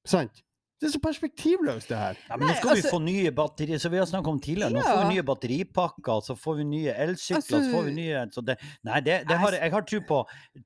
Sant? 0.05 0.43
Det 0.79 0.85
er 0.87 0.91
så 0.93 0.99
perspektivløst, 1.01 1.87
det 1.89 1.97
her. 1.97 2.17
Ja, 2.29 2.35
men 2.37 2.47
nå 2.47 2.53
skal 2.53 2.61
skal 2.61 2.75
vi 2.75 2.81
altså- 2.83 2.91
få 2.93 2.99
nye 3.01 3.31
batterier, 3.33 3.79
som 3.81 3.91
vi 3.91 3.97
har 3.97 4.05
snakket 4.05 4.27
om 4.29 4.39
tidligere. 4.39 4.69
Nå 4.75 4.81
får 4.85 4.99
vi 5.07 5.13
nye 5.15 5.23
batteripakker, 5.25 6.19
så 6.21 6.35
får 6.37 6.57
vi 6.59 6.63
nye 6.69 6.93
elsykler, 6.93 7.41
så 7.41 7.55
Altså- 7.57 7.71
får 7.73 7.83
vi 7.87 7.91
nye 7.95 8.25
så 8.35 8.43
det, 8.45 8.57
Nei, 8.85 8.99
det, 9.01 9.15
det 9.27 9.37
har, 9.41 9.51
jeg 9.57 9.71
har 9.71 9.81
tro 9.81 9.99
på 10.01 10.19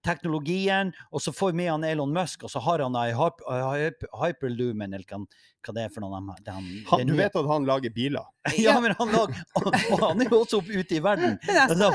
teknologien, 0.04 0.92
og 1.14 1.22
så 1.24 1.32
får 1.34 1.52
vi 1.52 1.58
med 1.62 1.70
han 1.72 1.84
Elon 1.88 2.14
Musk, 2.14 2.44
og 2.44 2.52
så 2.52 2.60
har 2.66 2.84
han 2.84 2.96
ei 3.00 3.14
hyp- 3.14 3.44
hyp- 3.48 4.08
hyperlumen, 4.24 4.94
eller 4.94 5.06
hva, 5.08 5.22
hva 5.66 5.74
det 5.78 5.86
er 5.86 5.94
for 5.96 6.02
noe. 6.06 6.22
Det, 6.44 6.54
han, 6.54 6.68
Han, 6.92 7.00
det 7.00 7.08
du 7.08 7.16
vet 7.20 7.36
at 7.42 7.48
han 7.54 7.66
lager 7.70 7.94
biler? 7.96 8.26
Ja, 8.66 8.80
men 8.84 8.96
han 9.00 9.12
lager 9.16 9.36
og, 9.56 9.68
og 9.94 10.00
han 10.10 10.22
er 10.26 10.30
jo 10.30 10.42
også 10.44 10.62
ute 10.68 10.98
i 10.98 11.00
verden. 11.04 11.38
Men 11.48 11.56
jeg 11.56 11.70
Altså, 11.70 11.92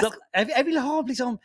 Så 0.00 0.10
jeg, 0.34 0.48
jeg 0.56 0.66
vil 0.66 0.80
ha 0.80 1.00
liksom 1.06 1.38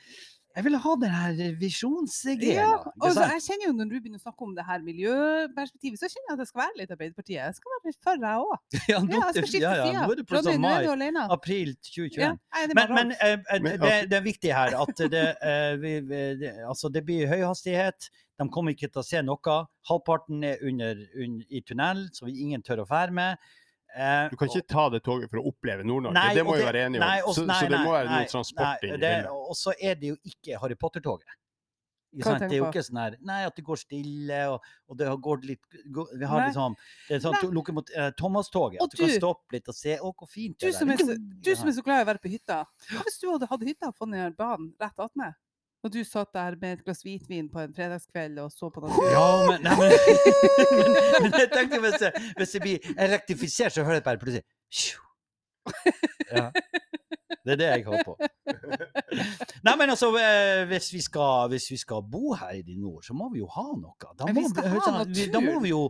Jeg 0.57 0.65
vil 0.65 0.75
ha 0.81 0.91
den 0.97 1.11
her 1.13 1.57
visjonsgreia. 1.61 2.53
Ja, 2.57 2.69
altså, 3.05 3.25
jeg 3.29 3.43
kjenner 3.45 3.67
jo 3.67 3.73
når 3.77 3.89
du 3.91 3.95
begynner 3.99 4.17
å 4.17 4.23
snakke 4.23 4.45
om 4.47 4.55
det 4.57 4.63
her 4.65 4.81
miljøperspektivet, 4.85 5.99
så 6.01 6.09
kjenner 6.09 6.31
jeg 6.31 6.33
at 6.33 6.41
det 6.41 6.47
skal 6.49 6.61
være 6.63 6.79
litt 6.79 6.93
Arbeiderpartiet. 6.95 7.37
Jeg 7.37 7.57
skal 7.59 7.73
være 7.75 7.91
litt 7.91 7.99
for 8.07 8.23
jeg 8.25 8.41
òg. 8.41 8.55
Ja, 8.73 8.81
Ja, 8.87 9.01
nå- 9.05 9.19
jeg 9.37 9.61
ja, 9.61 9.73
ja, 9.77 10.05
nå 10.07 10.15
er 10.15 10.21
det 10.21 10.25
plutselig 10.31 10.55
er 10.55 10.63
mai. 10.63 10.71
du. 10.87 11.19
April 11.37 11.75
2021. 11.77 12.23
Ja, 12.23 12.31
jeg 12.63 12.79
Men, 12.79 12.95
men 12.97 13.13
eh, 13.19 13.35
eh, 13.37 13.61
det, 13.85 13.93
det 14.09 14.17
er 14.17 14.25
viktig 14.25 14.55
her 14.57 14.79
at 14.81 15.03
det, 15.13 15.25
eh, 15.51 15.75
vi, 15.83 15.93
vi, 16.09 16.23
det, 16.41 16.55
altså 16.65 16.89
det 16.89 17.05
blir 17.05 17.29
høyhastighet. 17.29 18.09
De 18.41 18.49
kommer 18.53 18.73
ikke 18.73 18.89
til 18.89 19.03
å 19.03 19.05
se 19.05 19.21
noe. 19.25 19.59
Halvparten 19.91 20.41
er 20.45 20.57
under, 20.65 21.05
under, 21.21 21.45
i 21.53 21.61
tunnel, 21.65 22.07
så 22.17 22.25
vi 22.25 22.33
ingen 22.47 22.65
tør 22.65 22.81
å 22.81 22.89
fære 22.89 23.13
med. 23.13 23.37
Eh, 23.95 24.29
Du 24.29 24.35
kan 24.37 24.47
ikke 24.49 24.67
ta 24.67 24.89
det 24.89 25.03
toget 25.03 25.29
for 25.31 25.39
å 25.41 25.47
oppleve 25.51 25.83
Nord-Norge. 25.87 26.33
Det 26.35 26.45
må 26.45 26.55
vi 26.57 26.63
være 26.67 26.85
enige 26.85 27.01
om. 27.01 27.07
nei, 27.07 27.21
også, 27.21 27.45
nei, 27.47 27.55
så 27.63 27.69
det 27.71 27.79
må 27.79 27.91
være 27.95 28.09
nei, 28.11 28.21
noe 28.21 28.29
transport 28.29 28.83
nei, 28.83 28.89
inn 28.89 28.95
i 28.95 28.97
det- 28.97 29.25
Og 29.31 29.55
så 29.55 29.73
er 29.81 29.95
det 29.95 30.07
jo 30.13 30.17
ikke 30.25 30.59
Harry 30.61 30.75
Potter-toget. 30.75 31.37
Det 32.17 32.25
er 32.25 32.55
jo 32.55 32.65
ikke 32.71 32.81
sånn 32.81 32.97
her 33.01 33.15
Nei, 33.21 33.43
at 33.45 33.55
det 33.55 33.63
går 33.67 33.77
stille, 33.77 34.37
og, 34.49 34.61
og 34.87 34.97
det 34.97 35.07
har 35.07 35.17
gått 35.17 35.43
litt 35.45 35.59
Vi 35.69 36.25
har 36.25 36.39
Nei. 36.39 36.47
liksom 36.47 36.75
Det 37.09 37.17
er 37.17 37.19
sånn 37.19 37.87
eh, 37.95 38.11
Thomas-toget. 38.17 38.81
At 38.81 38.89
du 38.91 38.97
kan 38.97 39.09
stoppe 39.09 39.51
litt 39.57 39.67
og 39.67 39.75
se 39.75 39.97
Å, 39.99 40.13
hvor 40.15 40.29
fint 40.31 40.57
Du 40.57 40.67
det 40.67 40.75
som, 40.75 40.89
er 40.89 40.97
så, 40.97 41.17
du 41.17 41.55
som 41.55 41.67
er 41.67 41.75
så 41.75 41.83
glad 41.83 41.99
i 41.99 42.05
å 42.07 42.09
være 42.13 42.23
på 42.23 42.31
hytta, 42.31 42.63
hva 42.89 43.03
hvis 43.03 43.19
du 43.21 43.27
hadde 43.29 43.49
hatt 43.51 43.61
hytta 43.67 43.91
på 43.91 44.09
den 44.09 44.33
banen 44.39 44.73
rett 44.79 44.97
attmed? 44.97 45.35
Og 45.85 45.93
du 45.93 45.99
satt 46.03 46.33
der 46.33 46.55
med 46.61 46.77
et 46.77 46.83
glass 46.85 47.03
hvitvin 47.05 47.49
på 47.53 47.61
en 47.61 47.73
fredagskveld 47.75 48.39
og 48.43 48.51
så 48.51 48.69
på 48.73 48.81
naturen? 48.83 49.11
Ja, 49.13 49.27
men, 49.49 49.61
nei, 49.63 49.75
men, 49.79 49.91
men, 50.77 50.95
men 51.21 51.37
jeg 51.37 51.51
tenkte 51.53 51.81
hvis 51.83 51.99
det, 52.01 52.11
hvis 52.39 52.55
jeg 52.57 52.63
blir 52.65 52.89
elektrifisert, 52.97 53.75
så 53.75 53.85
hører 53.85 54.01
jeg 54.01 54.07
bare 54.09 54.21
plutselig 54.23 54.43
«Sju». 54.73 54.99
ja. 56.31 56.49
Det 57.47 57.53
er 57.53 57.59
det 57.61 57.67
jeg 57.67 57.83
håper. 57.87 58.03
på. 58.03 58.15
Nei, 59.63 59.73
men 59.79 59.89
altså, 59.93 60.09
eh, 60.19 60.65
hvis 60.67 60.89
vi, 60.93 61.01
skal, 61.01 61.47
hvis 61.53 61.69
vi 61.71 61.77
skal 61.79 62.03
bo 62.11 62.33
her 62.35 62.57
i 62.59 62.75
nord, 62.75 63.05
så 63.07 63.15
må 63.15 63.29
vi 63.31 63.39
jo 63.39 63.47
ha 63.53 63.67
noe. 63.71 63.95
Da 64.19 64.27
må, 64.27 64.43
vi 64.51 64.65
ha 64.67 65.05
da 65.31 65.43
må 65.43 65.61
vi 65.63 65.71
jo 65.71 65.85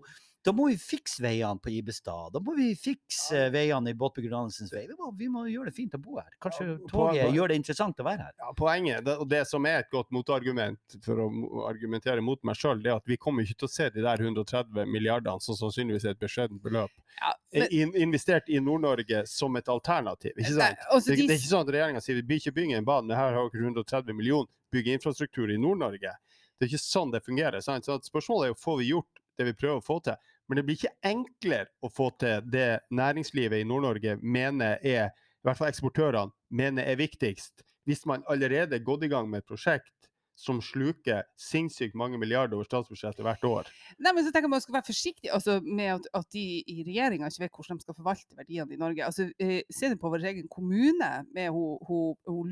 da 0.47 0.53
må 0.55 0.69
vi 0.71 0.77
fikse 0.79 1.19
veiene 1.25 1.59
på 1.59 1.69
Ibestad. 1.75 2.31
Da 2.33 2.39
må 2.43 2.53
vi 2.55 2.69
fikse 2.79 3.35
eh, 3.35 3.49
veiene 3.51 3.91
i 3.91 3.95
Båtbyggerdansens 3.99 4.71
vei. 4.71 4.85
Vi 4.87 4.95
må, 4.95 5.09
vi 5.19 5.27
må 5.33 5.43
gjøre 5.51 5.67
det 5.71 5.75
fint 5.75 5.95
å 5.97 5.99
bo 5.99 6.15
her. 6.21 6.29
Kanskje 6.43 6.67
Ja, 6.69 6.77
toget 6.91 7.33
gjør 7.35 7.51
det 7.51 7.57
interessant 7.59 7.99
å 7.99 8.05
være 8.07 8.27
her. 8.29 8.35
Ja, 8.39 8.51
poenget, 8.55 9.09
og 9.19 9.27
det 9.31 9.41
som 9.49 9.67
er 9.67 9.81
et 9.83 9.89
godt 9.91 10.13
motargument 10.15 10.97
for 11.03 11.19
å 11.25 11.27
argumentere 11.67 12.23
mot 12.23 12.39
meg 12.47 12.55
sjøl, 12.55 12.79
er 12.85 12.95
at 12.95 13.09
vi 13.11 13.17
kommer 13.19 13.43
ikke 13.43 13.59
til 13.65 13.67
å 13.67 13.73
se 13.73 13.89
de 13.91 14.05
der 14.05 14.23
130 14.23 14.87
milliardene, 14.87 15.43
som 15.43 15.57
sannsynligvis 15.59 16.07
er 16.07 16.15
et 16.15 16.23
beskjedent 16.23 16.63
beløp, 16.63 16.93
Ja, 17.19 17.33
men- 17.53 17.67
in, 17.71 17.91
investert 18.07 18.47
i 18.47 18.59
Nord-Norge 18.63 19.25
som 19.27 19.55
et 19.59 19.67
alternativ. 19.67 20.31
ikke 20.37 20.55
Nei, 20.57 20.71
altså, 20.91 21.09
Det, 21.11 21.17
de- 21.17 21.27
det 21.27 21.35
er 21.35 21.41
ikke 21.41 21.53
sånn 21.55 21.67
at 21.67 21.73
regjeringa 21.75 22.01
sier 22.01 22.15
vi 22.15 22.21
blir 22.21 22.39
ikke 22.39 22.55
bygge 22.55 22.77
en 22.77 22.85
bane, 22.85 23.15
her 23.15 23.33
har 23.33 23.49
dere 23.49 23.67
130 23.67 24.13
millioner, 24.15 24.47
bygge 24.71 24.93
infrastruktur 24.95 25.51
i 25.51 25.57
Nord-Norge. 25.57 26.15
Det 26.59 26.65
er 26.65 26.71
ikke 26.71 26.85
sånn 26.87 27.11
det 27.11 27.23
fungerer. 27.25 27.61
Sant? 27.61 27.83
Så 27.85 27.95
at 27.95 28.03
spørsmålet 28.07 28.47
er 28.47 28.53
jo 28.55 28.59
får 28.63 28.77
vi 28.79 28.89
gjort 28.93 29.21
det 29.37 29.45
vi 29.45 29.53
prøver 29.53 29.77
å 29.81 29.85
få 29.85 29.99
til. 30.03 30.15
Men 30.47 30.59
det 30.59 30.65
blir 30.67 30.79
ikke 30.79 30.95
enklere 31.05 31.69
å 31.83 31.91
få 31.91 32.09
til 32.21 32.45
det 32.51 32.81
næringslivet 32.95 33.61
i 33.61 33.67
Nord-Norge 33.67 34.17
mener 34.23 34.79
er, 34.81 35.11
i 35.11 35.47
hvert 35.47 35.59
fall 35.59 35.71
eksportørene, 35.71 36.33
mener 36.49 36.87
er 36.87 36.99
viktigst, 36.99 37.65
hvis 37.87 38.05
man 38.07 38.23
allerede 38.31 38.77
er 38.77 38.85
gått 38.85 39.03
i 39.07 39.11
gang 39.11 39.29
med 39.31 39.43
et 39.43 39.49
prosjekt 39.49 39.93
som 40.37 40.59
sluker 40.61 41.25
sinnssykt 41.41 41.97
mange 41.97 42.19
milliarder 42.21 42.59
over 42.59 42.67
statsbudsjettet 42.67 43.25
hvert 43.25 43.45
år. 43.49 43.69
Nei, 43.97 44.13
men 44.13 44.21
så 44.21 44.29
tenker 44.29 44.45
jeg 44.45 44.53
man 44.53 44.61
skal 44.61 44.77
være 44.77 44.89
forsiktig 44.91 45.31
altså, 45.33 45.57
med 45.65 45.95
at, 45.95 46.09
at 46.19 46.29
de 46.35 46.43
i 46.61 46.83
regjeringa 46.85 47.31
ikke 47.31 47.47
vet 47.47 47.57
hvordan 47.57 47.79
de 47.79 47.85
skal 47.87 47.97
forvalte 47.97 48.37
verdiene 48.37 48.75
i 48.75 48.79
Norge. 48.79 49.05
Altså, 49.07 49.27
eh, 49.41 49.63
Se 49.73 49.89
det 49.89 49.97
på 50.01 50.11
vår 50.13 50.27
egen 50.29 50.49
kommune 50.53 51.11
med 51.33 51.49
ho, 51.49 52.01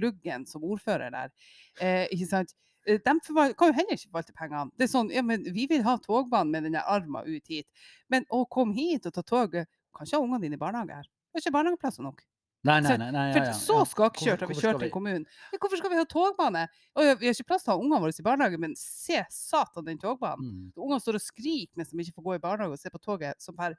Luggen 0.01 0.47
som 0.49 0.65
ordfører 0.65 1.13
der. 1.13 1.33
Eh, 1.77 2.07
ikke 2.15 2.31
sant? 2.31 2.55
Eh, 2.87 2.97
De 2.99 3.19
kan 3.57 3.67
jo 3.71 3.73
heller 3.73 3.95
ikke 3.97 4.09
forvalte 4.11 4.33
pengene. 4.37 4.71
Det 4.77 4.83
er 4.85 4.91
sånn, 4.91 5.11
ja, 5.11 5.21
men 5.25 5.43
Vi 5.43 5.65
vil 5.67 5.83
ha 5.83 5.97
togbanen 5.97 6.51
med 6.51 6.63
denne 6.63 6.83
armen 6.85 7.25
ut 7.25 7.47
hit. 7.47 7.67
Men 8.09 8.25
å 8.31 8.45
komme 8.49 8.73
hit 8.75 9.05
og 9.05 9.13
ta 9.13 9.21
toget 9.23 9.67
Kan 9.95 10.05
ikke 10.05 10.17
ha 10.17 10.23
ungene 10.23 10.41
dine 10.41 10.53
i 10.55 10.57
barnehage 10.59 10.91
her. 10.93 11.03
Det 11.33 11.39
er 11.39 11.45
ikke 11.45 11.53
barnehageplasser 11.55 12.03
nok. 12.03 12.21
Nei, 12.65 12.79
nei, 12.81 12.89
For- 12.89 12.97
nei. 12.97 13.11
nei 13.11 13.25
For 13.33 13.39
ja, 13.39 13.45
ja, 13.45 13.53
så 13.53 13.75
ja. 13.77 13.83
skakkjørt 13.85 14.39
har 14.41 14.47
vi 14.49 14.55
kjørt 14.55 14.79
til 14.81 14.89
kommunen. 14.91 15.25
Ja, 15.53 15.57
hvorfor 15.61 15.77
skal 15.77 15.89
vi 15.91 15.95
ha 15.99 16.03
togbane? 16.09 16.67
Og 16.95 17.03
vi 17.21 17.27
har 17.29 17.33
ikke 17.35 17.45
plass 17.47 17.63
til 17.63 17.71
å 17.71 17.75
ha 17.77 17.81
ungene 17.83 18.01
våre 18.01 18.11
i 18.19 18.25
barnehage, 18.25 18.57
men 18.59 18.73
se 18.75 19.21
satan 19.29 19.85
den 19.85 19.97
togbanen. 20.01 20.41
Mm, 20.41 20.71
Ungene 20.75 20.99
står 20.99 21.15
og 21.19 21.21
skriker 21.21 21.77
mens 21.77 21.91
de 21.93 21.97
ikke 22.03 22.15
får 22.17 22.23
gå 22.25 22.35
i 22.35 22.41
barnehage 22.41 22.71
og 22.73 22.79
se 22.81 22.89
på 22.89 22.99
toget 23.05 23.39
som 23.39 23.55
her, 23.61 23.75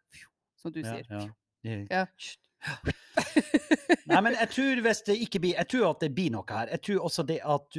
som 0.57 0.71
du 0.73 0.81
ja, 0.81 0.95
sier. 0.95 1.07
ja. 1.11 1.27
Det- 1.65 1.89
Ja. 1.91 2.05
Nei, 4.11 4.21
men 4.23 4.35
jeg 4.35 4.51
tror 4.53 4.81
hvis 4.87 5.03
det 5.07 5.17
ikke 5.23 5.41
blir 5.43 5.59
Jeg 5.59 5.69
tror 5.71 5.85
at 5.91 6.03
det 6.03 6.11
blir 6.15 6.33
noe 6.35 6.47
her. 6.49 6.71
Jeg 6.75 6.83
tror 6.89 7.09
også 7.09 7.25
det 7.27 7.39
at 7.45 7.79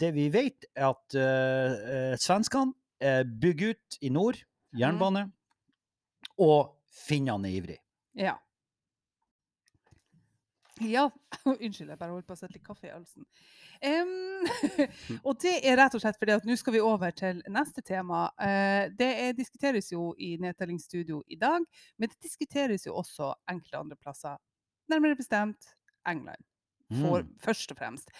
det 0.00 0.10
vi 0.16 0.26
vet, 0.32 0.66
er 0.76 0.90
at 0.90 1.16
uh, 1.16 2.16
svenskene 2.20 2.74
eh, 3.00 3.22
bygger 3.24 3.74
ut 3.74 3.98
i 4.00 4.10
nord, 4.12 4.40
jernbane, 4.76 5.26
og 6.42 6.76
finnene 7.06 7.48
er 7.48 7.60
ivrig. 7.60 7.78
Ja. 8.16 8.36
Ja, 10.84 11.06
unnskyld, 11.46 11.88
jeg 11.88 11.98
bare 11.98 12.12
holdt 12.12 12.26
på 12.28 12.34
å 12.34 12.38
sette 12.38 12.58
litt 12.58 12.66
kaffe 12.66 12.88
i 12.88 12.92
halsen. 12.92 13.24
Um, 13.80 14.44
og 15.26 15.38
det 15.40 15.54
er 15.64 15.78
rett 15.80 15.96
og 15.96 16.02
slett 16.02 16.18
fordi 16.20 16.34
at 16.36 16.48
nå 16.48 16.56
skal 16.60 16.76
vi 16.76 16.82
over 16.84 17.14
til 17.16 17.40
neste 17.52 17.84
tema. 17.86 18.26
Uh, 18.40 18.92
det 18.98 19.08
er, 19.22 19.38
diskuteres 19.38 19.88
jo 19.94 20.10
i 20.20 20.34
Nedtellingsstudio 20.42 21.22
i 21.32 21.40
dag, 21.40 21.64
men 21.96 22.12
det 22.12 22.20
diskuteres 22.28 22.84
jo 22.88 22.98
også 23.00 23.32
enkelte 23.48 23.80
andre 23.80 23.96
plasser. 24.00 24.36
Nærmere 24.92 25.16
bestemt 25.18 25.72
England. 26.06 26.44
For, 26.86 27.24
Mm. 27.24 27.30
Først 27.42 27.72
og 27.72 27.78
fremst. 27.80 28.10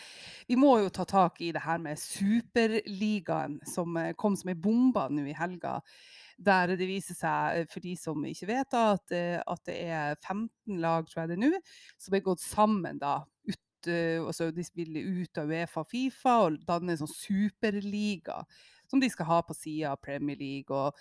Vi 0.48 0.56
må 0.58 0.72
jo 0.82 0.88
ta 0.90 1.04
tak 1.06 1.38
i 1.40 1.52
det 1.54 1.62
her 1.62 1.78
med 1.78 2.00
Superligaen, 2.02 3.60
som 3.62 3.96
eh, 3.96 4.12
kom 4.18 4.34
som 4.34 4.50
ei 4.50 4.56
bombe 4.58 5.04
nå 5.14 5.22
i 5.30 5.36
helga. 5.38 5.76
Der 6.36 6.74
det 6.76 6.84
viser 6.84 7.16
seg, 7.16 7.60
eh, 7.62 7.66
for 7.70 7.80
de 7.80 7.94
som 7.96 8.24
ikke 8.28 8.46
vet, 8.50 8.68
da, 8.72 8.92
at, 8.92 9.12
eh, 9.16 9.38
at 9.40 9.62
det 9.64 9.76
er 9.88 10.16
15 10.20 10.80
lag, 10.82 11.06
tror 11.08 11.22
jeg 11.22 11.30
det 11.30 11.38
er 11.38 11.44
nå, 11.46 11.60
som 11.98 12.14
er 12.14 12.24
gått 12.26 12.42
sammen 12.44 12.98
da. 13.00 13.22
Ut, 13.48 13.88
eh, 13.88 14.20
altså 14.20 14.50
de 14.52 14.64
spiller 14.66 15.08
ut 15.22 15.40
av 15.40 15.48
Uefa 15.48 15.80
og 15.80 15.88
Fifa 15.88 16.36
og 16.44 16.60
danner 16.68 16.92
en 16.92 17.06
sånn 17.06 17.14
superliga 17.14 18.42
som 18.86 19.00
de 19.00 19.08
skal 19.10 19.30
ha 19.30 19.40
på 19.42 19.56
sida 19.56 19.94
av 19.94 20.02
Premier 20.04 20.36
League. 20.36 20.70
og 20.70 20.92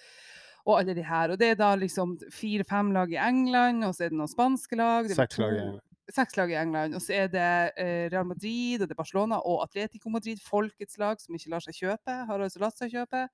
og 0.66 0.80
alle 0.80 0.96
de 0.98 1.04
her. 1.06 1.30
Og 1.30 1.38
det 1.38 1.52
er 1.52 1.58
da 1.60 1.76
liksom 1.78 2.16
fire-fem 2.34 2.88
lag 2.96 3.12
i 3.14 3.20
England, 3.22 3.84
og 3.86 3.92
så 3.94 4.08
er 4.08 4.10
det 4.10 4.18
noen 4.18 4.32
spanske 4.32 4.76
lag. 4.80 5.06
det 5.06 5.14
Seks 5.14 5.38
lag 5.38 5.54
i 5.54 5.60
England. 5.62 5.82
seks 6.10 6.38
lag 6.38 6.50
i 6.50 6.56
England. 6.58 6.96
Og 6.96 7.02
så 7.06 7.14
er 7.14 7.28
det 7.28 8.12
Real 8.12 8.26
Madrid, 8.26 8.82
og 8.82 8.88
det 8.88 8.96
er 8.96 8.98
Barcelona 9.04 9.38
og 9.46 9.62
Atletico 9.62 10.10
Madrid, 10.10 10.42
folkets 10.42 10.98
lag, 10.98 11.22
som 11.22 11.36
ikke 11.38 11.52
lar 11.54 11.62
seg 11.62 11.78
kjøpe. 11.78 12.16
Har 12.26 12.40
altså 12.40 12.64
latt 12.66 12.82
seg 12.82 12.90
kjøpe. 12.98 13.28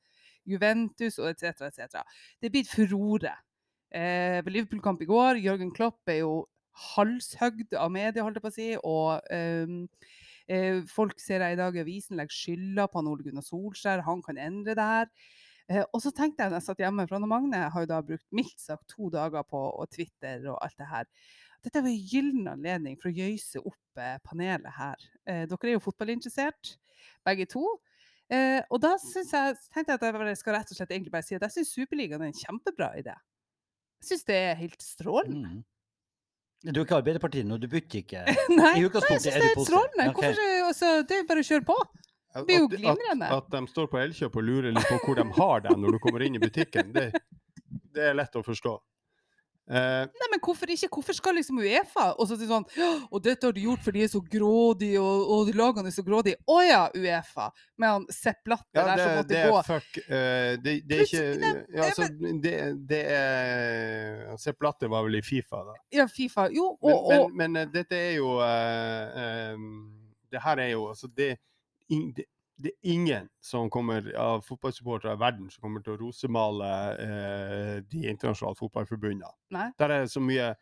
Juventus 0.48 1.20
og 1.22 1.30
etc. 1.32 1.68
etc. 1.68 2.02
Det 2.40 2.50
er 2.50 2.56
blitt 2.56 2.72
furore. 2.72 3.36
Eh, 3.92 4.40
Liverpool-kamp 4.48 5.02
i 5.04 5.10
går, 5.10 5.42
Jørgen 5.44 5.74
Klopp 5.76 6.08
er 6.10 6.22
jo 6.22 6.34
halshøgd 6.94 7.76
av 7.76 7.92
media, 7.92 8.24
holdt 8.24 8.40
jeg 8.40 8.46
på 8.46 8.52
å 8.52 8.56
si. 8.56 8.70
Og 8.88 9.34
ehm, 9.36 9.78
eh, 10.48 10.82
folk 10.90 11.20
ser 11.20 11.44
jeg 11.44 11.58
i 11.58 11.60
dag 11.60 11.76
i 11.76 11.84
avisen 11.84 12.20
legger 12.20 12.38
skylda 12.38 12.88
på 12.88 13.02
han 13.02 13.12
Ole 13.12 13.28
Gunnar 13.28 13.46
Solskjær. 13.46 14.06
Han 14.08 14.24
kan 14.26 14.40
endre 14.42 14.78
det 14.78 14.90
her. 14.94 15.12
Eh, 15.72 15.84
og 15.92 16.02
så 16.04 16.12
tenkte 16.16 16.44
jeg 16.44 16.52
når 16.52 16.60
jeg 16.62 16.68
satt 16.70 16.84
hjemme, 16.84 17.06
for 17.08 17.20
og 17.20 17.32
Magne 17.32 17.62
har 17.74 17.86
jo 17.86 17.92
da 17.92 18.02
brukt 18.06 18.28
mildt 18.36 18.60
sagt 18.60 18.90
to 18.92 19.12
dager 19.14 19.46
på 19.48 19.62
og 19.70 19.92
Twitter 19.94 20.48
og 20.50 20.60
alt 20.64 20.78
det 20.80 20.90
her. 20.90 21.08
Dette 21.62 21.84
var 21.84 21.92
en 21.92 22.10
gyllen 22.10 22.48
anledning 22.50 22.98
for 22.98 23.12
å 23.12 23.16
jøyse 23.16 23.62
opp 23.62 24.02
eh, 24.02 24.18
panelet 24.26 24.72
her. 24.80 25.08
Eh, 25.30 25.44
dere 25.50 25.70
er 25.70 25.78
jo 25.78 25.84
fotballinteressert, 25.86 26.76
begge 27.28 27.46
to. 27.52 27.66
Eh, 28.32 28.62
og 28.72 28.80
da 28.80 28.94
synes 29.02 29.34
jeg, 29.36 29.58
tenkte 29.74 29.98
jeg 29.98 30.00
at 30.00 30.30
jeg 30.32 30.40
skal 30.40 30.56
rett 30.56 30.72
og 30.72 30.78
slett 30.78 30.94
egentlig 30.94 31.12
bare 31.12 31.28
si 31.28 31.36
at 31.36 31.44
jeg 31.48 31.56
syns 31.58 31.74
Superligaen 31.76 32.24
er 32.24 32.32
en 32.32 32.38
kjempebra 32.38 32.94
idé. 33.00 33.16
Jeg 34.02 34.14
syns 34.14 34.24
det 34.30 34.38
er 34.38 34.56
helt 34.62 34.86
strålende. 34.86 35.58
Mm. 35.58 36.72
Du 36.72 36.78
er 36.78 36.86
ikke 36.86 37.00
Arbeiderpartiet 37.02 37.48
nå, 37.50 37.58
du 37.58 37.68
bytter 37.68 38.04
ikke. 38.04 38.22
Nei, 38.60 38.72
I 38.78 38.84
jeg 38.84 38.92
utgangspunktet 38.92 39.28
syns 39.28 39.36
er 39.36 39.44
det 39.44 39.52
er 39.52 39.68
strålende. 39.68 40.08
Okay. 40.14 40.32
Hvorfor 40.32 40.70
altså, 40.70 40.94
det 41.10 41.18
er 41.18 41.28
bare 41.32 41.44
å 41.44 41.50
kjøre 41.50 41.68
på. 41.68 41.78
Det 42.32 42.46
blir 42.48 42.62
jo 42.62 42.68
glimrende. 42.72 43.28
at, 43.28 43.50
at 43.50 43.56
de 43.58 43.62
står 43.68 43.90
på 43.92 44.00
Elkjøp 44.00 44.38
og 44.40 44.46
lurer 44.48 44.72
litt 44.72 44.88
på 44.88 45.00
hvor 45.04 45.18
de 45.20 45.26
har 45.36 45.66
deg 45.66 45.82
når 45.82 45.98
du 45.98 46.00
kommer 46.04 46.24
inn 46.24 46.38
i 46.38 46.42
butikken, 46.42 46.94
det, 46.96 47.10
det 47.92 48.06
er 48.12 48.16
lett 48.16 48.38
å 48.40 48.44
forstå. 48.46 48.78
Eh, 49.72 50.04
Nei, 50.20 50.28
men 50.34 50.42
hvorfor 50.44 50.68
ikke? 50.74 50.90
Hvorfor 50.92 51.16
skal 51.16 51.38
liksom 51.38 51.62
Uefa 51.64 52.10
og 52.20 52.28
så 52.28 52.36
si 52.36 52.48
sånn 52.50 52.66
Og 53.08 53.22
dette 53.24 53.48
har 53.48 53.54
de 53.56 53.62
gjort 53.64 53.86
fordi 53.86 54.02
de 54.02 54.08
er 54.08 54.10
så 54.12 54.20
grådige, 54.34 55.00
og, 55.00 55.30
og 55.32 55.46
de 55.48 55.54
lagene 55.56 55.88
er 55.88 55.96
så 55.96 56.04
grådige. 56.04 56.42
Å 56.52 56.58
ja, 56.66 56.82
Uefa! 56.98 57.46
Med 57.80 57.94
han 57.94 58.08
Sepp 58.12 58.52
Latter 58.52 58.82
ja, 58.82 58.84
der 58.90 59.04
som 59.04 59.14
måtte 59.22 59.32
det 59.32 59.44
gå. 59.48 59.62
er 59.62 59.70
fuck 59.70 60.02
uh, 60.02 60.50
det, 60.66 60.74
det 60.90 60.98
er 60.98 61.06
ikke 61.06 61.24
ja, 61.78 61.86
altså, 61.86 62.10
det, 62.44 62.56
det 62.90 63.02
er 63.16 64.36
Sepp 64.44 64.68
Latter 64.68 64.92
var 64.92 65.08
vel 65.08 65.22
i 65.22 65.24
Fifa, 65.24 65.64
da. 65.70 65.78
Ja, 65.96 66.08
Fifa. 66.12 66.50
Jo, 66.52 66.74
og, 66.76 67.08
Men, 67.08 67.24
men, 67.24 67.56
men 67.56 67.64
eh, 67.64 67.72
dette 67.72 68.02
er 68.10 68.14
jo 68.18 68.36
uh, 68.44 69.56
um, 69.56 69.72
Det 70.32 70.44
her 70.44 70.66
er 70.66 70.72
jo 70.74 70.90
altså 70.92 71.08
det, 71.16 71.32
in, 71.96 72.10
det, 72.18 72.28
det 72.62 72.72
er 72.74 72.94
ingen 72.94 73.30
som 73.44 73.70
kommer 73.74 74.06
av 74.20 74.44
fotballsupportere 74.46 75.16
i 75.16 75.22
verden 75.22 75.50
som 75.54 75.66
kommer 75.66 75.84
til 75.86 75.96
å 75.96 76.02
rosemale 76.02 76.70
eh, 77.02 77.74
de 77.90 78.06
internasjonale 78.12 78.60
fotballforbundene. 78.60 79.32
Der 79.80 79.88
er 79.88 80.06
det 80.06 80.14
så 80.14 80.24
mye 80.24 80.54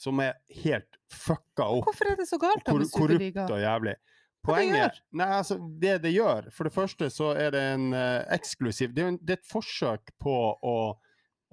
som 0.00 0.20
er 0.20 0.36
helt 0.62 0.98
fucka 1.12 1.70
opp. 1.78 1.88
Hvorfor 1.88 2.12
er 2.12 2.20
det 2.20 2.28
så 2.28 2.38
galt 2.40 2.66
Kor 2.66 2.84
korrupt 2.92 3.40
og 3.46 3.60
jævlig. 3.62 3.96
Hva 4.46 4.58
det 4.60 4.66
Poenget? 4.68 5.00
Nei, 5.16 5.26
altså, 5.40 5.56
det 5.82 5.96
det 6.04 6.12
gjør 6.14 6.50
For 6.54 6.68
det 6.68 6.74
første 6.76 7.08
så 7.10 7.32
er 7.34 7.50
det 7.56 7.62
en 7.72 7.88
uh, 7.96 8.22
eksklusiv 8.36 8.92
Det 8.94 9.02
er, 9.02 9.08
en, 9.10 9.18
det 9.18 9.34
er 9.34 9.40
et 9.40 9.50
forsøk 9.50 10.12
på 10.22 10.36
å, 10.54 10.76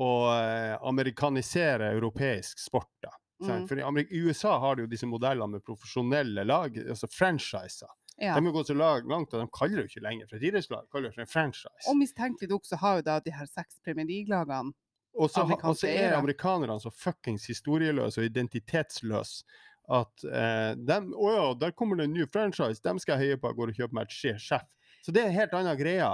å 0.03 0.11
uh, 0.29 0.75
amerikanisere 0.85 1.89
europeisk 1.95 2.61
sport. 2.61 2.91
da. 3.01 3.15
Mm. 3.43 3.65
For 3.67 3.79
I 3.79 4.21
USA 4.23 4.59
har 4.59 4.75
de 4.75 4.85
jo 4.85 4.91
disse 4.91 5.09
modellene 5.09 5.57
med 5.57 5.65
profesjonelle 5.65 6.45
lag, 6.47 6.77
altså 6.77 7.09
franchiser. 7.11 7.89
Ja. 8.21 8.35
De 8.37 8.45
har 8.45 8.53
gått 8.53 8.69
så 8.69 8.75
langt 8.77 9.33
at 9.33 9.39
de 9.41 9.49
kaller 9.53 9.79
det 9.79 9.83
jo 9.87 9.91
ikke 9.91 10.05
lenger 10.05 10.29
for 10.29 10.37
et 10.37 10.47
idrettslag, 10.49 10.85
de 10.85 10.93
kaller 10.93 11.09
det 11.09 11.17
for 11.17 11.25
en 11.25 11.31
franchise. 11.31 11.85
Og 11.89 11.97
mistenkelig 11.97 12.49
nok 12.51 12.67
så 12.69 12.77
har 12.81 12.99
jo 12.99 13.05
da 13.09 13.19
de 13.25 13.33
her 13.33 13.49
seks 13.49 13.79
Premier 13.85 14.05
League-lagene 14.09 14.73
Og 15.13 15.29
så, 15.29 15.45
er 15.87 16.15
amerikanerne 16.17 16.79
så 16.81 16.89
fuckings 16.89 17.45
historieløse 17.45 18.21
og 18.21 18.25
identitetsløse 18.25 19.45
at 19.91 20.23
eh, 20.23 20.73
dem, 20.79 21.11
Å 21.13 21.31
ja, 21.33 21.47
der 21.59 21.73
kommer 21.75 21.99
det 21.99 22.07
en 22.07 22.15
ny 22.15 22.27
franchise, 22.33 22.81
dem 22.83 23.01
skal 23.01 23.19
jeg 23.19 23.33
heie 23.33 23.41
på, 23.41 23.49
jeg 23.51 23.59
går 23.59 23.73
og 23.73 23.81
kjøper 23.81 23.97
meg 23.97 24.07
et 24.07 24.15
sjef. 24.15 24.69
Så 25.03 25.11
det 25.11 25.23
er 25.23 25.31
en 25.31 25.37
helt 25.37 25.57
annen 25.57 25.77
greie. 25.77 26.07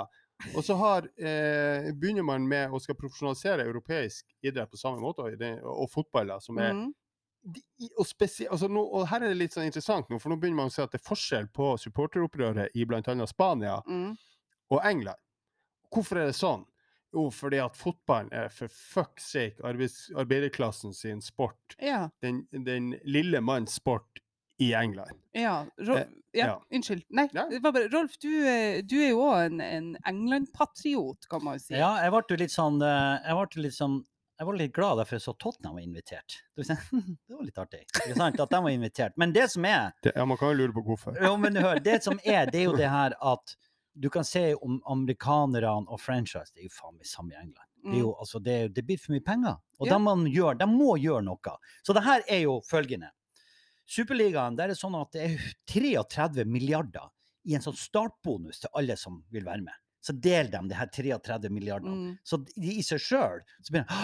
Og 0.56 0.64
så 0.66 0.76
har, 0.80 1.06
eh, 1.30 1.92
begynner 1.94 2.26
man 2.26 2.48
med 2.50 2.74
å 2.74 2.80
skal 2.82 2.98
profesjonalisere 2.98 3.68
europeisk 3.68 4.26
idrett 4.42 4.72
på 4.72 4.80
samme 4.80 5.04
måte, 5.04 5.28
og, 5.28 5.46
og 5.70 5.92
fotball, 5.94 6.34
som 6.44 6.58
er 6.58 6.74
mm. 6.78 6.90
De, 7.44 7.62
og, 7.98 8.06
altså 8.52 8.68
nå, 8.68 8.82
og 8.84 9.08
her 9.08 9.24
er 9.24 9.30
det 9.32 9.38
litt 9.40 9.54
sånn 9.56 9.66
interessant 9.70 10.10
nå, 10.12 10.20
for 10.20 10.30
nå 10.30 10.38
begynner 10.40 10.56
man 10.64 10.68
å 10.72 10.74
se 10.74 10.84
at 10.84 10.92
det 10.92 11.00
er 11.00 11.08
forskjell 11.08 11.48
på 11.56 11.72
supporteropprøret 11.80 12.76
i 12.76 12.84
bl.a. 12.86 13.26
Spania 13.32 13.82
Mm. 13.88 14.18
og 14.72 14.82
England. 14.86 15.18
Hvorfor 15.90 16.20
er 16.20 16.26
det 16.30 16.36
sånn? 16.36 16.66
Jo, 17.14 17.30
fordi 17.34 17.58
at 17.64 17.76
fotballen 17.80 18.30
er 18.32 18.50
for 18.54 18.68
fuck's 18.70 19.32
sake 19.32 19.64
arbeids, 19.66 20.12
arbeiderklassen 20.16 20.94
sin 20.94 21.22
sport. 21.22 21.74
Ja. 21.82 22.10
Den, 22.22 22.44
den 22.52 22.92
lille 23.04 23.42
manns 23.42 23.74
sport 23.80 24.20
i 24.62 24.74
England. 24.78 25.16
Ja, 25.34 25.66
Ro 25.88 25.96
Eh, 25.96 26.06
ja, 26.36 26.46
ja. 26.46 26.60
unnskyld. 26.72 27.02
Nei, 27.10 27.28
Ja. 27.34 27.48
det 27.50 27.64
var 27.64 27.72
bare, 27.72 27.88
Rolf, 27.90 28.20
du, 28.22 28.28
er- 28.46 28.82
du 28.84 28.98
er 29.02 29.10
jo 29.10 29.24
òg 29.26 29.46
en, 29.48 29.62
en 29.62 29.98
England-patriot, 30.06 31.26
kan 31.32 31.44
man 31.44 31.58
jo 31.58 31.64
si. 31.64 31.74
Ja, 31.80 31.96
jeg 32.04 32.12
ble 32.12 32.38
litt 32.38 32.52
sånn 32.54 32.82
eh, 32.84 33.20
Jeg 33.26 33.36
ble 33.40 33.64
litt 33.64 33.74
sånn 33.78 34.04
jeg 34.40 34.48
var 34.48 34.56
litt 34.56 34.74
glad 34.76 34.98
derfor 35.02 35.18
jeg 35.18 35.24
så 35.26 35.34
Tottenham 35.36 35.76
var 35.76 35.84
invitert. 35.84 36.38
Det 36.56 36.66
var, 36.70 36.78
det 37.28 37.36
var 37.36 37.48
litt 37.48 37.58
artig. 37.60 37.82
Ikke 37.90 38.16
sant? 38.16 38.40
At 38.40 38.54
de 38.54 38.62
var 38.64 38.72
invitert. 38.72 39.18
Men 39.20 39.34
det 39.36 39.50
som 39.52 39.66
er 39.68 39.90
Det, 40.04 40.14
ja, 40.16 40.26
man 40.26 40.40
kan 40.40 40.54
jo 40.54 40.62
lure 40.62 40.76
på 40.78 40.84
hvorfor. 40.88 41.18
Jo, 41.20 41.34
men 41.38 41.60
hør, 41.60 41.82
det 41.84 41.98
som 42.06 42.22
er, 42.24 42.48
det 42.48 42.62
er 42.62 42.70
jo 42.70 42.78
det 42.80 42.88
her 42.90 43.18
at 43.20 43.56
du 44.00 44.08
kan 44.14 44.24
se 44.24 44.54
om 44.56 44.78
amerikanerne 44.88 45.90
og 45.92 46.00
franchise, 46.00 46.54
det 46.56 46.64
er 46.64 46.70
jo 46.70 46.76
faen 46.78 46.96
meg 46.96 47.10
samme 47.10 47.36
i 47.36 47.40
England. 47.42 47.66
Det, 47.84 47.96
er 47.98 48.00
jo, 48.06 48.14
altså, 48.20 48.40
det, 48.44 48.58
det 48.76 48.84
blir 48.88 49.00
for 49.00 49.16
mye 49.16 49.24
penger. 49.28 49.58
Og 49.80 49.86
Mm. 49.88 49.90
Ja. 49.90 49.94
de, 49.98 50.04
man 50.04 50.26
gjør, 50.28 50.58
de 50.60 50.68
må 50.72 50.96
gjøre 51.00 51.24
noe. 51.24 51.54
Så 51.84 51.96
det 51.96 52.04
her 52.04 52.24
er 52.28 52.42
jo 52.46 52.58
følgende. 52.68 53.12
Superligaen, 53.90 54.56
der 54.56 54.70
er 54.70 54.74
det 54.76 54.80
sånn 54.80 54.96
at 55.00 55.12
det 55.16 55.24
er 55.26 55.46
33 55.72 56.46
milliarder 56.46 57.08
i 57.50 57.56
en 57.56 57.64
sånn 57.64 57.78
startbonus 57.80 58.60
til 58.64 58.70
alle 58.78 58.96
som 59.00 59.22
vil 59.34 59.48
være 59.48 59.64
med. 59.66 59.74
Så 60.02 60.14
deler 60.16 60.50
de 60.54 60.62
de 60.72 60.76
her 60.80 60.88
33 60.88 61.50
milliardene. 61.52 61.96
Mm. 61.96 62.18
Så 62.24 62.38
de, 62.56 62.72
i 62.80 62.84
seg 62.86 63.02
sjøl 63.04 63.42
så 63.60 63.74
blir 63.74 63.84
det 63.84 63.98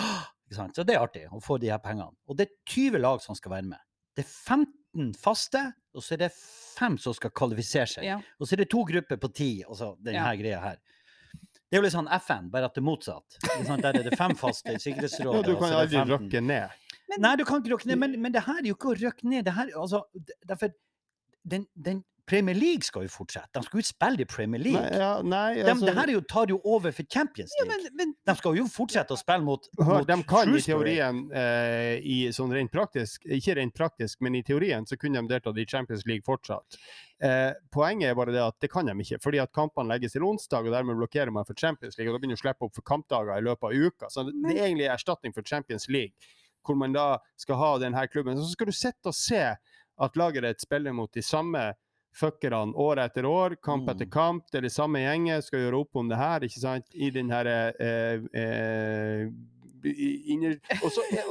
ikke 0.45 0.57
sant? 0.57 0.75
Så 0.75 0.83
det 0.85 0.95
er 0.97 1.03
artig 1.05 1.23
å 1.31 1.39
få 1.41 1.57
de 1.61 1.71
her 1.71 1.79
pengene. 1.83 2.11
Og 2.27 2.37
det 2.37 2.49
er 2.49 2.55
20 2.73 2.99
lag 3.01 3.21
som 3.23 3.35
skal 3.37 3.55
være 3.55 3.69
med. 3.71 3.79
Det 4.15 4.25
er 4.25 4.29
15 4.29 5.13
faste, 5.19 5.61
og 5.95 6.03
så 6.03 6.15
er 6.15 6.25
det 6.25 6.31
fem 6.35 6.97
som 7.01 7.15
skal 7.15 7.31
kvalifisere 7.35 7.87
seg. 7.87 8.05
Ja. 8.07 8.19
Og 8.39 8.47
så 8.47 8.55
er 8.55 8.63
det 8.63 8.69
to 8.71 8.83
grupper 8.87 9.17
på 9.19 9.31
ti, 9.35 9.49
altså 9.67 9.95
denne 9.99 10.21
Ja. 10.23 10.35
greia 10.39 10.59
her. 10.63 10.77
Det 11.65 11.79
er 11.79 11.81
jo 11.81 11.85
litt 11.87 11.95
sånn 11.95 12.07
FN, 12.21 12.49
bare 12.53 12.67
at 12.69 12.75
det 12.75 12.83
er 12.83 12.85
motsatt. 12.87 13.37
Der 13.41 13.89
er 13.99 14.03
det 14.05 14.17
fem 14.19 14.35
faste 14.37 14.69
i 14.69 14.73
Ja, 14.77 14.83
Sikkerhetsrådet. 14.83 15.45
du 15.47 15.55
og 15.55 15.63
så 15.63 15.69
kan 15.71 15.79
aldri 15.81 15.97
15. 15.97 16.11
røkke 16.13 16.41
ned. 16.45 16.69
Nei, 17.19 17.35
du 17.39 17.43
kan 17.47 17.61
ikke 17.63 17.73
røkke 17.73 17.87
ned, 17.89 17.97
men, 18.03 18.15
men 18.21 18.31
det 18.35 18.43
her 18.45 18.59
er 18.61 18.67
jo 18.69 18.75
ikke 18.77 18.91
å 18.93 18.97
røkke 19.01 19.27
ned. 19.31 19.43
Det 19.47 19.53
her, 19.57 19.71
altså, 19.81 20.03
derfor, 20.47 20.71
den, 21.43 21.65
den 21.75 22.03
Premier 22.25 22.55
League 22.57 22.81
skal 22.87 23.03
jo 23.05 23.09
fortsette. 23.13 23.51
De 23.53 23.61
skal 23.67 23.79
jo 23.81 23.85
spille 23.85 24.23
i 24.23 24.25
Premier 24.25 24.61
Nei, 24.63 24.71
League. 24.71 24.97
ja, 24.97 25.09
nei 25.21 25.55
De, 25.59 25.65
altså, 25.69 25.85
det 25.85 25.93
her 25.93 26.09
er 26.09 26.13
jo, 26.15 26.21
tar 26.31 26.49
jo 26.49 26.57
over 26.65 26.91
for 26.97 27.05
Champions 27.13 27.51
Ja, 27.59 27.65
League. 27.67 27.91
men, 27.93 27.97
men 27.99 28.13
De 28.25 28.35
skal 28.39 28.57
jo 28.57 28.65
fortsette 28.71 29.13
å 29.13 29.19
spille 29.19 29.45
mot, 29.45 29.67
Hør, 29.77 29.91
mot 29.99 30.07
de 30.09 30.17
kan 30.31 30.49
i 30.57 30.61
teorien, 30.65 31.19
eh, 31.37 31.99
i 32.01 32.17
sånn 32.33 32.53
rent 32.55 32.73
praktisk, 32.73 33.27
ikke 33.29 33.55
rent 33.59 33.75
praktisk, 33.77 34.21
men 34.25 34.35
i 34.39 34.41
teorien 34.47 34.87
så 34.89 34.97
kunne 34.97 35.21
de 35.21 35.31
deltatt 35.35 35.59
i 35.61 35.67
Champions 35.69 36.05
League 36.09 36.25
fortsatt. 36.25 36.79
Eh, 37.21 37.51
poenget 37.71 38.09
er 38.09 38.17
bare 38.17 38.33
det 38.33 38.41
at 38.43 38.57
det 38.59 38.71
kan 38.73 38.89
de 38.89 38.97
ikke, 39.05 39.21
fordi 39.23 39.39
at 39.45 39.53
kampene 39.55 39.93
legges 39.93 40.17
til 40.17 40.25
onsdag, 40.25 40.65
og 40.65 40.73
dermed 40.73 40.97
blokkerer 40.97 41.31
man 41.31 41.45
for 41.45 41.53
Champions 41.53 41.97
League, 41.99 42.09
og 42.09 42.17
da 42.17 42.23
begynner 42.25 42.39
du 42.39 42.41
å 42.41 42.45
slippe 42.47 42.65
opp 42.65 42.75
for 42.75 42.89
kampdager 42.89 43.37
i 43.37 43.45
løpet 43.45 43.69
av 43.69 43.85
uka. 43.85 44.09
Så 44.09 44.25
det, 44.27 44.33
det 44.43 44.57
er 44.57 44.65
egentlig 44.71 44.89
erstatning 44.89 45.33
for 45.37 45.45
Champions 45.45 45.85
League, 45.93 46.17
hvor 46.65 46.75
man 46.81 46.91
da 46.97 47.19
skal 47.37 47.61
ha 47.61 47.71
denne 47.85 48.07
klubben. 48.09 48.41
Så 48.41 48.51
skal 48.57 48.73
du 48.73 48.75
sitte 48.75 49.13
og 49.13 49.15
se 49.15 49.45
at 49.95 50.17
laget 50.19 50.43
ditt 50.43 50.63
spiller 50.65 50.91
mot 50.91 51.13
de 51.13 51.21
samme 51.23 51.61
fuckerne 52.15 52.73
år 52.79 52.99
etter 53.05 53.25
år, 53.27 53.55
kamp 53.61 53.83
Mm. 53.87 53.89
etter 53.95 54.09
kamp. 54.11 54.45
Det 54.51 54.57
er 54.57 54.61
det 54.69 54.71
samme 54.71 54.99
gjenget, 55.03 55.43
skal 55.43 55.59
gjøre 55.65 55.79
opp 55.83 55.95
om 55.99 56.07
det 56.09 56.17
her, 56.17 56.39
ikke 56.47 56.59
sant, 56.61 56.85
i 56.93 57.09
den 57.11 57.29
her 57.29 57.45
eh, 57.45 58.23
eh, 58.33 59.27
og, 60.83 60.91
så, 60.91 61.01
er- 61.11 61.27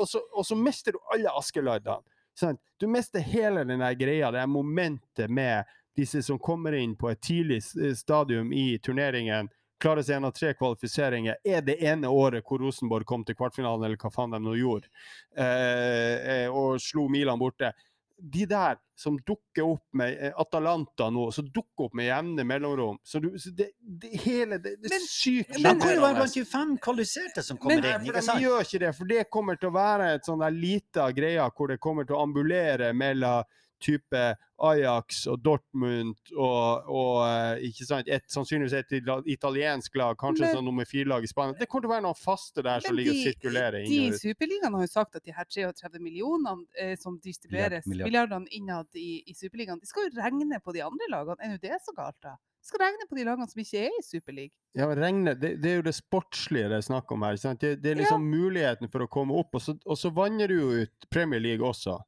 mister 0.60 0.92
du 0.92 0.98
alle 1.12 1.30
Askeladdene. 1.38 2.02
Sant? 2.38 2.60
Du 2.78 2.86
mister 2.90 3.20
hele 3.20 3.64
den 3.64 3.80
greia, 3.98 4.30
det 4.30 4.46
momentet 4.46 5.30
med 5.30 5.64
disse 5.96 6.22
som 6.22 6.38
kommer 6.38 6.72
inn 6.74 6.96
på 6.98 7.10
et 7.10 7.20
tidlig 7.22 7.60
eh, 7.80 7.94
stadium 7.94 8.52
i 8.52 8.78
turneringen, 8.78 9.48
klarer 9.80 10.02
seg 10.02 10.14
gjennom 10.16 10.32
tre 10.34 10.52
kvalifiseringer, 10.54 11.36
er 11.44 11.60
det 11.62 11.76
ene 11.84 12.08
året 12.08 12.44
hvor 12.46 12.58
Rosenborg 12.62 13.04
kom 13.06 13.24
til 13.24 13.34
kvartfinalen, 13.38 13.84
eller 13.84 13.96
hva 14.00 14.10
faen 14.14 14.30
de 14.34 14.38
nå 14.42 14.54
gjorde, 14.58 14.88
eh, 15.36 16.44
eh, 16.44 16.48
og 16.50 16.80
slo 16.82 17.08
Milan 17.08 17.38
borte. 17.38 17.72
De 18.16 18.44
der 18.46 18.76
som 18.96 19.16
dukker 19.26 19.64
opp 19.66 19.82
med 19.98 20.12
eh, 20.22 20.32
Atalanta 20.38 21.08
nå, 21.10 21.32
som 21.34 21.48
dukker 21.50 21.88
opp 21.88 21.94
med 21.98 22.06
jevne 22.06 22.44
mellomrom 22.46 22.98
så 23.02 23.18
du, 23.20 23.32
så 23.38 23.50
det, 23.50 23.72
det 23.82 24.12
hele 24.22 24.58
det, 24.62 24.76
det 24.82 24.90
Men- 24.92 25.00
sykt 25.10 25.50
Men 25.58 25.62
men- 25.62 25.80
kan 25.80 25.88
jo 25.96 26.00
være 26.00 26.14
sjarmerende. 26.14 26.20
blant 26.20 26.34
de 26.34 26.44
fem 26.44 26.76
kvalifiserte 26.78 27.42
som 27.42 27.58
kommer 27.58 27.80
Men- 27.82 28.00
inn. 28.00 28.06
Ikke 28.06 28.22
sant? 28.22 28.38
de 28.38 28.44
gjør 28.46 28.60
ikke 28.62 28.78
det, 28.84 28.92
for 28.96 29.04
det 29.04 29.30
kommer 29.30 29.56
til 29.58 29.68
å 29.68 29.74
være 29.74 30.14
et 30.14 30.22
sånn 30.24 30.38
der 30.44 30.50
lita 30.54 31.10
greie 31.12 31.50
hvor 31.56 31.68
det 31.68 31.80
kommer 31.80 32.04
til 32.06 32.14
å 32.16 32.22
ambulere 32.22 32.92
mellom 32.94 33.42
type 33.84 34.20
Ajax 34.64 35.24
og 35.28 35.40
Dortmund 35.44 36.14
og, 36.38 36.86
og 36.88 37.16
eh, 37.26 37.64
ikke 37.68 37.86
sant, 37.88 38.08
et, 38.08 38.24
sannsynligvis 38.32 38.76
et 38.78 38.94
italiensk 39.34 39.98
lag, 40.00 40.16
kanskje 40.20 40.46
Men- 40.46 40.56
sånn 40.58 40.68
nummer 40.68 40.88
fire-lag 40.88 41.26
i 41.26 41.30
Spania. 41.30 41.58
Det 41.58 41.68
kommer 41.68 41.84
til 41.86 41.90
å 41.90 41.94
være 41.96 42.06
noen 42.06 42.18
faste 42.20 42.64
der 42.64 42.80
som 42.84 42.94
de, 42.94 43.02
ligger 43.02 43.16
og 43.16 43.20
sirkulerer 43.28 43.78
De 43.84 43.98
i. 44.06 44.08
Superligaen 44.22 44.78
har 44.78 44.86
jo 44.86 44.92
sagt 44.94 45.18
at 45.20 45.26
de 45.26 45.34
her 45.36 45.44
33 45.50 46.00
millionene 46.00 46.64
eh, 46.80 46.94
som 47.00 47.18
distribueres, 47.20 47.84
Milliard- 47.90 48.08
milliardene 48.10 48.50
innad 48.56 48.88
i, 48.96 49.20
i 49.26 49.36
Superligaen, 49.36 49.82
de 49.82 49.90
skal 49.90 50.08
jo 50.08 50.16
regne 50.22 50.62
på 50.64 50.72
de 50.76 50.84
andre 50.86 51.10
lagene. 51.12 51.36
Er 51.44 51.54
nå 51.56 51.60
det 51.62 51.80
så 51.84 51.92
galt, 51.96 52.16
da? 52.24 52.36
De 52.64 52.70
skal 52.70 52.80
regne 52.86 53.04
på 53.10 53.18
de 53.18 53.24
lagene 53.28 53.44
som 53.50 53.60
ikke 53.60 53.82
er 53.90 53.92
i 53.98 54.02
Superligaen. 54.06 54.56
Ja, 54.78 54.86
regne, 54.96 55.34
det, 55.36 55.50
det 55.62 55.70
er 55.70 55.76
jo 55.82 55.84
det 55.90 55.92
sportslige 55.98 56.70
det 56.72 56.78
er 56.80 56.86
snakk 56.86 57.12
om 57.12 57.22
her. 57.26 57.36
Sant? 57.38 57.60
Det, 57.60 57.76
det 57.82 57.92
er 57.92 58.00
liksom 58.00 58.24
muligheten 58.24 58.88
for 58.90 59.04
å 59.04 59.10
komme 59.10 59.36
opp, 59.36 59.52
og 59.58 59.62
så, 59.62 59.74
og 59.84 59.98
så 60.00 60.10
vanner 60.16 60.48
du 60.48 60.56
jo 60.56 60.70
ut 60.86 61.10
Premier 61.12 61.42
League 61.44 61.66
også. 61.66 61.98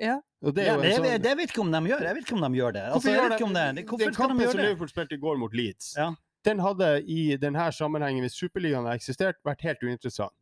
Ja. 0.00 0.20
Og 0.42 0.54
det 0.54 0.62
er 0.62 0.66
Ja, 0.66 0.74
jo 0.76 0.82
det, 0.82 0.92
sånn- 0.96 1.22
det 1.22 1.36
vet 1.36 1.50
ikke 1.50 1.60
om 1.60 1.72
de 1.72 1.78
gjør. 1.90 2.00
Jeg 2.06 2.14
vet 2.14 2.24
ikke 2.24 2.36
om 2.38 2.52
de 2.52 2.58
gjør 2.60 2.72
det. 2.72 2.82
Altså, 2.82 2.94
Hvorfor 2.98 3.10
jeg 3.10 3.18
gjør 3.18 3.28
vet 3.28 3.38
ikke 3.40 3.48
om 3.48 3.54
det. 3.54 3.66
Den 3.76 3.86
Hvorfor 3.86 4.04
den 4.04 4.14
kampen 4.14 4.38
de 4.38 4.50
som? 4.52 4.60
Liverpool 4.60 4.88
spilte 4.88 5.14
i 5.14 5.18
går 5.18 5.36
mot 5.38 5.54
Leeds, 5.54 5.94
Ja. 5.96 6.14
den 6.44 6.58
hadde 6.60 7.02
i 7.08 7.36
denne 7.36 7.72
sammenhengen, 7.72 8.22
hvis 8.22 8.38
Superligaen 8.38 8.84
hadde 8.86 8.94
eksistert, 9.00 9.34
vært 9.44 9.60
helt 9.62 9.82
uinteressant. 9.82 10.32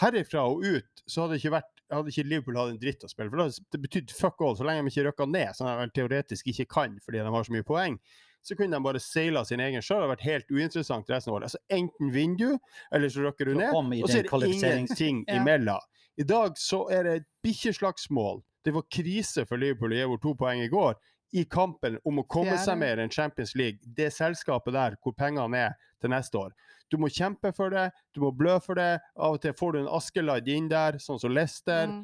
Herifra 0.00 0.44
og 0.48 0.62
ut 0.64 1.02
så 1.08 1.22
hadde 1.26 1.36
ikke, 1.40 1.50
vært, 1.50 1.70
hadde 1.90 2.08
ikke 2.12 2.24
Liverpool 2.28 2.56
hatt 2.56 2.70
en 2.70 2.78
dritt 2.78 3.02
å 3.04 3.08
spille. 3.08 3.30
For 3.30 3.36
det, 3.36 3.58
det 3.72 3.80
betydde 3.82 4.12
fuck 4.14 4.40
all, 4.40 4.54
så 4.56 4.64
lenge 4.64 4.84
de 4.84 4.90
ikke 4.92 5.06
røkka 5.12 5.26
ned, 5.28 5.54
som 5.56 5.66
de 5.66 5.76
vel 5.76 5.90
teoretisk 5.90 6.46
ikke 6.52 6.68
kan 6.68 6.98
fordi 7.04 7.18
de 7.18 7.24
har 7.30 7.44
så 7.44 7.52
mye 7.52 7.64
poeng. 7.64 7.98
Så 8.42 8.56
kunne 8.56 8.72
de 8.76 8.80
bare 8.82 9.00
seila 9.00 9.44
sin 9.44 9.60
egen 9.60 9.82
sjø. 9.82 9.96
Det 9.96 10.00
hadde 10.08 10.16
vært 10.16 10.24
helt 10.24 10.46
uinteressant 10.50 11.10
resten 11.12 11.28
av 11.32 11.36
året. 11.40 11.50
Altså, 11.50 11.58
enten 11.68 12.10
vinner 12.12 12.36
du, 12.38 12.58
eller 12.92 13.08
så 13.08 13.20
røkker 13.26 13.44
du 13.50 13.54
ned. 13.54 13.68
Og 14.02 14.08
så 14.08 14.20
er 14.20 14.38
det 14.40 14.62
ingenting 14.62 15.24
Ja. 15.28 15.34
imellom. 15.42 15.80
I 16.18 16.22
dag 16.24 16.52
så 16.56 16.90
er 16.90 17.02
det 17.02 17.12
et 17.20 17.26
bikkjeslagsmål. 17.44 18.42
Det 18.64 18.74
var 18.76 18.88
krise 18.92 19.46
for 19.48 19.60
Liverpool 19.60 19.94
å 19.94 20.00
gi 20.00 20.10
bort 20.10 20.22
to 20.24 20.34
poeng 20.38 20.62
i 20.64 20.70
går 20.72 20.98
i 21.32 21.44
kampen 21.46 21.98
om 22.04 22.18
å 22.20 22.26
komme 22.26 22.56
seg 22.58 22.78
mer 22.80 22.98
i 22.98 23.04
en 23.06 23.12
Champions 23.12 23.54
League. 23.58 23.78
Det 23.84 24.10
selskapet 24.14 24.74
der 24.74 24.96
hvor 25.02 25.14
pengene 25.16 25.66
er 25.68 25.76
til 26.02 26.10
neste 26.10 26.38
år. 26.40 26.54
Du 26.90 26.98
må 26.98 27.10
kjempe 27.12 27.52
for 27.54 27.70
det, 27.70 27.90
du 28.14 28.22
må 28.24 28.32
blø 28.34 28.56
for 28.64 28.78
det. 28.78 28.98
Av 29.14 29.36
og 29.36 29.42
til 29.44 29.54
får 29.56 29.76
du 29.76 29.82
en 29.82 29.92
Askeladd 30.00 30.50
inn 30.50 30.68
der, 30.70 30.98
sånn 31.02 31.20
som 31.22 31.34
Lester. 31.34 31.86
Mm. 31.86 32.02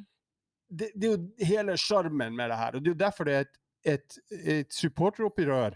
Det, 0.69 0.93
det 0.95 1.09
er 1.09 1.17
jo 1.17 1.51
hele 1.51 1.77
sjarmen 1.81 2.37
med 2.39 2.53
det 2.53 2.61
her. 2.61 2.77
og 2.77 2.85
Det 2.85 2.93
er 2.93 2.95
jo 2.95 3.03
derfor 3.03 3.29
det 3.29 3.35
er 3.35 3.47
et, 3.47 3.61
et, 3.97 4.19
et 4.55 4.79
supporteropprør 4.79 5.75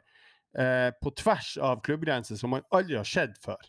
eh, 0.59 0.91
på 1.03 1.15
tvers 1.19 1.57
av 1.59 1.83
klubbgrenser 1.87 2.39
som 2.39 2.55
man 2.55 2.67
aldri 2.75 2.99
har 3.01 3.09
sett 3.09 3.39
før. 3.43 3.63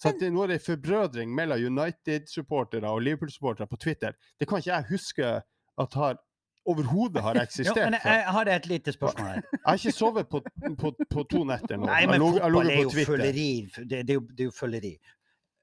Så 0.00 0.12
at 0.12 0.20
det, 0.20 0.30
nå 0.32 0.44
er 0.44 0.56
en 0.56 0.64
forbrødring 0.64 1.32
mellom 1.36 1.60
United-supportere 1.76 2.88
og 2.88 3.04
Liverpool-supportere 3.04 3.68
på 3.68 3.80
Twitter. 3.84 4.16
Det 4.40 4.48
kan 4.48 4.60
ikke 4.60 4.72
jeg 4.72 4.90
huske 4.94 5.34
at 5.76 6.00
har 6.00 6.20
overhodet 6.66 7.22
har 7.22 7.38
eksistert. 7.40 7.76
eksistert 7.76 7.90
men 7.90 7.98
jeg, 8.00 8.20
jeg 8.22 8.34
har 8.36 8.50
et 8.56 8.66
lite 8.70 8.92
spørsmål 8.96 9.26
her. 9.32 9.42
Jeg 9.52 9.62
har 9.66 9.80
ikke 9.80 9.92
sovet 9.96 10.28
på, 10.32 10.40
på, 10.82 10.92
på 11.14 11.24
to 11.30 11.44
netter 11.48 11.76
nå. 11.80 11.86
Nei, 11.90 12.00
Jeg 12.04 12.10
men 12.10 12.20
lå- 12.20 12.32
jeg 12.34 12.42
fotball 12.42 12.70
er 12.70 12.82
jo 12.82 12.90
følgeri. 12.90 13.06
føleri. 13.06 13.86
Det, 13.90 14.00
det, 14.06 14.10
er 14.10 14.18
jo, 14.20 14.24
det 14.32 14.40
er 14.46 14.50
jo 14.50 14.56
føleri. 14.56 14.94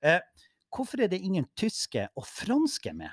Eh, 0.04 0.20
hvorfor 0.76 1.04
er 1.06 1.12
det 1.14 1.20
ingen 1.24 1.46
tyske 1.60 2.08
og 2.16 2.26
franske 2.28 2.94
med? 2.94 3.12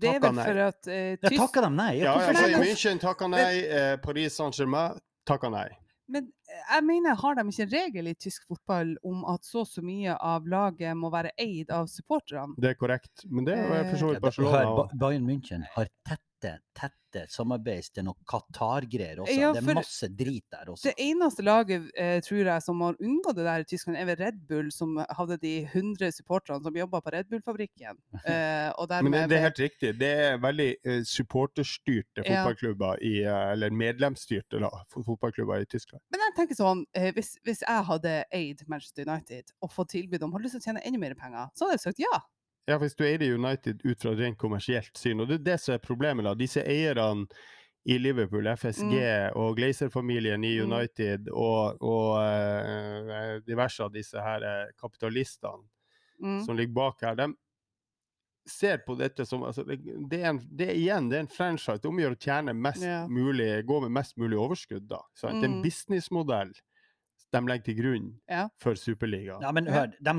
Det 0.00 0.08
er 0.14 0.20
vel 0.22 0.38
for 0.38 0.58
at 0.70 0.86
eh, 0.88 1.10
Ja, 1.10 1.16
takka 1.28 1.36
takker 1.44 1.66
de 1.66 1.70
nei? 1.76 1.92
Ja, 1.98 2.04
ja, 2.14 2.28
altså, 2.30 2.42
Bayern? 2.46 2.62
München 2.64 3.00
takka 3.02 3.28
nei. 3.28 3.46
Eh, 3.66 3.94
Paris 4.00 4.36
Saint-Germain 4.38 4.98
takka 5.28 5.50
nei. 5.52 5.68
Men 6.10 6.24
eh, 6.48 6.62
jeg 6.74 6.84
mener, 6.88 7.14
har 7.20 7.36
de 7.38 7.44
ikke 7.52 7.62
en 7.66 7.74
regel 7.74 8.08
i 8.10 8.14
tysk 8.18 8.46
fotball 8.48 8.94
om 9.06 9.20
at 9.30 9.44
så 9.46 9.60
og 9.62 9.68
så 9.70 9.82
mye 9.84 10.14
av 10.16 10.46
laget 10.50 10.96
må 10.98 11.10
være 11.12 11.30
eid 11.38 11.70
av 11.74 11.86
supporterne? 11.92 12.56
Det 12.58 12.72
er 12.72 12.78
korrekt. 12.80 13.26
Men 13.28 13.46
det 13.46 13.58
er 13.60 13.84
for 13.92 14.00
så 14.00 14.08
vidt 14.14 14.24
Barcelona 14.24 14.88
Bayern 14.98 15.28
München 15.28 15.66
har 15.76 15.90
tette, 16.40 16.90
tette 17.10 17.24
samarbeid 17.32 17.90
til 17.94 18.06
noe 18.06 18.18
Qatar-greier 18.28 19.20
også. 19.22 19.34
Ja, 19.34 19.50
det 19.54 19.62
er 19.62 19.76
masse 19.76 20.08
drit 20.14 20.46
der 20.52 20.70
også. 20.72 20.90
Det 20.90 20.94
eneste 21.02 21.44
laget 21.44 21.88
eh, 21.98 22.18
tror 22.24 22.50
jeg 22.52 22.64
som 22.64 22.82
har 22.84 22.98
unngått 23.00 23.38
det 23.38 23.46
der 23.46 23.64
i 23.64 23.68
Tyskland, 23.68 23.98
er 23.98 24.08
vel 24.08 24.18
Red 24.20 24.40
Bull, 24.48 24.70
som 24.74 24.96
hadde 25.02 25.38
de 25.42 25.54
100 25.64 26.14
supporterne 26.16 26.62
som 26.64 26.78
jobba 26.80 27.02
på 27.04 27.14
Red 27.14 27.30
Bull-fabrikken. 27.32 28.00
Eh, 28.24 28.70
Men 29.04 29.16
det, 29.16 29.24
det 29.32 29.38
er 29.38 29.46
helt 29.48 29.62
riktig. 29.64 29.92
Det 30.00 30.10
er 30.26 30.40
veldig 30.42 30.70
eh, 30.86 31.02
supporterstyrte 31.08 32.24
fotballklubber 32.26 33.04
i 33.06 33.14
eh, 33.24 33.46
Eller 33.54 33.74
medlemsstyrte 33.74 34.62
da, 34.62 34.72
fotballklubber 34.94 35.64
i 35.64 35.70
Tyskland. 35.70 36.02
Men 36.12 36.26
jeg 36.28 36.36
tenker 36.38 36.58
sånn, 36.58 36.84
eh, 36.96 37.10
hvis, 37.16 37.36
hvis 37.46 37.64
jeg 37.66 37.88
hadde 37.90 38.18
eid 38.36 38.66
Manchester 38.70 39.08
United 39.08 39.54
og 39.60 39.72
fått 39.74 39.94
tilbud 39.96 40.22
om 40.22 40.36
hadde 40.36 40.46
lyst 40.46 40.58
til 40.58 40.62
å 40.62 40.68
tjene 40.70 40.84
enda 40.86 41.02
mer 41.02 41.16
penger, 41.18 41.50
så 41.54 41.66
hadde 41.66 41.78
jeg 41.78 41.88
sagt 41.88 42.04
ja. 42.06 42.20
Ja, 42.70 42.78
hvis 42.78 42.94
du 42.96 43.02
eier 43.04 43.24
United 43.34 43.82
ut 43.84 44.02
fra 44.04 44.12
rent 44.14 44.38
kommersielt 44.38 44.94
syn, 44.98 45.20
og 45.24 45.28
det 45.30 45.40
er 45.40 45.46
det 45.50 45.56
som 45.60 45.74
er 45.74 45.82
problemet. 45.82 46.24
da, 46.28 46.34
Disse 46.38 46.62
eierne 46.62 47.26
i 47.88 47.96
Liverpool, 47.98 48.46
FSG 48.46 48.94
og 49.40 49.56
Glazer-familien 49.56 50.44
i 50.44 50.54
Mm. 50.60 50.70
United 50.72 51.28
og, 51.32 51.80
og 51.80 52.18
uh, 52.20 53.38
diverse 53.46 53.82
av 53.82 53.92
disse 53.94 54.20
her 54.20 54.42
eh, 54.44 54.72
kapitalistene 54.80 55.64
Mm. 56.20 56.42
som 56.44 56.52
ligger 56.56 56.74
bak 56.76 57.00
her, 57.00 57.14
de 57.16 57.30
ser 58.46 58.82
på 58.84 58.92
dette 58.98 59.24
som 59.24 59.40
altså, 59.42 59.62
det, 59.64 60.18
er 60.20 60.26
en, 60.34 60.40
det 60.52 60.66
er 60.68 60.74
igjen 60.76 61.06
det 61.08 61.16
er 61.16 61.22
en 61.24 61.30
franchise. 61.32 61.78
Det 61.80 61.86
er 61.88 61.92
om 61.94 61.96
å 62.00 62.02
gjøre 62.04 62.18
å 62.18 62.20
tjene 62.26 62.52
mest 62.56 62.82
yeah. 62.84 63.06
mulig, 63.08 63.46
gå 63.64 63.78
med 63.86 63.90
mest 63.96 64.18
mulig 64.20 64.36
overskudd. 64.36 64.84
da. 64.90 65.00
Sant? 65.16 65.40
Det 65.40 65.46
er 65.48 65.52
en 65.52 65.58
Mm. 65.60 65.62
businessmodell 65.64 66.52
de 67.32 67.40
legger 67.46 67.64
til 67.64 67.76
grunn 67.80 68.08
Ja. 68.28 68.48
for 68.60 68.74
Superligaen. 68.76 69.40
Ja, 69.40 69.52
men 69.52 69.66
hør, 69.66 69.92
de, 70.00 70.14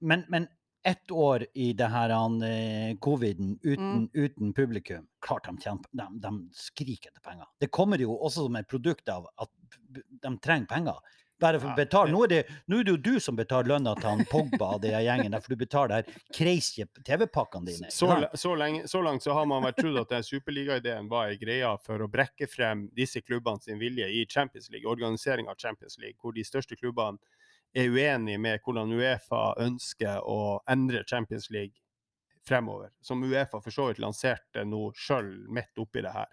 men, 0.00 0.24
men 0.28 0.48
ett 0.88 1.10
år 1.10 1.44
i 1.54 1.72
det 1.76 1.86
her 1.92 2.12
han, 2.16 2.40
eh, 2.42 2.96
coviden 3.04 3.58
uten, 3.62 4.08
uten 4.12 4.52
publikum, 4.56 5.06
klart 5.24 5.44
de, 5.48 5.56
kjemper, 5.60 5.90
de, 5.92 6.08
de 6.24 6.32
skriker 6.56 7.12
etter 7.12 7.24
penger. 7.24 7.46
Det 7.60 7.68
kommer 7.74 8.00
jo 8.00 8.16
også 8.16 8.46
som 8.48 8.56
et 8.56 8.68
produkt 8.70 9.08
av 9.12 9.28
at 9.36 9.52
de 10.24 10.36
trenger 10.44 10.68
penger. 10.70 11.00
Bare 11.38 11.60
for 11.60 11.70
å 11.70 11.74
Ja, 11.76 11.76
betale. 11.78 12.10
Nå 12.10 12.24
er, 12.24 12.30
det, 12.32 12.38
nå 12.66 12.80
er 12.80 12.86
det 12.86 12.92
jo 12.96 12.98
du 12.98 13.20
som 13.22 13.36
betaler 13.38 13.70
lønna 13.70 13.92
til 13.94 14.08
han 14.10 14.24
Pogba 14.26 14.72
og 14.74 14.80
den 14.82 14.96
gjengen, 15.04 15.30
der, 15.30 15.42
for 15.44 15.54
du 15.54 15.60
betaler 15.60 16.00
her 16.00 16.22
crazy 16.34 16.82
TV-pakkene 17.06 17.68
dine. 17.68 17.90
Så, 17.94 18.08
så, 18.34 18.54
lenge, 18.58 18.88
så 18.90 19.02
langt 19.06 19.22
så 19.22 19.36
har 19.38 19.46
man 19.46 19.62
vært 19.62 19.78
trodd 19.78 20.00
at 20.02 20.16
den 20.16 20.26
superligaideen 20.26 21.06
var 21.12 21.30
ei 21.30 21.38
greie 21.38 21.70
for 21.84 22.02
å 22.02 22.10
brekke 22.10 22.48
frem 22.50 22.88
disse 22.96 23.22
klubbene 23.22 23.62
sin 23.62 23.78
vilje 23.78 24.08
i 24.10 24.24
Champions 24.26 24.66
League, 24.74 24.88
organisering 24.90 25.46
av 25.52 25.60
Champions 25.62 25.98
League, 26.02 26.18
hvor 26.18 26.34
de 26.34 26.42
største 26.48 26.74
klubbene 26.80 27.22
er 27.74 27.90
uenige 27.92 28.38
med 28.40 28.60
hvordan 28.64 28.92
Uefa 28.96 29.54
ønsker 29.60 30.22
å 30.24 30.60
endre 30.70 31.04
Champions 31.06 31.50
League 31.50 31.76
fremover. 32.48 32.90
Som 33.04 33.22
Uefa 33.26 33.60
for 33.60 33.70
så 33.74 33.90
vidt 33.90 34.00
lanserte 34.00 34.64
nå 34.64 34.88
sjøl 34.96 35.34
midt 35.52 35.78
oppi 35.82 36.00
det 36.06 36.14
her. 36.14 36.30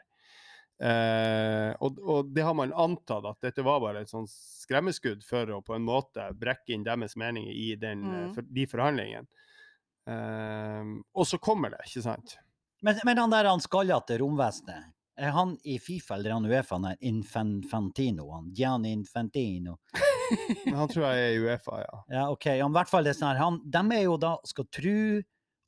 Eh, 0.76 1.72
og, 1.80 2.00
og 2.04 2.32
det 2.36 2.44
har 2.44 2.56
man 2.58 2.74
antatt 2.76 3.24
at 3.30 3.44
dette 3.46 3.64
var 3.64 3.80
bare 3.84 4.02
et 4.04 4.12
sånn 4.12 4.28
skremmeskudd 4.28 5.22
for 5.24 5.48
å 5.56 5.62
på 5.64 5.76
en 5.78 5.86
måte 5.88 6.26
brekke 6.36 6.74
inn 6.76 6.84
deres 6.84 7.16
meninger 7.20 7.52
i 7.56 7.76
den, 7.80 8.04
eh, 8.04 8.24
Mm. 8.26 8.34
for, 8.36 8.42
de 8.58 8.66
forhandlingene. 8.68 9.28
Eh, 10.08 10.92
og 11.16 11.28
så 11.28 11.40
kommer 11.40 11.72
det, 11.76 11.84
ikke 11.88 12.04
sant? 12.04 12.38
Men, 12.84 13.00
men 13.08 13.18
han 13.18 13.32
der 13.32 13.48
han 13.50 13.64
skallete 13.64 14.20
romvesenet, 14.20 14.92
er 15.18 15.32
han 15.32 15.54
i 15.64 15.78
Fifa 15.80 16.18
eller 16.18 16.36
han 16.36 16.46
Uefa, 16.50 16.76
han 16.76 16.90
er 16.92 16.98
Infantino, 17.08 18.28
han 18.36 18.52
Gianni 18.56 18.92
Infantino? 18.92 19.78
Men 20.66 20.76
han 20.80 20.90
tror 20.92 21.06
jeg 21.10 21.22
er 21.26 21.36
i 21.36 21.40
Uefa, 21.44 21.80
ja. 21.84 22.00
Ja, 22.18 22.24
OK. 22.34 22.46
Han, 22.60 22.72
i 22.74 22.78
hvert 22.80 22.90
fall 22.92 23.04
det 23.08 23.14
er 23.16 23.20
sånn 23.20 23.30
her, 23.34 23.42
han, 23.44 23.62
de 23.64 23.84
er 24.00 24.04
jo 24.08 24.18
da 24.22 24.36
skal 24.48 24.68
tro 24.74 24.96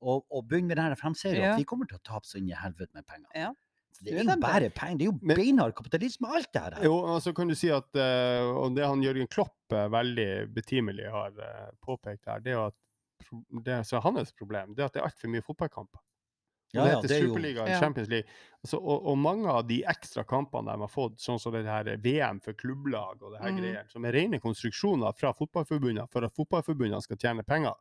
og, 0.01 0.25
og 0.29 0.43
begynne 0.49 0.67
med 0.71 0.77
det 0.77 0.83
her, 0.87 0.95
for 0.99 1.09
de 1.15 1.19
ser 1.21 1.35
jo 1.37 1.41
Ja. 1.41 1.53
at 1.55 1.61
de 1.61 1.65
kommer 1.69 1.87
til 1.89 1.97
å 1.97 2.03
tape 2.05 2.27
så 2.29 2.37
inn 2.41 2.49
i 2.51 2.57
helvete 2.57 2.93
med 2.93 3.05
penger. 3.09 3.29
Ja. 3.35 3.51
Så 3.97 4.03
Det 4.05 4.13
er 4.13 4.27
jo 4.27 4.35
bare 4.43 4.69
penger. 4.69 4.97
Det 4.99 5.05
er 5.07 5.09
jo 5.11 5.19
Men- 5.21 5.37
beinhard 5.39 5.73
kapitalisme, 5.77 6.29
alt 6.37 6.51
det 6.53 6.61
her. 6.61 6.75
Jo, 6.85 6.97
og 7.15 7.21
så 7.25 7.33
kan 7.33 7.47
du 7.49 7.55
si 7.57 7.71
at 7.73 7.95
eh, 7.97 8.45
Og 8.45 8.75
det 8.75 8.85
han 8.85 9.01
Jørgen 9.01 9.27
Klopp 9.33 9.55
eh, 9.73 9.87
veldig 9.89 10.27
betimelig 10.53 11.09
har 11.09 11.33
eh, 11.41 11.71
påpekt 11.81 12.27
her, 12.29 12.39
det 12.45 12.51
er 12.53 12.59
jo 12.59 12.65
at 12.67 12.75
pro- 13.25 13.61
det 13.65 13.79
som 13.89 13.97
er 13.97 14.05
hans 14.05 14.31
problem, 14.37 14.75
det 14.77 14.83
er 14.85 14.91
at 14.91 14.93
det 14.93 15.01
er 15.01 15.07
altfor 15.09 15.33
mye 15.33 15.41
fotballkamper. 15.41 15.99
Ja, 16.77 16.83
det 16.83 16.91
ja, 16.91 16.99
heter 16.99 17.13
det 17.13 17.19
Superligaen, 17.23 17.67
jo- 17.67 17.73
Ja. 17.73 17.79
Champions 17.79 18.09
League. 18.09 18.37
Altså, 18.63 18.77
og, 18.77 19.07
og 19.11 19.17
mange 19.17 19.49
av 19.49 19.67
de 19.67 19.83
ekstra 19.85 20.23
kampene 20.27 20.71
de 20.71 20.85
har 20.85 20.91
fått, 20.91 21.17
sånn 21.23 21.39
som 21.39 21.53
det 21.53 21.65
her 21.65 21.89
VM 22.03 22.39
for 22.43 22.53
klubblag 22.53 23.21
og 23.21 23.33
det 23.33 23.41
her 23.41 23.51
mm. 23.51 23.59
greier, 23.61 23.89
som 23.91 24.05
er 24.05 24.15
rene 24.17 24.39
konstruksjoner 24.43 25.17
fra 25.17 25.33
fotballforbundene 25.33 26.07
for 26.11 26.25
at 26.25 26.35
fotballforbundene 26.35 27.01
skal 27.05 27.17
tjene 27.21 27.43
penger. 27.47 27.75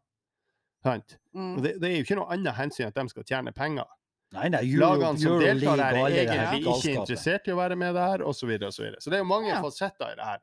Sant? 0.85 1.19
Mm. 1.35 1.57
Og 1.57 1.63
det, 1.65 1.77
det 1.83 1.89
er 1.91 1.97
jo 1.97 2.07
ikke 2.07 2.19
noe 2.21 2.29
annet 2.35 2.59
hensyn 2.59 2.91
at 2.91 2.99
de 2.99 3.09
skal 3.09 3.25
tjene 3.27 3.53
penger. 3.57 3.87
Nei, 4.35 4.49
nei, 4.51 4.61
Euro, 4.75 4.97
Lagene 4.97 5.23
som 5.23 5.39
deltar 5.41 5.81
her, 5.81 5.97
er 6.03 6.17
egentlig 6.19 6.61
ikke 6.61 6.67
galskapet. 6.67 6.99
interessert 7.01 7.47
i 7.47 7.55
å 7.55 7.59
være 7.61 7.77
med 7.79 7.95
der, 7.95 8.25
osv. 8.27 8.41
Så, 8.41 8.49
videre, 8.51 8.69
og 8.73 8.75
så, 8.75 8.83
videre. 8.83 9.01
så 9.01 9.13
det 9.13 9.19
er 9.19 9.23
jo 9.23 9.29
mange 9.31 9.53
Ja. 9.53 9.63
fasetter 9.63 10.13
i 10.13 10.19
det 10.19 10.27
her. 10.27 10.43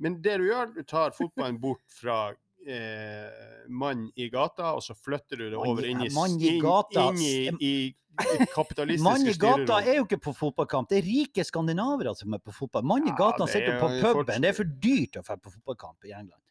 Men 0.00 0.22
det 0.22 0.36
du 0.40 0.44
gjør, 0.48 0.74
du 0.74 0.82
tar 0.84 1.10
fotballen 1.16 1.58
bort 1.60 1.82
fra 1.92 2.34
eh, 2.66 3.64
mann 3.68 4.10
i 4.16 4.28
gata, 4.32 4.74
og 4.76 4.82
så 4.84 4.94
flytter 4.98 5.36
du 5.40 5.46
det 5.50 5.58
over 5.60 5.86
inn 5.88 6.02
i, 6.04 6.10
mann 6.14 6.36
i 6.40 6.56
inn, 6.56 6.60
gata, 6.62 7.08
inn 7.10 7.20
i, 7.22 7.32
i, 7.60 7.72
i 8.20 8.46
kapitalistiske 8.52 9.04
Mann 9.08 9.24
i 9.26 9.32
gata 9.34 9.56
styrerom. 9.78 9.88
er 9.88 9.98
jo 10.00 10.06
ikke 10.08 10.20
på 10.26 10.34
fotballkamp, 10.36 10.90
det 10.90 10.98
er 11.00 11.06
rike 11.08 11.44
skandinavere 11.46 12.14
som 12.18 12.34
er 12.36 12.42
på 12.44 12.52
fotball. 12.56 12.84
Mann 12.84 13.06
i 13.08 13.14
gata 13.16 13.46
ja, 13.46 13.52
sitter 13.54 13.76
er 13.76 13.80
på 13.80 13.88
puben. 13.94 14.14
fortsatt- 14.20 14.40
Det 14.44 14.50
er 14.50 14.58
for 14.58 14.72
dyrt 14.88 15.20
å 15.20 15.24
dra 15.26 15.36
på 15.40 15.54
fotballkamp 15.56 16.08
i 16.10 16.12
England. 16.16 16.42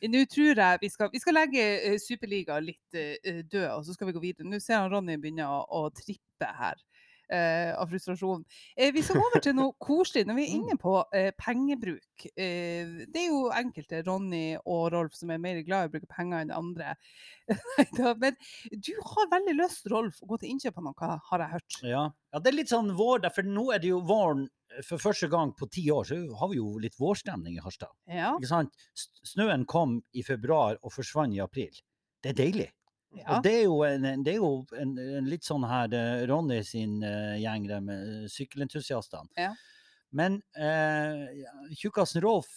Nå 0.00 0.20
tror 0.32 0.56
jeg 0.56 0.78
vi 0.80 0.88
skal, 0.88 1.10
vi 1.12 1.20
skal 1.20 1.34
legge 1.36 1.60
eh, 1.60 1.98
Superliga 2.00 2.56
litt 2.64 2.96
eh, 2.96 3.42
død, 3.44 3.66
og 3.74 3.82
så 3.84 3.92
skal 3.92 4.08
vi 4.08 4.14
gå 4.16 4.22
videre. 4.22 4.48
Nå 4.48 4.56
ser 4.64 4.78
han 4.80 4.88
Ronny 4.92 5.18
begynne 5.20 5.44
å, 5.44 5.58
å 5.76 5.82
trippe 5.92 6.48
her 6.56 6.80
eh, 7.32 7.70
av 7.78 7.90
frustrasjon. 7.90 8.44
Eh, 8.76 8.92
vi 8.94 9.02
skal 9.04 9.22
over 9.22 9.42
til 9.42 9.56
noe 9.56 9.74
koselig 9.80 10.26
når 10.28 10.38
vi 10.38 10.46
er 10.46 10.54
inne 10.58 10.76
på 10.80 10.96
eh, 11.16 11.30
pengebruk. 11.38 12.26
Eh, 12.34 13.06
det 13.06 13.22
er 13.22 13.28
jo 13.28 13.48
enkelte, 13.54 14.02
Ronny 14.06 14.44
og 14.60 14.90
Rolf, 14.94 15.16
som 15.18 15.32
er 15.32 15.42
mer 15.42 15.60
glad 15.66 15.86
i 15.86 15.90
å 15.90 15.94
bruke 15.94 16.10
penger 16.10 16.44
enn 16.44 16.54
andre. 16.54 16.94
Men 18.20 18.38
du 18.70 18.94
har 19.12 19.30
veldig 19.34 19.56
lyst, 19.58 19.90
Rolf, 19.90 20.22
å 20.22 20.30
gå 20.30 20.40
til 20.40 20.54
innkjøp 20.54 20.80
av 20.80 20.88
noe, 20.88 21.12
har 21.30 21.44
jeg 21.44 21.54
hørt. 21.56 21.78
Ja. 21.82 22.06
ja, 22.32 22.42
det 22.42 22.52
er 22.52 22.58
litt 22.58 22.72
sånn 22.72 22.94
vår, 22.98 23.28
for 23.34 23.46
nå 23.46 23.68
er 23.74 23.82
det 23.82 23.92
jo 23.92 24.02
våren 24.06 24.46
eh, 24.46 24.82
for 24.86 25.02
første 25.02 25.30
gang 25.32 25.54
på 25.58 25.70
ti 25.72 25.86
år, 25.94 26.08
så 26.10 26.18
har 26.40 26.52
vi 26.52 26.60
jo 26.60 26.74
litt 26.82 26.98
vårstemning 27.00 27.56
i 27.58 27.64
Harstad. 27.64 27.94
Ja. 28.10 28.34
Ikke 28.36 28.52
sant? 28.52 28.90
Snøen 29.34 29.66
kom 29.70 30.00
i 30.12 30.26
februar 30.26 30.80
og 30.82 30.94
forsvant 30.96 31.36
i 31.36 31.42
april. 31.44 31.72
Det 32.20 32.34
er 32.34 32.42
deilig. 32.42 32.68
Ja. 33.16 33.36
Og 33.36 33.42
det 33.42 33.52
er 33.58 33.64
jo 33.64 33.80
en, 33.82 34.04
det 34.24 34.32
er 34.34 34.38
jo 34.38 34.50
en, 34.78 34.92
en 35.18 35.26
litt 35.30 35.42
sånn 35.46 35.64
her 35.66 35.92
eh, 35.96 36.26
Ronny 36.30 36.60
sin 36.66 37.00
uh, 37.02 37.34
gjeng 37.40 37.66
der 37.68 37.80
med 37.82 38.28
sykkelentusiastene. 38.30 39.28
Ja. 39.38 39.52
Men 40.12 40.40
eh, 40.58 41.24
ja, 41.42 41.52
tjukkasen 41.78 42.22
Rolf, 42.22 42.48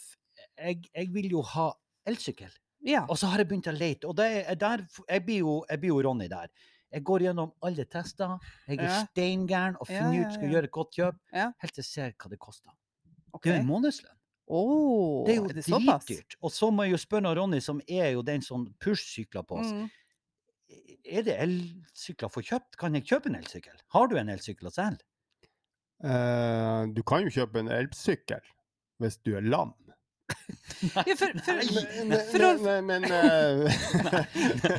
jeg, 0.58 0.84
jeg 0.93 1.10
vil 1.14 1.32
jo 1.36 1.41
ha 1.54 1.72
elsykkel. 2.10 2.51
ja. 2.86 3.06
Og 3.10 3.18
så 3.18 3.28
har 3.32 3.39
jeg 3.43 3.47
begynt 3.51 3.68
å 3.70 3.76
lete. 3.78 4.08
Og 4.10 4.16
det 4.18 4.30
er 4.43 4.56
der, 4.60 4.86
jeg, 5.10 5.26
blir 5.26 5.39
jo, 5.43 5.58
jeg 5.70 5.80
blir 5.84 5.93
jo 5.93 6.01
Ronny 6.10 6.28
der. 6.32 6.49
Jeg 6.93 7.01
går 7.10 7.24
gjennom 7.26 7.54
alle 7.66 7.86
tester. 7.89 8.36
Jeg 8.68 8.78
er 8.78 8.84
Ja. 8.89 8.97
steingæren 9.08 9.78
og 9.82 9.88
finner 9.89 10.14
ja, 10.20 10.28
ut 10.28 10.36
skal 10.36 10.51
gjøre 10.54 10.70
et 10.70 10.72
godt 10.76 10.91
kjøp. 10.99 11.16
Helt 11.34 11.74
til 11.74 11.82
jeg 11.82 11.89
ser 11.89 12.12
hva 12.22 12.30
det 12.30 12.38
koster. 12.41 12.70
Okay. 13.34 13.49
Det 13.49 13.56
er 13.58 13.64
en 13.64 13.70
månedslønn. 13.72 14.18
Oh, 14.54 15.24
Det 15.26 15.34
er 15.34 15.39
jo 15.39 15.47
det 15.47 15.64
såpass? 15.66 16.06
dritdyrt. 16.06 16.36
Og 16.43 16.51
så 16.54 16.70
må 16.70 16.84
jeg 16.86 16.91
jo 16.93 16.99
spørre 17.01 17.32
Ronny, 17.39 17.62
som 17.64 17.80
er 17.88 18.12
jo 18.14 18.22
den 18.22 18.41
som 18.45 18.68
push-sykler 18.84 19.45
på 19.47 19.58
oss. 19.64 19.72
Mm. 19.74 19.88
Er 21.04 21.24
det 21.28 21.36
elsykler 21.43 22.30
å 22.30 22.32
få 22.32 22.43
kjøpt? 22.47 22.78
Kan 22.80 22.95
jeg 22.95 23.08
kjøpe 23.10 23.30
en 23.32 23.36
elsykkel? 23.41 23.76
Har 23.95 24.08
du 24.08 24.16
en 24.20 24.30
elsykkel 24.32 24.70
å 24.70 24.74
selge? 24.74 25.04
Uh, 26.04 26.89
du 26.95 26.99
kan 27.08 27.24
jo 27.24 27.32
kjøpe 27.32 27.62
en 27.64 27.72
elsykkel 27.72 28.43
hvis 29.04 29.18
du 29.26 29.34
er 29.38 29.45
lam. 29.47 29.74
Ja, 30.84 31.04
for, 31.20 31.32
for, 31.43 31.60
Men, 32.08 32.14
For 32.32 32.43
men, 32.64 32.86
men, 32.88 33.04
men, 33.04 33.04
eh, 33.12 33.76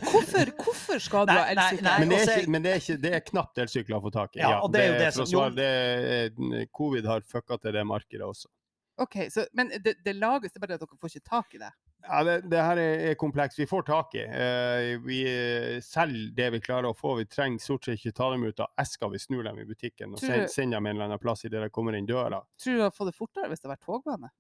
hvorfor, 0.10 0.50
hvorfor 0.58 0.98
skal 1.00 1.28
du 1.28 1.32
ha 1.32 1.44
elsykkel? 1.52 1.86
men, 2.00 2.10
det 2.10 2.18
er 2.18 2.32
ikke, 2.40 2.50
men 2.54 2.64
det 2.64 2.72
er 2.72 2.80
ikke 2.82 2.96
Det 3.00 3.12
er 3.18 3.22
knapt 3.28 3.60
elsykler 3.64 3.96
å 3.98 4.02
få 4.04 4.12
tak 4.12 4.36
i. 4.36 4.42
Ja, 4.42 4.58
og 4.64 4.72
det 4.74 4.82
er 4.82 4.90
jo 4.90 4.98
det 5.00 5.10
for 5.12 5.20
som- 5.20 5.30
svare, 5.30 5.54
det 5.56 5.68
er, 6.16 6.66
Covid 6.76 7.08
har 7.08 7.24
fucka 7.28 7.60
til 7.62 7.76
det 7.76 7.84
markedet 7.88 8.24
også. 8.26 8.48
Ok, 8.96 9.16
så, 9.30 9.46
Men 9.52 9.72
det, 9.82 9.96
det 10.04 10.12
lages, 10.14 10.52
det 10.52 10.60
er 10.60 10.66
bare 10.66 10.76
at 10.78 10.84
dere 10.84 11.00
får 11.00 11.10
ikke 11.16 11.28
tak 11.30 11.56
i 11.56 11.60
det? 11.62 11.70
Ja, 12.04 12.20
det, 12.24 12.34
det 12.52 12.60
her 12.60 12.78
er, 12.82 13.14
komplekst. 13.16 13.58
Vi 13.58 13.66
får 13.66 13.86
tak 13.88 14.14
i. 14.14 14.24
Uh, 14.28 15.06
vi 15.06 15.22
eh, 15.24 15.80
selger 15.82 16.34
det 16.36 16.50
vi 16.52 16.60
klarer 16.60 16.90
å 16.90 16.96
få. 16.96 17.14
Vi 17.16 17.24
trenger 17.32 17.62
stort 17.64 17.88
sett 17.88 17.96
ikke 17.96 18.12
ta 18.18 18.28
dem 18.34 18.44
ut 18.44 18.60
av 18.60 18.70
esker. 18.80 19.08
Vi 19.14 19.22
snur 19.22 19.42
dem 19.46 19.58
i 19.62 19.66
butikken 19.68 20.12
og 20.12 20.20
send, 20.20 20.50
sender 20.52 20.78
dem 20.78 20.90
en 20.90 20.98
eller 20.98 21.08
annen 21.08 21.22
plass 21.22 21.46
idet 21.48 21.64
de 21.64 21.72
kommer 21.72 21.96
inn 21.96 22.08
døra. 22.08 22.42
Tror 22.60 22.76
du 22.76 22.82
du 22.82 22.84
har 22.84 22.94
fått 22.94 23.10
det 23.10 23.16
fortere 23.16 23.48
hvis 23.50 23.64
det 23.64 23.70
har 23.70 23.76
vært 23.78 23.88
togbane? 23.88 24.32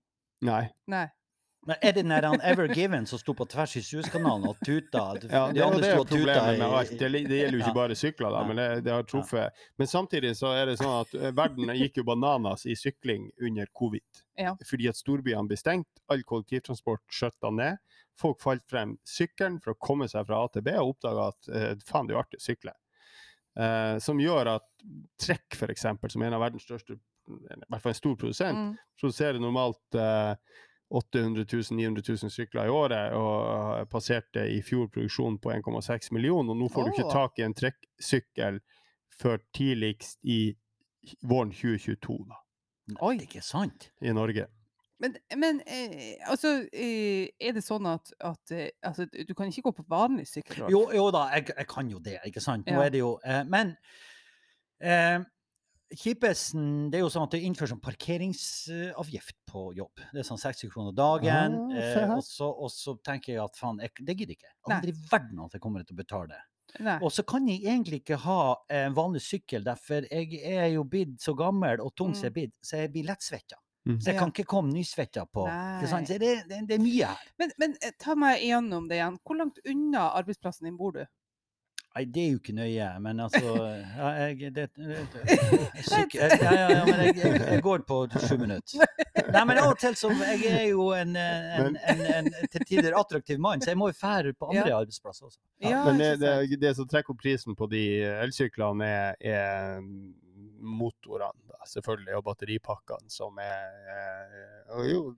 Nei. 0.44 0.64
Nei. 0.92 1.06
Men 1.66 1.76
er 1.80 1.92
det 1.96 2.02
den 2.04 2.10
der 2.12 2.26
Ever 2.44 2.68
Given 2.74 3.06
som 3.08 3.18
sto 3.18 3.32
på 3.34 3.46
tvers 3.48 3.72
i 3.76 3.82
Suezkanalen 3.82 4.44
og 4.50 4.58
tuta? 4.60 5.04
Ja, 5.22 5.46
det, 5.52 5.62
andre 5.64 5.80
det 5.80 5.88
er 5.90 5.96
jo 5.96 6.04
problemet 6.10 6.58
med 6.60 6.74
alt. 6.78 6.90
Det, 7.00 7.08
det 7.12 7.38
gjelder 7.38 7.56
jo 7.56 7.62
ikke 7.62 7.70
Ja. 7.72 7.76
bare 7.78 7.96
sykler, 7.96 8.30
da, 8.36 8.42
men 8.48 8.56
det, 8.60 8.66
det 8.84 8.92
har 8.92 9.06
truffet. 9.08 9.62
Men 9.80 9.88
samtidig 9.88 10.34
så 10.36 10.52
er 10.58 10.66
det 10.68 10.76
sånn 10.82 10.92
at 11.00 11.14
eh, 11.16 11.32
verden 11.36 11.72
gikk 11.78 11.96
jo 12.02 12.04
bananas 12.10 12.66
i 12.68 12.76
sykling 12.76 13.30
under 13.40 13.66
covid. 13.72 14.22
Ja. 14.36 14.52
Fordi 14.68 14.88
at 14.92 15.00
storbyene 15.00 15.48
ble 15.48 15.56
stengt, 15.56 15.88
all 16.12 16.22
kollektivtransport 16.28 17.00
skjøtta 17.08 17.50
ned. 17.56 17.80
Folk 18.20 18.42
falt 18.44 18.66
frem 18.70 18.98
sykkelen 19.08 19.56
for 19.64 19.72
å 19.72 19.80
komme 19.80 20.06
seg 20.12 20.26
fra 20.28 20.42
A 20.44 20.50
til 20.52 20.62
B 20.68 20.76
og 20.78 20.92
oppdaga 20.96 21.30
at 21.32 21.48
eh, 21.48 21.72
faen, 21.82 22.06
det 22.06 22.14
er 22.14 22.18
jo 22.20 22.22
artig 22.26 22.42
å 22.42 22.46
sykle. 22.50 22.76
Uh, 23.54 23.96
som 24.02 24.18
gjør 24.18 24.48
at 24.56 24.64
Trekk, 25.22 25.60
eksempel, 25.70 26.10
som 26.10 26.22
er 26.24 26.26
en 26.32 26.34
av 26.36 26.42
verdens 26.42 26.64
største, 26.66 26.96
i 26.98 27.58
hvert 27.70 27.80
fall 27.80 27.92
en 27.94 27.98
stor 28.02 28.16
produsent, 28.20 28.58
Mm. 28.58 28.72
produserer 29.00 29.38
normalt 29.40 29.94
eh, 29.96 30.34
800 30.90 31.44
000-900 31.48 32.02
000 32.22 32.30
sykler 32.30 32.68
i 32.68 32.72
året, 32.72 33.12
og 33.16 33.88
passerte 33.90 34.44
i 34.52 34.60
fjor 34.62 34.90
produksjonen 34.92 35.38
på 35.42 35.50
1,6 35.54 36.12
millioner. 36.12 36.52
Og 36.52 36.60
nå 36.60 36.68
får 36.70 36.84
du 36.84 36.92
ikke 36.92 37.12
tak 37.12 37.38
i 37.40 37.46
en 37.46 37.54
trekksykkel 37.56 38.60
før 39.20 39.38
tidligst 39.56 40.18
i 40.22 40.54
våren 41.22 41.50
2022 41.52 42.18
da, 42.28 42.38
Oi. 43.00 43.14
Det 43.16 43.24
er 43.24 43.28
ikke 43.30 43.42
sant. 43.44 43.88
i 44.04 44.12
Norge. 44.12 44.46
Men, 45.02 45.16
men 45.36 45.58
eh, 45.66 46.14
altså, 46.30 46.52
eh, 46.72 47.26
er 47.40 47.52
det 47.56 47.64
sånn 47.66 47.86
at, 47.90 48.12
at 48.24 48.52
eh, 48.54 48.68
altså, 48.86 49.04
du 49.10 49.34
kan 49.36 49.50
ikke 49.50 49.66
gå 49.66 49.72
på 49.80 49.84
vanlig 49.90 50.28
sykkel? 50.30 50.68
Jo, 50.72 50.84
jo 50.94 51.08
da, 51.12 51.26
jeg, 51.34 51.50
jeg 51.58 51.66
kan 51.68 51.90
jo 51.90 51.98
det, 52.04 52.18
ikke 52.28 52.40
sant. 52.44 52.68
Nå 52.70 52.78
Ja. 52.78 52.86
er 52.86 52.94
det 52.94 53.00
jo 53.02 53.18
eh, 53.24 53.42
Men 53.44 53.74
kjipesten 55.98 56.88
Det 56.92 56.98
er 56.98 57.04
jo 57.04 57.10
sånn 57.12 57.26
at 57.26 57.34
det 57.34 57.42
innføres 57.46 57.72
sånn 57.74 57.82
parkeringsavgift 57.84 59.36
på 59.50 59.66
jobb. 59.78 60.02
Det 60.12 60.22
er 60.22 60.26
sånn 60.28 60.40
60 60.40 60.72
kroner 60.72 60.96
dagen. 60.96 61.58
Ah, 61.72 61.78
eh, 61.80 62.14
og, 62.16 62.24
så, 62.26 62.48
og 62.48 62.72
så 62.72 62.96
tenker 63.04 63.34
jeg 63.34 63.42
at 63.44 63.58
faen, 63.58 63.80
jeg, 63.82 63.94
det 64.00 64.16
gidder 64.18 64.36
ikke. 64.38 64.52
Aldri 64.68 64.94
i 64.94 65.06
verden 65.10 65.44
at 65.46 65.56
jeg 65.56 65.64
kommer 65.64 65.86
til 65.86 65.96
å 65.96 66.02
betale 66.02 66.34
det. 66.34 66.42
Nei. 66.82 66.96
Og 67.06 67.12
så 67.14 67.22
kan 67.28 67.46
jeg 67.46 67.62
egentlig 67.62 68.00
ikke 68.02 68.18
ha 68.24 68.38
en 68.72 68.96
vanlig 68.96 69.22
sykkel, 69.22 69.62
derfor 69.66 70.06
jeg 70.08 70.40
er 70.42 70.72
jo 70.72 70.82
blitt 70.90 71.20
så 71.22 71.36
gammel 71.38 71.82
og 71.84 71.92
tung 71.94 72.16
som 72.16 72.26
jeg 72.26 72.32
er 72.32 72.38
blitt, 72.38 72.56
så 72.64 72.80
jeg 72.82 72.90
blir 72.94 73.06
lettsvetta. 73.12 73.60
Mm. 73.84 73.98
Så 74.00 74.10
jeg 74.10 74.18
kan 74.18 74.30
ikke 74.32 74.46
komme 74.48 74.72
nysvetta 74.72 75.26
på. 75.28 75.44
Ikke 75.44 75.90
sant? 75.90 76.08
Så 76.08 76.16
det, 76.20 76.32
det, 76.48 76.62
det 76.70 76.78
er 76.78 76.82
mye 76.82 77.10
her. 77.10 77.26
Men, 77.40 77.52
men 77.60 77.76
eh, 77.84 77.92
ta 78.00 78.16
meg 78.16 78.40
igjennom 78.40 78.88
det 78.88 78.96
igjen. 78.96 79.18
Hvor 79.20 79.38
langt 79.38 79.60
unna 79.68 80.06
arbeidsplassen 80.16 80.70
din 80.70 80.78
bor 80.80 80.96
du? 80.96 81.02
Nei, 81.94 82.02
det 82.10 82.22
er 82.24 82.30
jo 82.32 82.38
ikke 82.40 82.52
nøye, 82.56 82.86
men 83.04 83.20
altså 83.22 83.40
ja, 84.00 84.08
jeg, 84.24 84.48
det, 84.56 84.64
det, 84.74 84.96
det, 85.12 85.36
syk, 85.86 86.16
ja, 86.18 86.26
ja, 86.34 86.54
ja, 86.72 86.80
men 86.88 87.02
jeg, 87.06 87.16
jeg, 87.20 87.36
jeg 87.52 87.62
går 87.62 87.84
på 87.86 87.98
sju 88.18 88.34
minutter. 88.40 88.82
Nei, 89.30 89.44
men 89.46 89.60
av 89.62 89.68
og 89.72 89.78
til 89.78 89.94
så 89.98 90.10
Jeg 90.10 90.50
er 90.50 90.64
jo 90.72 90.88
en, 90.96 91.14
en, 91.14 91.78
en, 91.78 92.02
en, 92.16 92.32
til 92.50 92.66
tider 92.66 92.96
attraktiv 92.98 93.38
mann, 93.42 93.62
så 93.62 93.70
jeg 93.70 93.78
må 93.78 93.92
jo 93.92 93.98
fære 94.00 94.34
på 94.34 94.50
andre 94.50 94.66
Ja. 94.72 94.80
arbeidsplasser 94.80 95.28
også. 95.30 95.38
Ja, 95.62 95.84
men 95.86 96.02
det, 96.02 96.10
det, 96.22 96.58
det 96.66 96.74
som 96.80 96.90
trekker 96.90 97.14
opp 97.14 97.22
prisen 97.22 97.54
på 97.58 97.70
de 97.70 97.84
elsyklene, 98.26 98.90
er, 98.90 99.14
er 99.22 99.78
motorene, 100.64 101.46
da, 101.52 101.60
selvfølgelig, 101.68 102.16
og 102.18 102.26
batteripakkene, 102.26 103.10
som 103.12 103.38
er, 103.38 103.70
er 104.74 104.90
jo 104.90 105.12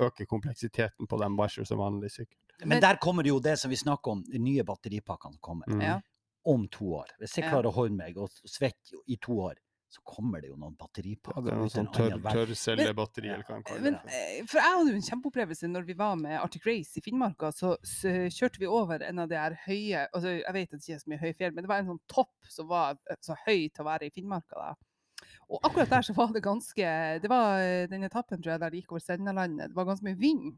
øker 0.00 0.26
kompleksiteten 0.26 1.06
på 1.06 1.18
den 1.20 1.36
versus 1.38 1.70
en 1.70 1.78
vanlig 1.78 2.10
sykkel. 2.10 2.38
Men 2.64 2.80
der 2.82 2.96
kommer 3.02 3.26
jo 3.26 3.40
det 3.42 3.58
som 3.58 3.70
vi 3.70 3.76
snakker 3.76 4.10
om, 4.12 4.24
de 4.30 4.38
nye 4.38 4.62
batteripakkene 4.64 5.34
som 5.34 5.40
kommer. 5.42 5.66
Mm. 5.70 5.80
Ja. 5.82 6.00
Om 6.44 6.68
to 6.68 6.90
år. 7.00 7.08
Hvis 7.18 7.38
jeg 7.38 7.48
klarer 7.48 7.70
å 7.70 7.74
holde 7.74 7.96
meg 7.96 8.18
og 8.20 8.28
svette 8.44 8.98
i 9.08 9.16
to 9.16 9.38
år, 9.46 9.54
så 9.94 10.00
kommer 10.04 10.40
det 10.42 10.48
jo 10.50 10.56
noen 10.58 10.72
Ja, 10.74 10.80
batteripakker. 10.84 11.42
det 11.46 11.52
er 11.52 11.58
noe 11.60 11.70
sånn 11.70 11.86
en 11.86 11.92
tørr, 11.94 12.16
tørrcellebatteri, 12.34 13.28
eller 13.30 13.44
hva 13.46 13.54
man 13.54 13.62
kaller 13.62 13.80
Men, 13.84 13.92
det. 14.02 14.46
for. 14.50 14.58
eh, 14.58 14.64
jeg 14.64 14.74
hadde 14.74 14.90
jo 14.90 14.96
en 14.98 15.06
kjempeopplevelse 15.08 15.68
når 15.70 15.86
vi 15.86 15.94
var 15.98 16.16
med 16.18 16.38
Arctic 16.40 16.66
Race 16.66 16.98
i 16.98 17.02
Finnmarka. 17.04 17.50
Så, 17.54 17.76
så 17.86 18.14
kjørte 18.34 18.58
vi 18.58 18.66
over 18.66 19.02
en 19.06 19.18
av 19.22 19.28
de 19.30 19.38
her 19.38 19.54
høye 19.66 20.06
altså 20.12 20.32
Jeg 20.34 20.52
vet 20.56 20.72
at 20.74 20.80
det 20.80 20.82
ikke 20.88 20.96
er 20.96 21.04
så 21.04 21.12
mye 21.12 21.22
høye 21.22 21.36
fjell, 21.38 21.54
men 21.54 21.62
det 21.64 21.70
var 21.70 21.78
en 21.84 21.92
sånn 21.92 22.02
topp 22.10 22.50
som 22.50 22.68
var 22.68 22.98
eh, 23.10 23.16
så 23.22 23.36
høy 23.46 23.68
til 23.70 23.84
å 23.84 23.88
være 23.88 24.08
i 24.10 24.14
Finnmarka. 24.14 24.58
da. 24.58 24.74
Og 25.50 25.60
akkurat 25.66 25.90
der 25.90 26.02
så 26.06 26.14
var 26.16 26.32
det 26.32 26.42
ganske 26.44 26.86
Det 27.22 27.28
var 27.30 27.58
eh, 27.60 27.86
den 27.90 28.04
etappen 28.04 28.40
tror 28.42 28.52
jeg, 28.54 28.60
der 28.60 28.70
det 28.70 28.80
gikk 28.82 28.92
over 28.94 29.02
Sennalandet. 29.04 29.68
Det 29.72 29.76
var 29.76 29.84
ganske 29.88 30.04
mye 30.08 30.18
vind. 30.18 30.54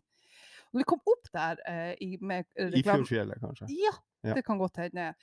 Når 0.73 0.83
vi 0.83 0.87
kom 0.91 1.01
opp 1.07 1.29
der 1.33 1.61
eh, 1.67 1.93
i, 2.03 2.17
med 2.21 2.45
eh, 2.59 2.71
I 2.75 2.83
Fjordfjellet, 2.83 3.41
kanskje. 3.43 3.69
Ja, 3.71 3.95
Ja. 4.27 4.35
det 4.35 4.43
kan 4.47 4.59
godt 4.59 4.77
hende. 4.83 5.15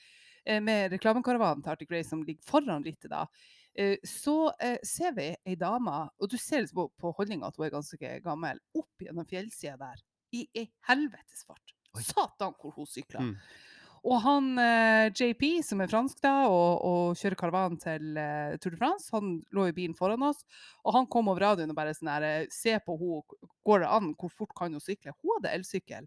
Eh, 0.46 0.60
Med 0.62 0.92
reklamekaravanen 0.92 1.62
til 1.62 1.70
Arctic 1.74 1.90
Race 1.90 2.08
som 2.08 2.22
ligger 2.22 2.42
foran 2.48 2.84
rittet 2.84 3.10
da. 3.10 3.26
eh, 3.74 3.96
Så 4.04 4.52
ser 4.82 5.12
vi 5.16 5.34
ei 5.46 5.54
dame, 5.56 6.08
og 6.20 6.28
du 6.30 6.36
ser 6.38 6.60
liksom 6.64 6.76
på, 6.76 6.86
på 7.00 7.12
holdninga 7.18 7.46
at 7.48 7.56
hun 7.56 7.66
er 7.66 7.70
ganske 7.74 8.20
gammel, 8.24 8.60
opp 8.74 9.00
gjennom 9.04 9.26
fjellsida 9.28 9.76
der 9.76 10.00
i 10.32 10.48
ei 10.54 10.70
helvetes 10.88 11.44
fart. 11.46 11.74
Satan 12.00 12.54
hvor 12.60 12.72
hun 12.74 12.86
sykla. 12.86 13.20
Mm. 13.20 13.36
Og 14.04 14.18
han 14.20 14.50
eh, 14.60 15.06
JP, 15.16 15.42
som 15.64 15.80
er 15.80 15.88
fransk 15.88 16.18
da, 16.24 16.34
og, 16.52 16.82
og 16.84 17.14
kjører 17.16 17.38
karavanen 17.40 17.78
til 17.80 18.18
eh, 18.20 18.56
Tour 18.60 18.74
de 18.74 18.80
France, 18.80 19.08
han 19.14 19.38
lå 19.56 19.70
i 19.70 19.76
bilen 19.76 19.96
foran 19.96 20.26
oss, 20.28 20.42
og 20.84 20.92
han 20.98 21.08
kom 21.08 21.30
over 21.32 21.40
radioen 21.46 21.72
og 21.72 21.78
bare 21.78 21.94
sånn 21.96 22.10
her 22.12 22.26
eh, 22.28 22.50
Se 22.52 22.76
på 22.84 22.98
henne, 23.00 23.48
går 23.64 23.84
det 23.86 23.88
an? 23.96 24.10
Hvor 24.20 24.32
fort 24.42 24.52
kan 24.58 24.76
hun 24.76 24.84
sykle? 24.84 25.14
Hun 25.22 25.38
hadde 25.38 25.54
elsykkel. 25.56 26.04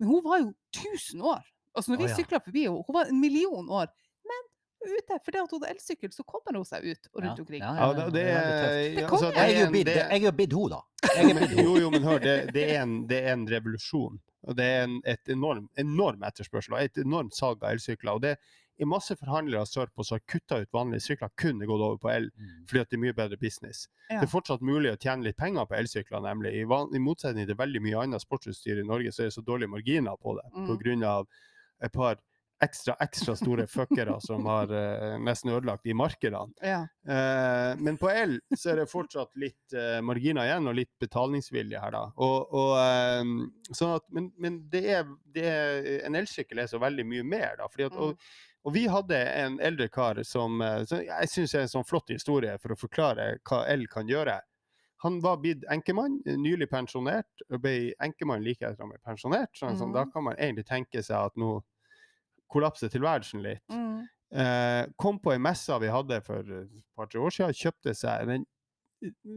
Men 0.00 0.10
hun 0.10 0.26
var 0.26 0.42
jo 0.42 0.50
1000 0.74 1.22
år 1.26 1.46
Altså 1.78 1.92
når 1.92 1.98
vi 2.00 2.06
oh, 2.08 2.10
ja. 2.10 2.16
sykla 2.18 2.38
forbi 2.42 2.64
henne, 2.66 2.82
hun 2.88 2.96
var 2.96 3.10
en 3.12 3.20
million 3.22 3.68
år, 3.70 3.90
men 4.26 4.46
ute, 4.88 5.18
fordi 5.22 5.42
hun 5.44 5.50
hadde 5.52 5.68
elsykkel, 5.76 6.10
så 6.10 6.24
kommer 6.26 6.58
hun 6.58 6.66
seg 6.66 6.88
ut 6.88 7.10
og 7.12 7.22
rundt 7.22 7.42
omkring. 7.44 7.62
Ja, 7.62 7.74
Ja, 7.76 7.88
det, 7.94 8.06
det, 8.16 8.24
er 8.24 8.38
veldig 8.38 8.64
er- 8.64 8.96
Det 8.96 9.04
kommer. 9.12 9.28
altså, 9.28 9.44
Jeg 9.44 9.54
er 9.54 9.60
jo 9.60 9.70
bidd 9.76 9.86
det- 9.86 9.94
henne, 9.94 10.70
da. 10.72 10.80
Jo, 11.68 11.76
jo, 11.84 11.90
men 11.94 12.02
hør, 12.02 12.18
det, 12.18 12.34
det, 12.56 12.64
er, 12.72 12.82
en, 12.82 12.96
det 13.06 13.20
er 13.22 13.32
en 13.36 13.46
revolusjon. 13.52 14.18
Og 14.48 14.56
det 14.56 14.64
er 14.64 14.86
en 14.86 15.00
et 15.04 15.28
enorm, 15.28 15.68
enorm 15.76 16.24
etterspørsel 16.24 16.74
og 16.74 16.80
et 16.80 16.98
enormt 17.04 17.36
salg 17.36 17.62
av 17.62 17.76
elsykler. 17.76 18.16
Og 18.16 18.22
det 18.24 18.36
er 18.78 18.86
masse 18.88 19.14
forhandlere 19.18 19.66
sørpå 19.66 20.04
som 20.06 20.16
har 20.16 20.24
kutta 20.30 20.60
ut 20.62 20.72
vanlige 20.72 21.02
sykler, 21.04 21.32
kunne 21.36 21.66
gått 21.66 21.82
over 21.82 21.98
på 21.98 22.10
el 22.14 22.30
Mm. 22.30 22.66
fordi 22.68 22.80
at 22.80 22.90
det 22.90 22.96
er 22.96 23.02
mye 23.02 23.16
bedre 23.16 23.36
business. 23.36 23.88
Ja. 24.10 24.20
Det 24.20 24.28
er 24.28 24.32
fortsatt 24.32 24.62
mulig 24.62 24.92
å 24.92 24.96
tjene 24.96 25.24
litt 25.24 25.36
penger 25.36 25.66
på 25.66 25.74
elsykler, 25.74 26.22
nemlig. 26.22 26.54
I, 26.54 26.64
van, 26.64 26.88
I 26.94 26.98
motsetning 26.98 27.46
til 27.46 27.56
veldig 27.58 27.82
mye 27.82 28.04
annet 28.04 28.22
sportsutstyr 28.22 28.78
i 28.80 28.86
Norge, 28.86 29.12
så 29.12 29.22
er 29.22 29.26
det 29.26 29.34
så 29.34 29.42
dårlige 29.42 29.68
marginer 29.68 30.16
på 30.16 30.36
det. 30.38 30.46
Mm. 30.54 30.66
På 30.66 30.78
grunn 30.78 31.04
av 31.04 31.26
et 31.82 31.92
par 31.92 32.16
ekstra, 32.64 32.94
ekstra 33.00 33.34
store 33.38 33.66
fuckere 33.70 34.16
som 34.20 34.44
har 34.46 34.70
uh, 34.72 35.18
nesten 35.22 35.52
ødelagt 35.54 35.84
de 35.84 35.94
markedene. 35.94 36.52
Ja. 36.64 36.80
Uh, 37.08 37.78
men 37.80 37.96
på 38.00 38.10
el 38.10 38.40
så 38.56 38.72
er 38.72 38.80
det 38.82 38.88
fortsatt 38.90 39.30
litt 39.38 39.76
uh, 39.76 40.00
marginer 40.02 40.44
igjen, 40.48 40.66
og 40.66 40.74
litt 40.78 40.90
betalingsvilje 41.00 41.78
her, 41.80 41.94
da. 41.94 42.04
Og, 42.16 42.52
og, 42.52 43.38
sånn 43.74 43.94
at, 43.98 44.04
men 44.10 44.32
men 44.38 44.58
det 44.72 44.84
er, 44.98 45.06
det 45.34 45.46
er, 45.46 45.88
en 46.08 46.18
elsykkel 46.18 46.58
er 46.64 46.66
så 46.70 46.80
veldig 46.82 47.06
mye 47.06 47.24
mer, 47.24 47.56
da. 47.62 47.68
Fordi 47.72 47.88
at, 47.88 47.96
Mm. 47.98 48.04
og, 48.10 48.28
og 48.66 48.74
vi 48.74 48.84
hadde 48.90 49.16
en 49.38 49.60
eldre 49.64 49.86
kar 49.88 50.18
som 50.26 50.58
som 50.86 51.00
Jeg 51.00 51.28
syns 51.30 51.54
er 51.54 51.62
en 51.64 51.68
sånn 51.72 51.86
flott 51.86 52.10
historie 52.10 52.58
for 52.58 52.74
å 52.74 52.76
forklare 52.78 53.38
hva 53.48 53.62
el 53.70 53.86
kan 53.88 54.08
gjøre. 54.10 54.40
Han 55.04 55.20
var 55.22 55.36
blitt 55.38 55.62
enkemann, 55.70 56.18
nylig 56.26 56.66
pensjonert, 56.68 57.30
og 57.52 57.62
ble 57.62 57.92
enkemann 58.02 58.42
like 58.42 58.66
etter 58.66 58.82
han 58.82 58.90
ble 58.90 58.98
pensjonert. 59.06 59.54
Sånn, 59.54 59.76
sånn, 59.78 59.92
da 59.94 60.04
Mhm. 60.04 60.12
kan 60.12 60.24
man 60.24 60.36
egentlig 60.36 60.66
tenke 60.66 61.02
seg 61.06 61.16
at 61.30 61.36
nå 61.36 61.62
kollapser 62.50 62.92
tilværelsen 62.92 63.42
litt. 63.44 63.64
Mm. 63.72 64.06
Eh, 64.28 64.84
kom 65.00 65.18
på 65.24 65.32
ei 65.32 65.40
messe 65.40 65.72
vi 65.80 65.90
hadde 65.92 66.20
for 66.24 66.44
et 66.60 66.80
par-tre 66.96 67.20
år 67.24 67.34
siden, 67.34 67.56
kjøpte 67.56 67.94
seg 67.96 68.28
den 68.28 68.46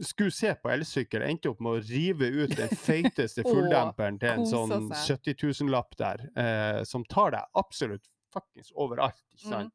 skulle 0.02 0.34
se 0.34 0.50
på 0.58 0.70
elsykkel, 0.74 1.22
endte 1.22 1.52
opp 1.52 1.60
med 1.62 1.76
å 1.76 1.82
rive 1.86 2.28
ut 2.34 2.54
den 2.58 2.72
feiteste 2.88 3.44
fulldemperen 3.46 4.18
til 4.18 4.32
en 4.32 4.48
sånn 4.48 4.88
70 4.90 5.36
000-lapp 5.38 5.94
der, 6.00 6.24
eh, 6.34 6.80
som 6.88 7.06
tar 7.06 7.34
deg 7.36 7.60
absolutt 7.62 8.08
fuckings 8.32 8.72
overalt. 8.74 9.22
ikke 9.36 9.62
Mm. 9.62 9.70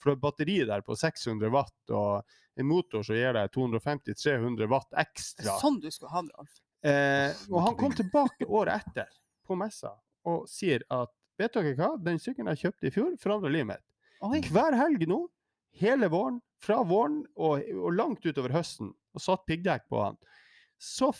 For 0.00 0.08
du 0.08 0.14
har 0.14 0.20
batteri 0.22 0.54
der 0.64 0.80
på 0.80 0.94
600 0.96 1.50
watt, 1.52 1.92
og 1.92 2.24
en 2.56 2.66
motor 2.66 3.04
som 3.04 3.16
gir 3.18 3.34
deg 3.36 3.50
250-300 3.52 4.68
watt 4.70 4.96
ekstra. 5.02 5.58
sånn 5.60 5.76
du 5.80 5.90
skulle 5.92 6.12
ha 6.14 6.22
det, 6.24 6.32
Alf. 6.40 6.60
Eh, 6.80 7.42
og 7.52 7.60
han 7.66 7.76
kom 7.76 7.92
tilbake 7.92 8.48
året 8.48 8.80
etter 8.80 9.10
på 9.44 9.58
messa 9.60 9.92
og 10.30 10.48
sier 10.48 10.80
at 10.88 11.12
vet 11.40 11.56
dere 11.56 11.74
hva, 11.78 11.90
den 12.00 12.20
sykkelen 12.22 12.52
jeg 12.54 12.66
kjøpte 12.66 12.88
i 12.88 12.94
fjor, 12.94 13.12
forandra 13.22 13.52
livet 13.52 13.72
mitt. 13.72 13.86
Oi. 14.26 14.40
Hver 14.52 14.76
helg 14.76 15.06
nå, 15.08 15.22
hele 15.80 16.10
våren, 16.12 16.40
fra 16.60 16.82
våren 16.84 17.22
og, 17.40 17.62
og 17.72 17.94
langt 17.96 18.26
utover 18.26 18.52
høsten, 18.52 18.92
og 19.16 19.24
satt 19.24 19.46
piggdekk 19.48 19.88
på 19.90 20.02
han, 20.02 20.18
så 20.80 21.10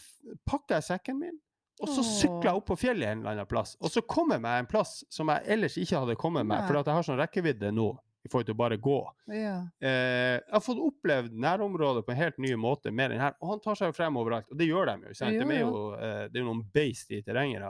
pakka 0.49 0.79
jeg 0.79 0.89
sekken 0.91 1.21
min, 1.21 1.41
og 1.81 1.89
så 1.89 2.05
sykla 2.05 2.51
jeg 2.51 2.61
opp 2.61 2.67
på 2.69 2.77
fjellet 2.77 3.09
en 3.09 3.23
eller 3.23 3.39
annen 3.39 3.49
plass. 3.49 3.73
Og 3.81 3.89
så 3.93 4.03
kom 4.05 4.35
jeg 4.35 4.43
meg 4.45 4.61
en 4.61 4.69
plass 4.69 4.99
som 5.13 5.31
jeg 5.33 5.47
ellers 5.55 5.79
ikke 5.81 6.03
hadde 6.03 6.17
kommet 6.21 6.49
meg, 6.49 6.67
for 6.67 6.77
jeg 6.77 6.93
har 6.93 7.07
sånn 7.07 7.21
rekkevidde 7.21 7.73
nå 7.73 7.89
i 8.21 8.29
forhold 8.29 8.51
til 8.51 8.57
å 8.57 8.61
bare 8.61 8.77
gå. 8.77 8.99
Ja. 9.33 9.55
Eh, 9.81 10.37
jeg 10.37 10.53
har 10.53 10.65
fått 10.65 10.81
opplevd 10.85 11.37
nærområdet 11.41 12.05
på 12.05 12.13
en 12.13 12.19
helt 12.21 12.41
ny 12.43 12.53
måte 12.61 12.93
med 12.93 13.15
den 13.15 13.23
her, 13.23 13.33
og 13.41 13.55
han 13.55 13.63
tar 13.65 13.79
seg 13.81 13.89
jo 13.89 13.97
frem 13.97 14.19
overalt. 14.21 14.51
Og 14.53 14.61
det 14.61 14.69
gjør 14.69 14.91
de 14.91 14.97
jo. 15.09 15.15
ikke 15.15 15.31
jo. 15.31 15.39
De 15.41 15.57
er 15.57 15.63
jo, 15.63 15.85
eh, 15.97 16.25
det 16.27 16.37
er 16.37 16.45
jo 16.45 16.51
noen 16.51 16.67
beist 16.75 17.15
i 17.17 17.23
terrenget. 17.25 17.65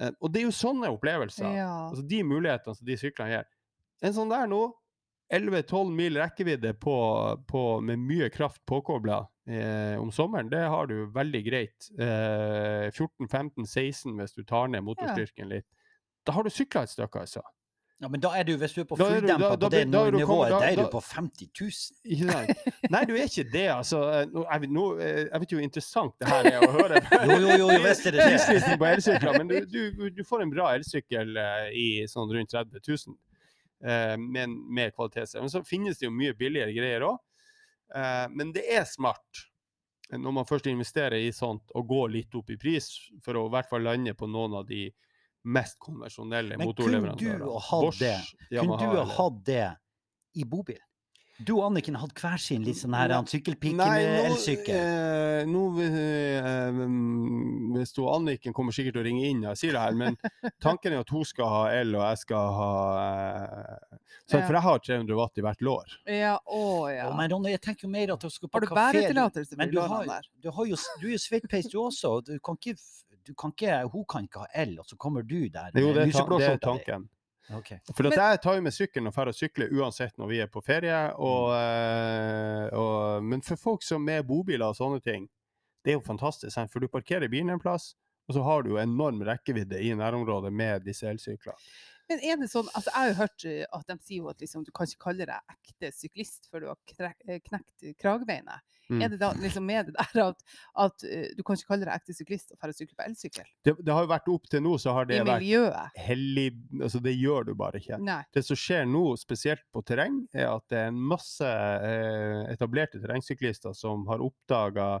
Eh, 0.00 0.12
og 0.20 0.32
det 0.32 0.42
er 0.42 0.48
jo 0.48 0.54
sånne 0.54 0.90
opplevelser. 0.94 1.48
ja. 1.56 1.70
Altså 1.90 2.04
de 2.08 2.22
mulighetene 2.26 2.78
som 2.78 2.86
de 2.88 2.98
syklene 3.00 3.32
gir. 3.34 3.48
En 4.06 4.14
sånn 4.14 4.30
der 4.30 4.46
nå, 4.50 4.62
11-12 5.34 5.90
mil 5.92 6.16
rekkevidde 6.16 6.72
på, 6.80 6.96
på, 7.50 7.62
med 7.84 8.00
mye 8.00 8.30
kraft 8.32 8.62
påkobla 8.68 9.18
eh, 9.50 9.96
om 10.00 10.12
sommeren, 10.14 10.48
det 10.48 10.62
har 10.72 10.88
du 10.88 11.02
veldig 11.12 11.42
greit. 11.44 11.90
Eh, 12.00 12.88
14-15-16 12.94 14.16
hvis 14.16 14.36
du 14.38 14.44
tar 14.48 14.70
ned 14.72 14.86
motorstyrken 14.86 15.52
litt. 15.52 15.68
Da 16.24 16.32
har 16.36 16.46
du 16.46 16.52
sykla 16.52 16.86
et 16.86 16.94
stykke, 16.94 17.26
altså. 17.26 17.42
Ja, 18.00 18.06
men 18.08 18.20
da 18.22 18.30
er 18.38 18.44
du, 18.46 18.52
hvis 18.60 18.74
du 18.76 18.80
er 18.80 18.86
på 18.86 18.94
Da 18.96 19.08
er 19.10 19.16
fulldempa 19.18 19.48
da- 19.48 19.56
da 19.56 19.66
på 19.66 19.70
det 19.74 19.78
da 19.90 20.00
er 20.06 20.12
nivået, 20.14 20.50
da- 20.52 20.58
da 20.60 20.66
er 20.70 20.76
du 20.76 20.84
på 20.92 21.00
50 21.02 21.48
000. 21.60 21.70
Ikke 22.14 22.28
sant? 22.30 22.90
Nei, 22.94 23.00
du 23.08 23.14
er 23.16 23.24
ikke 23.26 23.44
det, 23.50 23.64
altså. 23.74 24.02
Eh, 24.12 24.28
jeg, 24.38 24.60
vet- 24.62 24.70
nå, 24.76 24.84
eh, 25.02 25.18
jeg 25.32 25.40
vet 25.42 25.50
jo 25.54 25.58
hvor 25.58 25.64
interessant 25.66 26.14
det 26.20 26.28
her 26.30 26.44
er 26.52 26.60
å 26.62 26.70
høre. 26.76 27.00
Jo, 27.26 27.38
jo, 27.42 27.56
jo, 27.58 27.80
visst 27.82 28.06
er 28.06 28.14
det 28.14 28.28
det. 28.28 28.78
På 28.78 28.86
elsykler, 28.86 29.38
men 29.40 29.48
du, 29.50 29.66
du, 29.66 30.10
du 30.14 30.22
får 30.24 30.42
en 30.46 30.50
bra 30.54 30.68
elsykkel 30.76 31.36
eh, 31.42 31.72
i 31.74 31.88
sånn 32.06 32.30
rundt 32.36 32.54
30 32.54 32.86
000 32.86 33.16
eh, 33.82 34.14
med, 34.16 34.48
med 34.78 34.94
kvalitet. 34.94 35.34
Men 35.40 35.50
så 35.50 35.64
finnes 35.66 35.98
det 35.98 36.06
jo 36.06 36.14
mye 36.14 36.36
billigere 36.38 36.70
greier 36.76 37.02
òg. 37.08 37.18
men 38.30 38.50
det 38.52 38.62
er 38.68 38.84
smart 38.84 39.46
når 40.12 40.32
man 40.32 40.44
først 40.48 40.66
investerer 40.70 41.16
i 41.20 41.30
sånt, 41.32 41.62
å 41.74 41.82
gå 41.84 42.06
litt 42.12 42.34
opp 42.36 42.50
i 42.50 42.56
pris 42.56 42.86
for 43.24 43.34
å 43.36 43.46
i 43.48 43.52
hvert 43.52 43.68
fall 43.68 43.82
lande 43.82 44.14
på 44.16 44.28
noen 44.28 44.54
av 44.60 44.66
de 44.68 44.86
mest 45.48 45.78
konvensjonelle 45.82 46.58
Men 46.60 46.74
kunne 46.76 47.00
du 47.08 47.48
ha 49.00 49.08
hatt 49.16 49.40
det 49.48 49.64
i 50.38 50.44
bobil? 50.44 50.80
Du 51.38 51.52
og 51.54 51.68
Anniken 51.68 51.94
hadde 51.94 52.18
hver 52.18 52.40
sin 52.42 52.64
litt 52.66 52.80
sånn 52.80 52.96
her 52.98 53.12
sykkelpike 53.30 53.76
med 53.78 54.16
elsykkel. 54.24 54.74
eh, 54.74 55.42
nå 55.46 55.60
eh, 55.84 56.48
mm, 56.74 57.76
Hvis 57.76 57.94
du, 57.94 58.00
Anniken 58.10 58.54
kommer 58.56 58.74
sikkert 58.74 58.96
til 58.96 59.04
å 59.04 59.06
ringe 59.06 59.28
inn 59.30 59.44
og 59.46 59.54
sier 59.60 59.76
det 59.76 59.84
her, 59.84 59.94
men 60.00 60.18
tanken 60.64 60.96
er 60.96 61.04
at 61.04 61.12
hun 61.14 61.22
skal 61.28 61.52
ha 61.52 61.60
el, 61.76 61.94
og 61.94 62.02
jeg 62.02 62.22
skal 62.24 62.50
ha 62.58 62.72
eh, 63.04 64.00
så, 64.26 64.40
Ja. 64.40 64.42
For 64.48 64.58
jeg 64.58 64.64
har 64.66 64.82
300 64.88 65.18
watt 65.20 65.38
i 65.38 65.46
hvert 65.46 65.62
lår. 65.68 65.94
Ja, 66.10 66.34
å 66.42 66.64
ja. 66.90 67.06
Oh, 67.06 67.14
Men 67.16 67.30
Ronny, 67.30 67.54
jeg 67.54 67.62
tenker 67.68 67.86
jo 67.86 67.92
mer 67.94 68.16
at 68.16 68.26
du 68.26 68.34
skal 68.34 68.50
på 68.50 68.58
Har 68.58 68.66
du 68.66 68.74
bæretillatelse 68.74 69.60
Men 69.60 69.70
du 69.70 69.78
har, 69.78 70.26
du 70.42 70.50
har 70.58 70.72
jo, 70.72 70.80
du 70.98 71.06
er 71.06 71.14
jo 71.14 71.22
sveitpeis 71.22 71.70
du 71.70 71.78
også. 71.84 72.16
Du 72.26 72.34
kan 72.42 72.58
ikke, 72.58 72.74
kan 73.34 73.52
ikke, 73.52 73.82
hun 73.92 74.04
kan 74.08 74.26
ikke 74.28 74.44
ha 74.44 74.50
el, 74.64 74.78
og 74.80 74.86
så 74.88 74.96
kommer 74.96 75.22
du 75.22 75.48
der 75.48 75.72
Jo, 75.74 75.92
det 75.92 76.02
er, 76.02 76.04
ta, 76.04 76.06
lyseblå 76.06 76.40
tanken. 76.62 77.08
Okay. 77.48 77.78
For 77.96 78.04
at 78.06 78.12
Men- 78.12 78.18
jeg 78.18 78.40
tar 78.42 78.54
jo 78.54 78.60
med 78.60 78.74
sykkelen 78.76 79.08
og 79.08 79.14
drar 79.14 79.28
og 79.28 79.34
sykler 79.34 79.70
uansett 79.72 80.18
når 80.18 80.28
vi 80.28 80.40
er 80.40 80.50
på 80.52 80.60
ferie. 80.60 80.98
Og, 81.16 81.54
eh, 81.56 82.68
og, 82.76 83.24
men 83.24 83.42
for 83.42 83.56
folk 83.56 83.82
som 83.82 84.08
er 84.08 84.22
bobiler 84.22 84.68
og 84.68 84.76
sånne 84.76 85.00
ting, 85.00 85.28
det 85.84 85.94
er 85.94 85.96
jo 85.96 86.04
fantastisk. 86.04 86.58
For 86.70 86.80
du 86.80 86.88
parkerer 86.88 87.28
bilen 87.28 87.50
en 87.50 87.62
plass, 87.62 87.94
og 88.28 88.34
så 88.36 88.42
har 88.44 88.62
du 88.62 88.74
jo 88.74 88.82
enorm 88.82 89.22
rekkevidde 89.24 89.80
i 89.80 89.94
nærområdet 89.96 90.52
med 90.52 90.84
disse 90.84 91.08
elsyklene. 91.08 91.56
Men 92.08 92.20
er 92.24 92.38
det 92.40 92.48
sånn, 92.48 92.68
altså 92.72 92.88
Jeg 92.88 92.96
har 92.96 93.08
jo 93.08 93.16
hørt 93.18 93.44
eh, 93.44 93.64
at 93.72 93.88
de 93.88 93.96
sier 94.00 94.22
jo 94.22 94.28
at 94.32 94.40
liksom, 94.40 94.64
du 94.64 94.70
kan 94.72 94.88
ikke 94.88 95.04
kalle 95.10 95.26
deg 95.28 95.56
ekte 95.56 95.90
syklist 95.92 96.48
før 96.48 96.64
du 96.64 96.68
har 96.70 97.12
eh, 97.28 97.40
knekt 97.44 97.88
kragebeinet. 98.00 98.64
Mm. 98.88 99.02
Er 99.04 99.10
det 99.12 99.18
da 99.20 99.32
liksom 99.36 99.66
med 99.68 99.90
det 99.90 99.94
der 99.98 100.20
at, 100.30 100.38
at 100.84 101.02
eh, 101.04 101.26
du 101.36 101.42
kan 101.44 101.58
ikke 101.58 101.68
kalle 101.74 101.84
deg 101.84 101.94
ekte 101.98 102.14
syklist 102.16 102.54
og 102.54 102.58
dra 102.62 102.70
og 102.72 102.78
sykle 102.78 102.96
på 102.96 103.04
elsykkel? 103.04 103.50
Det, 103.68 103.74
det 103.84 103.92
har 103.92 104.06
jo 104.06 104.10
vært 104.14 104.30
opp 104.32 104.48
til 104.48 104.62
nå, 104.64 104.72
så 104.80 104.94
har 104.96 105.08
det 105.10 105.18
vært 105.28 105.98
hellig 106.00 106.46
Altså, 106.80 107.02
det 107.04 107.12
gjør 107.18 107.50
du 107.50 107.52
bare 107.58 107.82
ikke. 107.82 107.98
Nei. 108.00 108.22
Det 108.32 108.44
som 108.46 108.56
skjer 108.56 108.88
nå, 108.88 109.04
spesielt 109.20 109.64
på 109.74 109.82
terreng, 109.84 110.22
er 110.32 110.48
at 110.54 110.64
det 110.72 110.78
er 110.80 110.88
en 110.92 111.02
masse 111.10 111.44
eh, 111.44 112.46
etablerte 112.54 113.00
terrengsyklister 113.02 113.76
som 113.76 114.06
har 114.08 114.24
oppdaga 114.24 114.98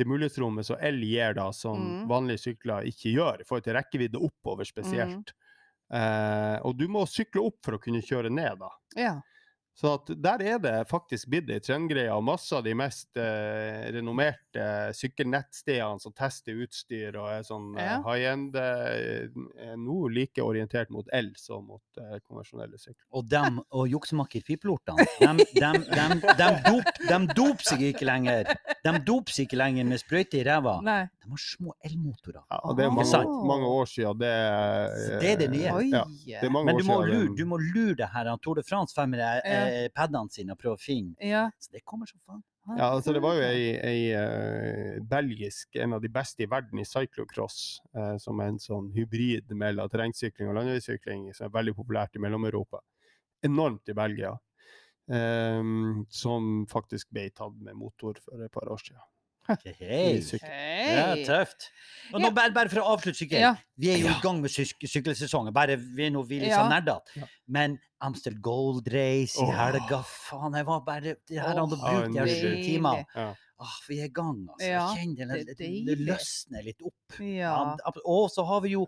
det 0.00 0.06
mulighetsrommet 0.08 0.64
som 0.64 0.78
el 0.80 0.98
gir, 1.04 1.34
da, 1.36 1.50
som 1.52 1.76
Mm. 1.80 2.08
vanlige 2.08 2.40
sykler 2.48 2.86
ikke 2.88 3.10
gjør, 3.12 3.40
i 3.42 3.44
forhold 3.44 3.64
til 3.66 3.74
rekkevidde 3.76 4.20
oppover 4.26 4.64
spesielt. 4.64 5.34
Eh, 5.92 6.56
og 6.64 6.76
du 6.78 6.86
må 6.88 7.02
sykle 7.10 7.42
opp 7.48 7.58
for 7.66 7.76
å 7.76 7.80
kunne 7.82 8.00
kjøre 8.02 8.30
ned, 8.32 8.58
da. 8.62 8.70
Ja. 8.96 9.14
Så 9.80 9.94
at 9.96 10.10
der 10.20 10.42
er 10.44 10.58
det 10.60 10.72
faktisk 10.90 11.30
blitt 11.32 11.48
ei 11.48 11.56
trendgreie, 11.64 12.10
og 12.12 12.20
masse 12.26 12.52
av 12.52 12.64
de 12.66 12.74
mest 12.76 13.16
eh, 13.16 13.86
renommerte 13.94 14.64
sykkelnettstedene 14.98 16.00
som 16.02 16.12
tester 16.12 16.58
utstyr 16.66 17.16
og 17.16 17.30
er 17.32 17.46
sånn 17.46 17.70
eh, 17.78 17.86
Ja. 17.86 17.94
high 18.04 18.26
end, 18.32 18.56
eh, 18.60 19.30
er 19.70 19.78
nå 19.80 20.02
like 20.12 20.42
orientert 20.44 20.90
mot 20.92 21.08
el 21.16 21.30
som 21.40 21.64
mot 21.70 21.82
eh, 22.02 22.18
konvensjonelle 22.28 22.76
sykler. 22.76 23.06
Og 23.16 23.24
dem 23.32 23.60
og 23.70 23.88
juksemakker-pipelortene, 23.94 25.06
dem, 25.20 25.40
dem, 25.56 25.80
dem, 25.88 26.20
dem, 26.38 26.60
dop, 26.66 26.92
dem 27.08 27.26
doper 27.32 27.70
seg 27.72 27.86
ikke 27.88 28.04
lenger. 28.08 28.52
De 28.84 28.94
doper 29.06 29.32
seg 29.38 29.48
ikke 29.48 29.60
lenger 29.60 29.88
med 29.88 30.02
sprøyte 30.02 30.40
i 30.40 30.44
ræva. 30.46 30.76
Nei. 30.84 31.00
De 31.24 31.28
har 31.32 31.40
små 31.40 31.74
elmotorer. 31.84 32.42
Ja, 32.50 32.60
og 32.64 32.76
det 32.78 32.84
er 32.86 32.92
mange, 32.94 33.08
Sant. 33.10 33.32
mange 33.48 33.68
år 33.80 33.88
siden. 33.90 34.18
Det, 34.20 34.30
Så 35.06 35.18
det 35.24 35.32
er 35.34 35.40
det 35.44 35.50
nye. 35.52 35.72
Ja, 35.88 36.04
det 36.26 36.46
er 36.48 36.52
mange 36.52 36.66
Men 36.70 36.76
år 36.76 36.80
du 36.80 36.86
må 36.88 37.00
lure, 37.06 37.24
den- 37.24 37.34
du 37.40 37.44
må 37.46 37.56
lure 37.60 37.94
det 37.96 38.08
her. 38.12 38.28
han 38.30 38.38
Tour 38.40 38.54
de 38.56 38.62
France 38.62 38.94
får 38.96 39.06
med 39.70 39.88
eh, 39.88 39.92
padene 39.94 40.32
sine 40.32 40.54
og 40.54 40.60
prøve 40.60 40.78
å 40.78 40.82
finne. 40.82 41.16
Ja. 41.22 41.48
Så 41.62 41.72
det 41.74 41.84
kommer 41.86 42.10
som 42.10 42.20
faen. 42.26 42.42
Ja, 42.76 42.90
altså 42.92 43.14
det 43.16 43.22
var 43.24 43.38
jo 43.38 43.42
ei, 43.42 43.70
ei 43.82 44.00
uh, 44.14 44.98
belgisk, 45.10 45.72
en 45.80 45.96
av 45.96 46.02
de 46.04 46.10
beste 46.12 46.44
i 46.44 46.48
verden 46.50 46.78
i 46.78 46.84
cyclocross, 46.86 47.80
uh, 47.96 48.14
som 48.20 48.38
er 48.42 48.52
en 48.52 48.60
sånn 48.62 48.90
hybrid 48.94 49.50
mellom 49.58 49.90
terrengsykling 49.90 50.52
og 50.52 50.58
landeveissykling, 50.58 51.30
som 51.34 51.48
er 51.48 51.54
veldig 51.56 51.74
populært 51.80 52.14
i 52.14 52.22
Mellom-Europa. 52.22 52.82
Enormt 53.48 53.90
i 53.90 53.96
Belgia. 53.96 54.34
Um, 55.10 56.04
som 56.12 56.68
faktisk 56.70 57.08
ble 57.10 57.24
tatt 57.34 57.56
med 57.64 57.74
motor 57.74 58.20
for 58.22 58.44
et 58.44 58.52
par 58.54 58.70
år 58.70 58.78
siden. 58.84 59.02
Hei. 59.78 60.20
Syk- 60.22 60.42
Ja, 60.44 61.14
tøft. 61.26 61.68
Og 62.12 62.20
Ja. 62.20 62.30
bare, 62.30 62.50
bare 62.52 62.68
for 62.68 62.80
å 62.82 62.96
avslutte 62.96 63.16
sykkel. 63.22 63.38
Ja. 63.40 63.54
Vi 63.78 63.90
er 63.90 63.98
jo 63.98 64.08
i 64.08 64.20
gang 64.22 64.40
med 64.42 64.50
syk 64.50 64.74
sykkelsesongen. 64.82 65.52
Bare 65.54 65.76
vi 65.76 66.06
er 66.06 66.10
nå 66.10 66.24
vi 66.26 66.40
litt 66.40 66.48
Ja. 66.50 66.58
sånn 66.64 66.70
nerdete. 66.72 67.28
Men 67.48 67.78
Amstel 68.02 68.34
Gold 68.40 68.88
Race 68.92 69.36
i 69.38 69.44
helga, 69.50 70.02
faen, 70.02 70.54
jeg 70.56 70.64
var 70.66 70.80
bare 70.80 71.00
Det 71.26 71.38
her 71.38 71.54
hadde 71.54 71.76
brukt 71.76 72.12
de 72.12 72.18
her 72.18 72.26
sju 72.26 72.50
deilig. 72.56 73.06
Åh, 73.60 73.72
vi 73.88 73.98
er 74.00 74.06
i 74.08 74.12
gang, 74.16 74.38
altså. 74.48 74.64
Ja, 74.70 74.84
jeg 74.96 75.10
kjenner 75.18 75.34
det, 75.36 75.42
det 75.50 75.56
det, 75.58 75.66
det 75.84 75.96
løsner 76.08 76.62
litt 76.64 76.80
opp. 76.80 77.16
Ja. 77.20 77.76
Og 78.08 78.30
så 78.32 78.44
har 78.48 78.62
vi 78.64 78.70
jo 78.72 78.86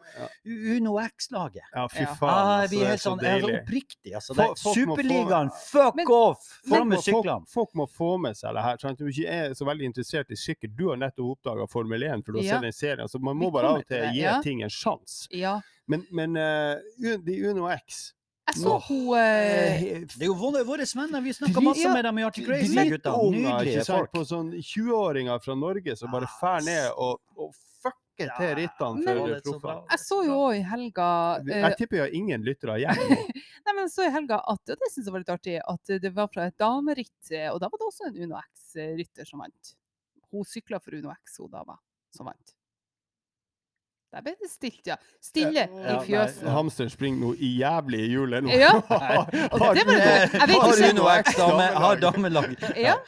Uno 0.48 0.94
X-laget. 1.02 1.66
ja, 1.74 1.82
fy 1.92 2.06
faen. 2.06 2.30
Ah, 2.32 2.62
altså, 2.62 2.70
vi 2.72 2.78
det 2.78 2.86
er 2.86 2.90
helt 2.94 3.02
sånn, 3.04 3.20
er 3.20 3.22
så 3.22 3.46
deilig. 3.46 3.58
oppriktig. 3.60 4.14
Altså, 4.16 4.46
Superligaen, 4.72 5.50
fuck 5.68 5.94
Men- 6.00 6.06
off! 6.08 6.46
Få 6.64 6.68
Folk 6.76 6.86
med 6.88 6.98
folk, 7.02 7.04
syklene! 7.10 7.46
folk 7.52 7.74
må 7.74 7.86
få 7.90 8.10
med 8.24 8.36
seg 8.40 8.54
det 8.56 8.62
her. 8.64 8.80
Sant? 8.80 8.98
Du 8.98 9.06
ikke 9.12 9.28
er 9.28 9.52
så 9.58 9.64
veldig 9.68 9.90
interessert 9.92 10.30
i 10.32 10.36
sykkel. 10.40 10.72
Du 10.74 10.88
har 10.88 10.96
nettopp 10.96 11.36
oppdaga 11.36 11.68
Formel 11.68 12.02
1, 12.08 12.24
for 12.24 12.32
du 12.32 12.38
har 12.38 12.44
Ja. 12.46 12.54
sett 12.56 12.62
den 12.62 12.72
serien. 12.72 13.08
Så 13.08 13.20
man 13.20 13.36
må 13.36 13.50
bare 13.52 13.66
av 13.74 13.76
og 13.82 13.86
til 13.86 14.00
til 14.00 14.14
gi 14.16 14.22
ja. 14.24 14.40
ting 14.42 14.62
en 14.62 14.70
sjanse. 14.72 15.28
ja. 15.30 15.60
Men, 15.88 16.06
men 16.12 16.36
uh, 16.36 16.78
de 17.26 17.34
Uno 17.50 17.66
X 17.68 18.12
Jeg 18.50 18.58
så 18.58 18.76
hun 18.88 19.12
eh, 19.16 19.82
Det 20.02 20.24
er 20.24 20.28
jo 20.28 20.34
våre, 20.34 20.64
venner. 20.66 21.20
Vi 21.22 21.32
snakka 21.36 21.62
masse 21.62 21.92
med 21.92 22.04
dem 22.04 22.18
i 22.18 22.24
Arctic 22.26 22.48
Race, 22.50 22.72
Nydelige 22.74 23.84
folk. 23.86 24.10
på 24.12 24.24
sånn 24.26 24.50
20-åringer 24.58 25.42
fra 25.44 25.54
Norge 25.58 25.94
som 25.96 26.10
bare 26.12 26.26
Ah, 26.26 26.34
fær 26.40 26.64
ned 26.66 26.88
og, 26.96 27.20
og 27.38 27.52
fucker 27.82 28.26
Ja, 28.28 28.34
til 28.40 28.54
rittene 28.58 29.04
for 29.06 29.54
er 29.54 29.60
bra. 29.62 29.76
Jeg 29.94 30.02
så 30.02 30.18
jo 30.26 30.38
òg 30.48 30.56
i 30.58 30.64
helga 30.72 31.08
uh, 31.38 31.52
Jeg 31.54 31.78
tipper 31.78 32.00
jeg 32.00 32.04
har 32.08 32.16
ingen 32.18 32.46
lyttere 32.46 32.78
igjen. 32.82 33.02
Nei, 33.66 33.76
men 33.78 33.92
så 33.92 34.08
i 34.08 34.12
helga 34.14 34.40
at, 34.42 34.74
og 34.74 34.82
det 34.82 34.90
syns 34.90 35.06
jeg 35.06 35.14
var 35.14 35.22
litt 35.22 35.34
artig, 35.36 35.56
at 35.62 35.94
det 36.02 36.12
var 36.16 36.30
fra 36.34 36.48
et 36.50 36.58
dameritt, 36.58 37.14
eh, 37.30 37.46
og 37.52 37.60
da 37.62 37.70
var 37.70 37.78
det 37.78 37.88
også 37.88 38.10
en 38.10 38.18
Uno 38.26 38.40
X-rytter 38.42 39.28
som 39.28 39.44
vant. 39.44 39.74
Hun 40.34 40.48
sykla 40.48 40.82
for 40.82 40.98
Uno 40.98 41.14
X, 41.14 41.38
hun 41.38 41.52
dama 41.52 41.78
som 42.16 42.26
vant. 42.26 42.56
Der 44.12 44.20
ble 44.26 44.34
det 44.40 44.50
stilt, 44.52 44.82
ja. 44.86 44.96
Stille 45.24 45.62
Ja, 45.72 45.94
i 46.02 46.06
fjøsen. 46.06 46.48
Hamsteren 46.52 46.90
springer 46.92 47.20
noe 47.24 47.36
i 47.40 47.48
jævlig 47.62 48.00
i 48.04 48.10
hjulet 48.12 48.44
nå. 48.44 48.50
Ja, 48.52 48.72
Har- 48.90 49.30
det 49.32 49.48
du- 49.52 49.58
var 49.58 49.72
det- 49.72 50.60
Har 50.60 50.76
du 50.76 50.92
noe 50.98 51.14
X-dame, 51.22 51.68
har 51.84 51.96
damelag. 52.02 52.56
Ja. 52.76 52.98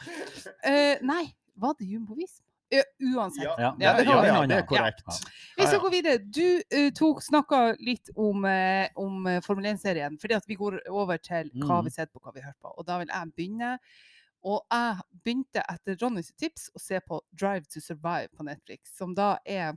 Uh, 0.65 0.95
nei, 1.05 1.23
var 1.55 1.75
det 1.79 1.85
Jumbovisma? 1.91 2.41
Uh, 2.73 2.81
uansett. 3.13 3.43
Ja, 3.45 3.53
Ja, 3.59 3.69
Ja, 3.79 3.91
det 3.99 4.05
ja, 4.07 4.23
ja, 4.25 4.41
vi. 4.41 4.47
det 4.49 4.57
er 4.57 4.65
korrekt. 4.65 5.03
Ja. 5.05 5.13
Vi 5.61 5.67
skal 5.69 5.79
gå 5.85 5.89
videre. 5.93 6.17
Du 6.17 6.41
uh, 6.73 6.89
tok 6.97 7.21
snakka 7.21 7.61
litt 7.79 8.09
om, 8.17 8.41
uh, 8.43 8.87
om 8.97 9.27
eh, 9.29 9.39
Formel 9.45 9.69
1-serien, 9.75 10.17
fordi 10.19 10.33
at 10.33 10.43
vi 10.49 10.55
går 10.57 10.79
over 10.89 11.17
til 11.21 11.51
hva 11.61 11.77
Mm. 11.81 11.85
vi 11.85 11.91
ser 11.93 12.09
på, 12.09 12.19
hva 12.19 12.33
vi 12.33 12.41
hører 12.41 12.57
på. 12.61 12.73
Og 12.77 12.85
da 12.89 12.97
vil 12.97 13.07
jeg 13.13 13.31
begynne. 13.37 13.77
Og 14.45 14.61
jeg 14.71 14.97
begynte 15.23 15.61
etter 15.69 15.95
Ronnys 16.01 16.31
tips 16.37 16.67
å 16.75 16.79
se 16.81 16.99
på 17.07 17.21
Drive 17.33 17.65
to 17.73 17.79
Survive 17.81 18.29
på 18.35 18.43
Netflix, 18.43 18.91
som 18.97 19.13
da 19.15 19.37
er 19.45 19.73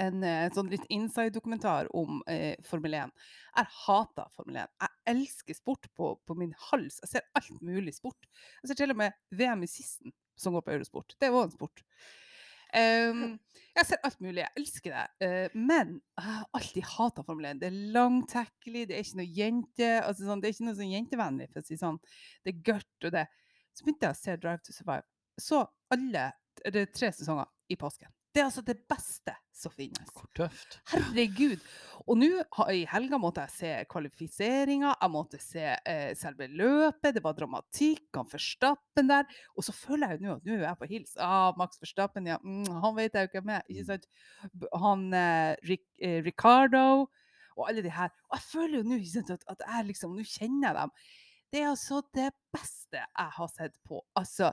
en 0.00 0.24
eh, 0.26 0.48
sånn 0.54 0.70
litt 0.72 0.84
inside-dokumentar 0.92 1.88
om 1.96 2.20
eh, 2.30 2.54
Formel 2.66 2.96
1. 2.98 3.14
Jeg 3.54 3.72
hater 3.84 4.28
Formel 4.34 4.60
1. 4.64 4.74
Jeg 4.82 5.14
elsker 5.14 5.58
sport 5.58 5.88
på, 5.96 6.10
på 6.26 6.36
min 6.38 6.52
hals. 6.70 7.00
Jeg 7.04 7.12
ser 7.14 7.26
alt 7.38 7.62
mulig 7.64 7.94
sport. 7.96 8.28
Jeg 8.62 8.70
ser 8.70 8.80
til 8.82 8.94
og 8.94 9.00
med 9.00 9.16
VM 9.34 9.64
i 9.66 9.70
sisten, 9.70 10.14
som 10.40 10.56
går 10.56 10.66
på 10.66 10.76
Eurosport. 10.76 11.16
Det 11.18 11.28
er 11.28 11.36
òg 11.36 11.48
en 11.48 11.56
sport. 11.56 11.84
Um, 12.74 13.36
jeg 13.76 13.86
ser 13.86 14.00
alt 14.02 14.18
mulig. 14.24 14.42
Jeg 14.42 14.58
elsker 14.58 14.96
det. 14.96 15.04
Uh, 15.22 15.58
men 15.58 15.96
jeg 16.00 16.26
har 16.26 16.48
alltid 16.58 16.90
hata 16.96 17.24
Formel 17.26 17.52
1. 17.52 17.62
Det 17.62 17.70
er 17.70 17.80
langtekkelig, 17.94 18.86
det 18.90 18.98
er 18.98 19.06
ikke 19.06 19.22
noe 19.22 19.32
jente... 19.38 19.90
Altså 20.02 20.26
sånn, 20.26 20.42
det 20.42 20.50
er 20.50 20.56
ikke 20.56 20.68
noe 20.68 20.78
sånn 20.80 20.94
jentevennlig, 20.94 21.50
for 21.52 21.62
å 21.62 21.68
si 21.68 21.78
sånn. 21.80 22.00
Det 22.42 22.54
er 22.54 22.62
gørt 22.72 23.08
og 23.08 23.14
det. 23.14 23.28
Så 23.74 23.86
begynte 23.86 24.10
jeg 24.10 24.16
å 24.16 24.22
se 24.22 24.40
Drive 24.42 24.66
to 24.66 24.74
Survive. 24.74 25.06
Så 25.40 25.62
alle 25.94 26.28
det 26.62 26.84
er 26.84 26.92
tre 26.94 27.10
sesonger 27.14 27.48
i 27.70 27.76
påsken. 27.78 28.10
Det 28.34 28.42
er 28.42 28.48
altså 28.48 28.64
det 28.66 28.80
beste 28.90 29.30
som 29.54 29.70
finnes. 29.70 30.08
Hvor 30.10 30.26
tøft. 30.34 30.80
Herregud. 30.90 31.60
Og 32.10 32.18
nå 32.18 32.28
i 32.74 32.80
helga 32.90 33.20
måtte 33.22 33.44
jeg 33.44 33.54
se 33.54 33.70
kvalifiseringa, 33.92 34.90
jeg 34.98 35.12
måtte 35.14 35.38
se 35.40 35.68
eh, 35.78 36.10
selve 36.18 36.48
løpet, 36.50 37.14
det 37.14 37.22
var 37.22 37.36
dramatikk, 37.38 38.08
han 38.16 38.28
Forstappen 38.28 39.12
der. 39.12 39.30
Og 39.54 39.64
så 39.64 39.76
føler 39.76 40.10
jeg 40.10 40.18
jo 40.18 40.26
nå 40.26 40.34
at 40.34 40.48
nå 40.50 40.56
er 40.58 40.66
jeg 40.66 40.80
på 40.82 40.90
hils. 40.90 41.14
Ah, 41.22 41.54
Max 41.60 41.78
Forstappen, 41.78 42.26
ja. 42.32 42.40
Mm, 42.42 42.66
han 42.82 42.98
vet 42.98 43.14
jeg 43.14 43.28
jo 43.28 43.32
ikke 43.32 43.44
er. 43.54 43.68
Ikke 43.70 43.88
sant? 43.92 44.08
Han 44.82 45.06
eh, 45.14 45.54
Ric 45.70 45.86
eh, 46.02 46.18
Ricardo 46.26 46.86
og 47.54 47.68
alle 47.68 47.86
de 47.86 47.94
her. 47.94 48.10
Og 48.32 48.40
jeg 48.40 48.48
føler 48.50 48.80
jo 48.80 48.88
nå 48.90 48.98
at, 48.98 49.50
at 49.54 49.68
jeg 49.68 49.90
liksom 49.92 50.18
Nå 50.18 50.26
kjenner 50.26 50.72
jeg 50.72 50.80
dem. 50.80 50.96
Det 51.54 51.62
er 51.62 51.70
altså 51.70 52.02
det 52.10 52.32
beste 52.50 52.98
jeg 52.98 53.34
har 53.38 53.50
sett 53.54 53.78
på. 53.86 54.02
Altså, 54.18 54.50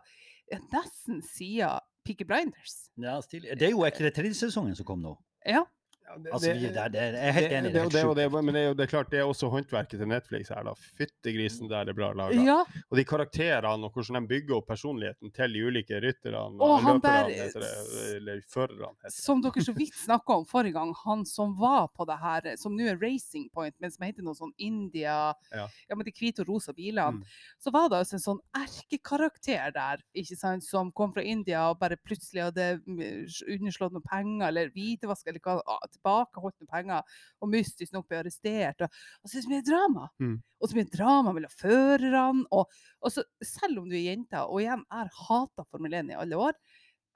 nesten 0.70 1.24
siden 1.26 1.82
Peaky 2.06 2.26
Blinders. 2.28 2.78
Ja, 2.98 3.20
stilig. 3.22 3.54
Det 3.60 3.68
er 3.70 3.76
jo 3.76 3.86
ikke 3.86 4.06
det 4.08 4.16
tredje 4.18 4.38
sesongen 4.38 4.76
som 4.78 4.88
kom 4.88 5.04
nå. 5.04 5.16
Ja. 5.48 5.64
Ja, 6.04 6.18
det- 6.18 6.32
Altså, 6.34 6.54
det- 6.54 6.62
det, 6.62 6.78
er- 6.78 6.88
det, 6.90 7.00
er- 7.02 7.16
er 7.28 7.32
helt 7.32 7.52
enig. 7.52 7.64
det- 7.64 7.64
Det 7.64 7.68
er 7.70 7.72
det- 7.72 7.80
og 7.80 7.82
helt 7.84 8.18
det- 8.18 8.32
sjukt. 8.32 8.44
Men 8.46 8.54
det 8.54 8.62
er 8.62 8.68
jo 8.68 8.74
det 8.74 8.84
er 8.84 8.88
klart, 8.92 9.10
det 9.12 9.20
er 9.20 9.24
også 9.24 9.50
håndverket 9.50 9.98
til 10.00 10.08
Netflix 10.08 10.50
her, 10.50 10.64
da. 10.64 10.74
Fyttegrisen 10.98 11.70
der 11.70 11.88
er 11.88 11.94
bra 11.94 12.12
laga. 12.14 12.44
ja. 12.44 12.64
Og 12.92 12.98
de 12.98 13.04
karakterene 13.06 13.84
og 13.86 13.92
hvordan 13.94 14.22
de 14.22 14.28
bygger 14.28 14.56
opp 14.58 14.68
personligheten 14.68 15.32
til 15.34 15.54
de 15.54 15.60
ulike 15.68 16.02
rytterne 16.02 16.36
og, 16.36 16.60
Og 16.62 16.82
løperne, 16.82 17.28
det, 17.28 18.16
eller 18.18 18.42
førerne. 18.50 19.12
som 19.12 19.42
dere 19.42 19.62
så 19.64 19.74
vidt 19.74 19.94
snakka 19.94 20.34
om 20.42 20.46
forrige 20.46 20.74
gang, 20.74 20.94
han 21.06 21.26
som 21.26 21.56
var 21.58 21.88
på 21.98 22.06
det 22.06 22.18
her, 22.20 22.56
som 22.58 22.76
nå 22.76 22.84
er 22.92 22.98
Racing 23.02 23.50
Point, 23.54 23.76
men 23.80 23.92
som 23.92 24.06
heter 24.06 24.22
noe 24.24 24.34
sånn 24.36 24.52
India 24.58 25.34
Ja. 25.54 25.68
Ja, 25.90 25.96
med 25.96 26.06
de 26.06 26.12
hvite 26.12 26.42
og 26.42 26.50
rosa 26.50 26.74
bilene. 26.74 27.22
Mm. 27.22 27.24
Så 27.60 27.72
var 27.72 27.88
det 27.90 27.98
altså 28.00 28.14
en 28.14 28.20
sånn 28.20 28.40
erkekarakter 28.56 29.72
der, 29.74 29.98
ikke 30.16 30.38
sant, 30.38 30.64
som 30.64 30.92
kom 30.92 31.14
fra 31.14 31.22
India 31.24 31.70
og 31.70 31.80
bare 31.80 31.98
plutselig 31.98 32.44
hadde 32.50 32.82
mm, 32.86 33.28
underslått 33.48 33.94
noen 33.96 34.04
penger, 34.10 34.48
eller 34.48 34.70
hvitevask, 34.76 35.28
eller 35.28 35.40
hva, 35.40 35.62
tilbakeholdt 35.96 36.58
noen 36.62 36.72
penger, 36.72 37.18
og 37.42 37.52
mystisk 37.54 37.94
nok 37.96 38.08
ble 38.10 38.22
arrestert. 38.22 38.82
Og, 38.86 39.02
og 39.22 39.30
så 39.30 39.36
er 39.36 39.42
det 39.42 39.46
så 39.48 39.54
mye 39.56 39.68
drama. 39.72 40.08
Mm. 40.24 40.38
Og 40.62 40.70
så 40.72 40.78
mye 40.80 40.92
drama 40.94 41.34
mellom 41.38 41.56
førerne. 41.58 42.46
Og, 42.52 42.80
og 43.02 43.16
så, 43.16 43.26
selv 43.44 43.84
om 43.84 43.90
du 43.92 43.98
er 44.00 44.08
jente, 44.12 44.46
og 44.46 44.62
igjen, 44.64 44.86
jeg 44.88 44.98
har 45.04 45.12
hata 45.28 45.68
Formel 45.72 46.00
1 46.02 46.14
i 46.16 46.20
alle 46.24 46.40
år, 46.48 46.58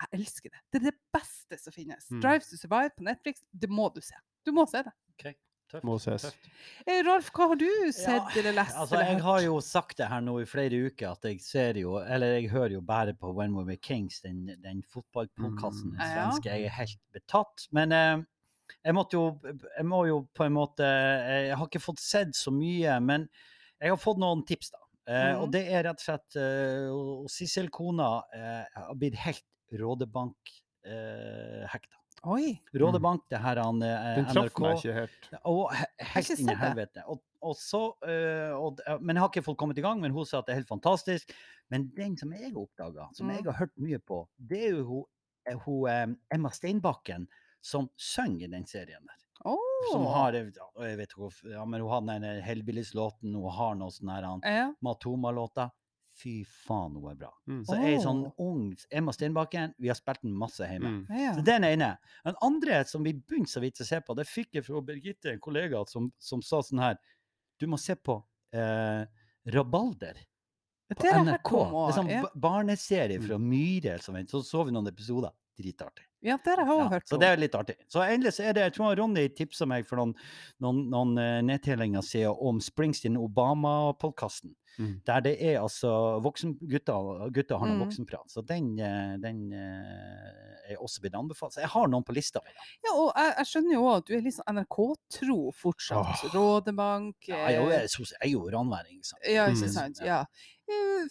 jeg 0.04 0.20
elsker 0.20 0.52
det. 0.52 0.60
Det 0.74 0.82
er 0.82 0.90
det 0.92 0.98
beste 1.16 1.58
som 1.62 1.72
finnes. 1.72 2.10
Mm. 2.12 2.20
Drives 2.26 2.50
to 2.52 2.58
Survive 2.60 2.92
på 2.98 3.06
Netflix, 3.08 3.46
det 3.56 3.70
må 3.72 3.88
du 3.96 4.02
se. 4.04 4.18
Du 4.46 4.52
må 4.56 4.68
se 4.68 4.84
det. 4.84 4.94
Tøft, 5.66 5.82
Må 5.88 5.96
ses. 5.98 6.22
tøft. 6.22 6.44
Eh, 6.86 7.00
Rolf, 7.08 7.32
hva 7.34 7.48
har 7.50 7.58
du 7.58 7.66
sett 7.92 8.36
eller 8.38 8.54
lest? 8.54 8.76
Altså, 8.78 9.00
jeg 9.02 9.18
har 9.24 9.40
jo 9.42 9.56
sagt 9.66 9.98
det 9.98 10.06
her 10.12 10.22
nå 10.22 10.36
i 10.44 10.46
flere 10.46 10.78
uker, 10.92 11.16
at 11.16 11.26
jeg 11.26 11.40
ser 11.42 11.80
jo, 11.82 11.96
eller 12.06 12.36
jeg 12.36 12.52
hører 12.52 12.76
jo 12.76 12.82
bare 12.86 13.16
på 13.18 13.32
When 13.34 13.56
We 13.58 13.64
Were 13.72 13.80
Kings, 13.82 14.20
den, 14.22 14.44
den 14.62 14.84
fotballpodkasten, 14.94 15.96
Mm. 15.96 16.04
svenske. 16.04 16.52
Jeg 16.54 16.68
er 16.70 16.76
helt 16.78 17.02
betatt. 17.18 17.66
Men 17.74 17.92
eh, 17.98 18.22
jeg 18.84 18.94
måtte 18.94 19.14
jo, 19.18 19.40
jeg 19.44 19.86
må 19.86 20.06
jo 20.08 20.28
på 20.34 20.46
en 20.46 20.54
måte 20.54 20.84
eh, 20.86 21.48
Jeg 21.50 21.58
har 21.58 21.68
ikke 21.68 21.82
fått 21.84 22.00
sett 22.00 22.36
så 22.36 22.52
mye, 22.54 23.00
men 23.02 23.28
jeg 23.82 23.90
har 23.92 23.98
fått 24.02 24.18
noen 24.22 24.46
tips, 24.48 24.72
da. 24.72 24.78
Eh, 25.08 25.34
Mhm. 25.36 25.42
Og 25.44 25.52
det 25.54 25.64
er 25.70 25.84
rett 25.86 26.00
og 26.00 26.06
slett 26.06 26.36
uh, 26.42 27.28
Sissel 27.30 27.68
kona 27.70 28.24
eh, 28.34 28.64
har 28.74 28.96
blitt 28.98 29.16
helt 29.22 29.44
Rådebank-hekta. 30.86 31.96
Oi. 32.26 32.56
Rådebank, 32.74 33.22
det 33.30 33.38
her 33.44 33.56
han, 33.62 33.82
eh, 33.84 34.16
Den 34.18 34.26
traff 34.34 34.58
meg 34.60 34.78
ikke 34.80 34.94
helt. 34.96 35.28
Og 35.46 35.70
he- 35.78 35.92
helt 36.16 36.30
inn 36.40 36.50
i 36.50 36.56
helvete. 36.58 37.04
Og, 37.12 37.22
og 37.46 37.56
så, 37.60 37.84
uh, 38.02 38.54
og, 38.58 38.80
men 39.02 39.16
jeg 39.16 39.22
har 39.22 39.30
ikke 39.30 39.44
fått 39.46 39.58
kommet 39.62 39.78
i 39.78 39.82
gang, 39.86 40.02
men 40.02 40.12
hun 40.16 40.26
sa 40.26 40.40
at 40.40 40.48
det 40.48 40.54
er 40.56 40.62
helt 40.64 40.72
fantastisk. 40.72 41.34
Men 41.70 41.92
den 41.96 42.18
som 42.18 42.32
jeg 42.34 42.56
oppdaga, 42.58 43.10
som 43.14 43.28
Mm. 43.28 43.36
jeg 43.36 43.44
har 43.46 43.60
hørt 43.60 43.76
mye 43.78 44.00
på, 44.00 44.28
det 44.40 44.64
er 44.64 44.72
jo 44.80 44.84
hun, 44.90 45.04
eh, 45.46 45.58
hun 45.66 45.88
eh, 45.90 46.08
Emma 46.34 46.50
Steinbakken 46.50 47.28
som 47.66 47.88
synger 47.98 48.46
i 48.46 48.52
den 48.52 48.66
serien 48.70 49.02
der. 49.10 49.22
Oh. 49.46 49.58
Som 49.92 50.06
har 50.06 50.34
eh, 50.38 50.52
jeg 50.86 50.98
vet 51.00 51.10
ikke, 51.10 51.22
hvor- 51.22 51.52
ja, 51.52 51.66
men 51.66 51.82
Hun 51.82 51.90
har 51.90 52.20
den 52.20 52.44
Hellbillies-låten, 52.44 53.34
hun 53.34 53.52
har 53.52 53.76
noe 53.76 53.94
sånn 53.94 54.12
her 54.14 54.24
han, 54.24 54.44
ja. 54.44 54.68
Matoma-låta. 54.82 55.72
Fy 56.16 56.46
faen, 56.48 56.94
hun 56.96 57.10
er 57.12 57.16
bra. 57.20 57.32
Mm. 57.50 57.64
Så 57.68 57.76
er 57.76 57.98
sånn 58.00 58.22
ung 58.40 58.70
Emma 58.90 59.12
Steinbakken. 59.12 59.74
Vi 59.78 59.90
har 59.92 59.98
spilt 60.00 60.22
den 60.24 60.38
masse 60.40 60.64
hjemme. 60.64 60.92
Mm. 60.94 61.18
ja. 61.20 61.34
Så 61.36 61.44
den 61.44 61.66
ene. 61.68 61.90
Den 62.24 62.38
andre 62.42 62.86
som 62.88 63.04
vi 63.04 63.12
begynte 63.18 63.52
så 63.52 63.64
vidt 63.66 63.82
å 63.84 63.88
se 63.90 64.00
på, 64.00 64.16
det 64.16 64.28
fikk 64.30 64.56
jeg 64.56 64.68
fra 64.70 64.84
Birgitte, 64.86 65.34
en 65.34 65.42
kollega, 65.44 65.82
som, 65.92 66.08
som 66.20 66.46
sa 66.46 66.62
sånn 66.64 66.80
her 66.86 67.02
Du 67.60 67.68
må 67.68 67.78
se 67.82 67.96
på 67.96 68.20
eh, 68.56 69.04
Rabalder 69.52 70.22
på 70.94 71.10
NRK. 71.26 71.52
Det 71.52 71.84
er 71.90 71.98
sånn 71.98 72.14
ja. 72.14 72.24
barneserie 72.38 73.20
fra 73.24 73.38
Myhre. 73.42 73.98
Så 74.00 74.44
så 74.46 74.64
vi 74.64 74.76
noen 74.76 74.88
episoder. 74.92 75.34
Dritartig. 75.56 76.04
ja, 76.22 76.36
det 76.44 76.56
har 76.58 76.66
jeg 76.66 76.68
Ja, 76.68 76.90
hørt 76.90 77.08
så 77.08 77.18
det 77.20 77.28
er 77.30 77.38
litt 77.38 77.54
artig. 77.56 77.76
Så 77.88 78.02
endelig 78.04 78.34
så 78.36 78.44
er 78.44 78.54
det 78.54 78.62
Jeg 78.64 78.74
tror 78.74 78.96
Ronny 78.98 79.28
tipsa 79.30 79.66
meg 79.66 79.86
for 79.88 79.96
noen, 79.98 80.14
noen, 80.60 80.90
noen 80.90 81.18
eh, 81.18 81.42
nedtellinger 81.42 82.02
siden 82.04 82.36
om 82.42 82.60
Springsteen 82.60 83.16
Obama-podkasten. 83.18 84.54
Mm. 84.78 85.02
Der 85.08 85.22
det 85.22 85.36
er 85.42 85.62
altså 85.62 86.20
voksen, 86.22 86.58
gutter, 86.68 87.56
har 87.58 87.68
noe 87.68 87.78
Mm. 87.78 87.86
voksenprat. 87.86 88.28
Så 88.30 88.42
den, 88.46 88.78
eh, 88.80 89.16
den 89.24 89.54
eh, 89.54 90.74
er 90.74 90.78
også 90.82 91.00
blitt 91.00 91.14
anbefalt. 91.16 91.54
Så 91.54 91.62
jeg 91.62 91.70
har 91.70 91.88
noen 91.88 92.04
på 92.04 92.14
lista. 92.14 92.40
da. 92.44 92.52
Ja, 92.84 92.92
og 92.94 93.14
jeg, 93.16 93.34
jeg 93.38 93.46
skjønner 93.46 93.74
jo 93.74 93.88
at 93.96 94.06
du 94.06 94.14
er 94.18 94.22
litt 94.22 94.34
sånn 94.36 94.56
NRK-tro 94.58 95.52
fortsatt. 95.54 96.26
Åh. 96.26 96.34
Rådebank. 96.34 97.16
Ja, 97.30 97.48
jeg, 97.48 97.56
er 97.56 97.62
jo- 97.62 97.70
jo- 98.28 98.50
ranværing. 98.52 98.98
ikke 99.00 99.06
sant? 99.06 99.22
Ja, 99.24 99.48
ikke 99.48 99.64
Mm. 99.70 99.74
sant. 99.74 100.00
Ja. 100.04 100.26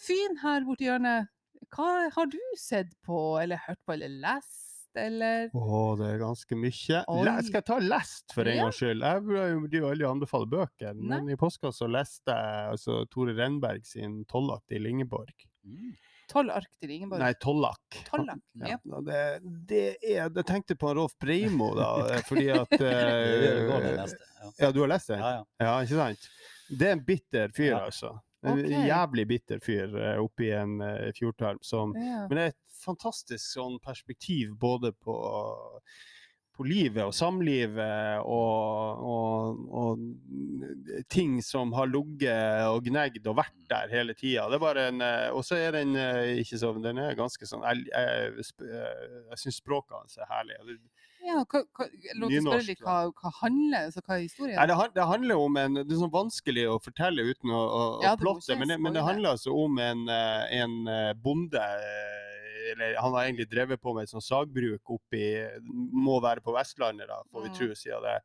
Fin 0.01 0.37
her 0.43 0.61
borti 0.61 0.85
hjørnet. 0.85 1.27
Hva 1.73 2.09
har 2.13 2.25
du 2.31 2.39
sett 2.57 2.93
på, 3.05 3.37
eller 3.41 3.57
hørt 3.67 3.79
på, 3.85 3.93
eller 3.93 4.09
lest, 4.09 4.61
eller 4.95 5.49
Å, 5.53 5.97
det 5.99 6.05
er 6.13 6.19
ganske 6.21 6.55
mye. 6.55 7.01
Oi. 7.11 7.23
Skal 7.43 7.57
jeg 7.59 7.65
ta 7.67 7.79
lest 7.83 8.31
for 8.33 8.47
en 8.47 8.55
Ja. 8.57 8.63
gangs 8.63 8.77
skyld? 8.79 9.01
Jeg 9.03 9.23
burde 9.27 9.79
jo 9.81 9.89
aldri 9.91 10.05
anbefale 10.07 10.47
bøker, 10.47 10.93
Nei. 10.95 11.19
men 11.19 11.29
i 11.29 11.35
postkassa 11.35 11.87
leste 11.91 12.31
jeg 12.31 12.71
altså, 12.77 13.01
Tore 13.11 13.35
Renberg 13.35 13.85
sin 13.85 14.23
'Tollakt 14.25 14.71
i 14.71 14.79
Lingeborg'. 14.79 15.47
Mm. 15.65 15.95
Tolv 16.31 16.49
ark 16.55 16.69
til 16.81 16.89
Ingeborg? 16.89 17.19
Nei, 17.19 17.33
'Tollak'. 17.33 17.99
Tollak, 18.07 18.39
ja. 18.55 18.77
Ja, 18.83 19.01
det, 19.05 19.41
det 19.67 19.97
er 20.01 20.29
Jeg 20.33 20.45
tenkte 20.47 20.75
på 20.75 20.95
Rolf 20.95 21.13
Breimo, 21.19 21.73
da, 21.75 21.91
fordi 22.29 22.47
at 22.49 22.71
uh, 22.81 23.67
går 23.69 23.83
det. 23.83 23.91
Ja. 23.99 24.51
Ja, 24.59 24.71
du 24.71 24.79
har 24.81 24.87
lest 24.87 25.07
den? 25.11 25.19
Ja, 25.19 25.29
ja. 25.35 25.43
Ja, 25.59 25.75
ikke 25.83 25.99
sant? 25.99 26.29
Det 26.69 26.87
er 26.87 26.95
en 26.95 27.03
bitter 27.05 27.51
fyr, 27.53 27.71
Ja. 27.75 27.83
altså. 27.85 28.15
En 28.45 28.59
okay. 28.61 28.87
jævlig 28.89 29.27
bitter 29.33 29.63
fyr 29.63 29.95
eh, 29.99 30.19
oppi 30.21 30.51
en 30.55 30.77
uh, 30.83 31.11
fjordtarm 31.17 31.61
som 31.65 31.95
yeah. 31.97 32.27
Men 32.29 32.37
det 32.37 32.43
er 32.43 32.53
et 32.53 32.61
fantastisk 32.85 33.45
sånn 33.55 33.79
perspektiv 33.83 34.53
både 34.61 34.91
på, 34.93 35.15
på 36.55 36.65
livet 36.67 37.03
og 37.03 37.15
samlivet 37.15 38.21
og, 38.21 39.01
og, 39.09 39.63
og 39.81 41.05
ting 41.11 41.41
som 41.43 41.73
har 41.75 41.89
ligget 41.91 42.67
og 42.69 42.85
gnegd 42.87 43.27
og 43.27 43.39
vært 43.41 43.57
der 43.71 43.91
hele 43.91 44.15
tida. 44.17 44.47
Det 44.51 44.61
bare 44.61 44.87
en 44.91 45.03
eh, 45.03 45.29
Og 45.35 45.43
så 45.45 45.57
er 45.59 45.75
den 45.75 45.95
eh, 45.99 46.37
ikke 46.43 46.59
så 46.61 46.73
Den 46.83 47.01
er 47.01 47.17
ganske 47.17 47.47
sånn 47.49 47.65
Jeg, 47.65 47.87
jeg, 47.89 48.45
eh, 48.69 49.17
jeg 49.31 49.41
syns 49.41 49.59
språket 49.61 49.97
hans 49.97 50.19
er 50.19 50.29
herlig. 50.31 50.77
Ja, 51.25 51.39
hva, 51.49 51.61
hva, 51.73 51.85
spørre 51.89 52.65
litt 52.67 52.81
hva, 52.85 52.95
hva 53.17 53.31
handler 53.41 53.87
altså, 53.87 54.01
Hva 54.05 54.15
er 54.17 54.23
historien? 54.27 54.55
Nei, 54.59 54.65
det, 54.69 54.75
han- 54.77 54.91
det 54.93 55.05
handler 55.09 55.41
om 55.41 55.57
en 55.57 55.73
Det 55.79 55.85
er 55.95 56.01
sånn 56.03 56.11
vanskelig 56.13 56.65
å 56.69 56.75
fortelle 56.85 57.25
uten 57.31 57.49
å, 57.49 57.61
å, 57.65 57.81
å 57.99 58.03
Ja, 58.03 58.15
plotte, 58.19 58.57
men, 58.59 58.67
det- 58.69 58.77
men 58.79 58.93
det 58.93 59.01
handler 59.07 59.31
altså 59.35 59.55
om 59.65 59.79
en, 59.81 60.03
eh, 60.09 60.61
en 60.61 60.75
eh, 60.87 61.13
bonde 61.13 61.57
eh, 61.61 62.71
Eller 62.73 62.95
han 63.01 63.13
har 63.13 63.25
egentlig 63.25 63.49
drevet 63.49 63.81
på 63.81 63.93
med 63.95 64.03
et 64.05 64.09
sånt 64.13 64.23
sagbruk 64.25 64.81
oppi 64.99 65.23
Må 65.65 66.19
være 66.21 66.41
på 66.45 66.53
Vestlandet, 66.53 67.07
da, 67.09 67.21
får 67.31 67.43
vi 67.47 67.49
tro, 67.57 67.67
siden 67.77 68.05
det. 68.05 68.19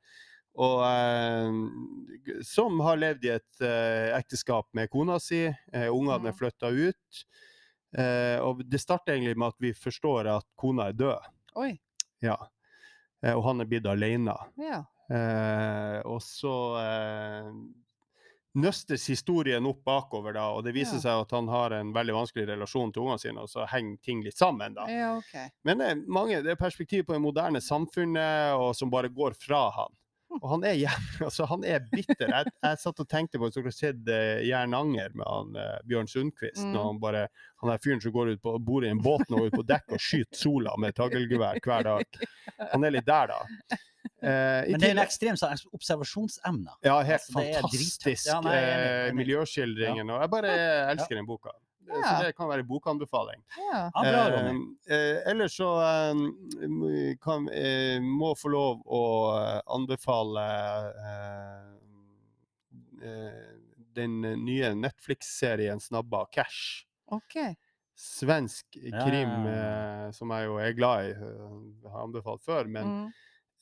Og 0.60 0.80
eh, 0.84 2.42
som 2.44 2.80
har 2.84 2.96
levd 2.98 3.24
i 3.24 3.32
et 3.36 3.60
eh, 3.64 4.10
ekteskap 4.18 4.66
med 4.74 4.90
kona 4.90 5.18
si. 5.22 5.44
Eh, 5.46 5.88
ungene 5.92 6.32
er 6.32 6.36
flytta 6.36 6.72
ut. 6.74 7.20
Eh, 7.96 8.38
og 8.42 8.64
det 8.68 8.80
starter 8.82 9.14
egentlig 9.14 9.36
med 9.38 9.48
at 9.54 9.60
vi 9.62 9.70
forstår 9.72 10.26
at 10.36 10.46
kona 10.58 10.88
er 10.90 10.96
død. 10.98 11.28
Oi. 11.56 11.70
Ja. 12.22 12.36
Eh, 13.22 13.34
og 13.36 13.44
han 13.44 13.60
er 13.60 13.68
blitt 13.70 13.86
alene. 13.86 14.34
Ja. 14.60 14.82
Eh, 15.10 16.00
og 16.06 16.20
så 16.22 16.54
eh, 16.80 17.48
nøstes 18.60 19.04
historien 19.10 19.66
opp 19.70 19.84
bakover, 19.86 20.34
da, 20.34 20.48
og 20.54 20.64
det 20.66 20.72
viser 20.74 20.98
Ja. 20.98 21.02
seg 21.04 21.20
at 21.26 21.30
han 21.36 21.48
har 21.48 21.70
en 21.76 21.92
veldig 21.94 22.14
vanskelig 22.16 22.48
relasjon 22.48 22.92
til 22.92 23.02
ungene 23.04 23.20
sine, 23.22 23.44
og 23.44 23.48
så 23.50 23.66
henger 23.70 23.98
ting 24.02 24.22
litt 24.24 24.38
sammen. 24.38 24.74
da. 24.74 24.86
ja, 24.90 25.12
okay. 25.18 25.48
Men 25.64 25.78
det 25.78 25.90
er, 25.90 26.00
mange, 26.08 26.42
det 26.42 26.50
er 26.54 26.58
perspektiv 26.58 27.04
på 27.06 27.14
det 27.14 27.22
moderne 27.22 27.60
samfunnet 27.62 28.54
og 28.58 28.74
som 28.74 28.90
bare 28.90 29.08
går 29.08 29.34
fra 29.38 29.68
han. 29.70 29.94
Og 30.38 30.46
han 30.52 30.64
er 30.68 30.78
altså 31.26 31.46
han 31.50 31.64
er 31.66 31.82
bitter. 31.90 32.30
Jeg, 32.30 32.52
jeg 32.62 32.80
satt 32.82 33.02
og 33.02 33.08
tenkte 33.10 33.40
på 33.40 33.48
hvis 33.48 33.56
dere 33.58 33.70
har 33.70 33.76
sett 33.76 34.10
uh, 34.10 34.38
Jernanger 34.46 35.14
med 35.18 35.26
han, 35.26 35.52
uh, 35.58 35.76
Bjørn 35.88 36.10
Sundquist. 36.10 36.62
Mm. 36.62 36.72
når 36.76 36.88
Han 36.88 37.02
bare, 37.02 37.26
han 37.64 37.74
er 37.74 37.82
fyren 37.82 38.02
som 38.04 38.14
går 38.14 38.34
ut 38.34 38.42
på, 38.44 38.56
bor 38.70 38.86
i 38.86 38.92
en 38.92 39.02
båt 39.02 39.26
nå 39.32 39.46
ut 39.48 39.56
på 39.56 39.66
dekk 39.66 39.96
og 39.96 40.02
skyter 40.02 40.40
sola 40.40 40.76
med 40.80 40.96
taglgevær 40.98 41.60
hver 41.64 41.86
dag. 41.86 42.20
Han 42.72 42.84
er 42.84 42.92
litt 42.92 43.06
der, 43.08 43.32
da. 43.32 43.78
Uh, 44.20 44.68
i 44.68 44.74
Men 44.74 44.82
det 44.82 44.90
er 44.90 44.94
en 44.94 45.02
ekstrem 45.02 45.36
sånn 45.40 45.56
observasjonsemne. 45.76 46.76
ja, 46.84 46.98
helt 47.00 47.24
Altså, 47.24 47.32
fantastisk. 47.36 48.28
Ja, 48.28 48.38
nei, 48.44 48.56
eh, 48.56 49.08
miljøskildringen. 49.16 50.12
Og 50.12 50.22
jeg 50.24 50.32
bare 50.32 50.54
elsker 50.92 51.16
den 51.16 51.28
boka. 51.28 51.54
Så 51.90 52.22
det 52.24 52.32
kan 52.36 52.48
være 52.48 52.62
bokanbefaling. 52.66 53.42
Ja. 53.58 53.90
Ja, 53.94 54.02
bra, 54.02 54.24
Eh, 54.38 54.94
eh, 54.96 55.22
ellers 55.30 55.56
så 55.58 55.70
eh, 55.82 56.10
m- 56.66 57.16
kan, 57.20 57.48
eh, 57.48 58.00
må 58.00 58.34
få 58.38 58.48
lov 58.52 58.82
å 58.86 59.02
eh, 59.40 59.60
anbefale 59.74 60.44
eh, 61.06 61.72
eh, 63.02 63.40
den 63.94 64.20
nye 64.44 64.74
Netflix-serien 64.74 65.80
'Snabba 65.80 66.26
cash'. 66.32 66.84
Okay. 67.10 67.56
Svensk 67.96 68.66
krim 68.72 68.92
ja, 69.28 69.50
ja. 69.50 70.06
eh, 70.06 70.10
som 70.16 70.30
jeg 70.30 70.46
jo 70.46 70.56
er 70.62 70.72
glad 70.78 71.10
i. 71.10 71.14
har 71.90 72.02
anbefalt 72.06 72.42
før. 72.46 72.68
men 72.68 72.86
Mm. 72.86 73.12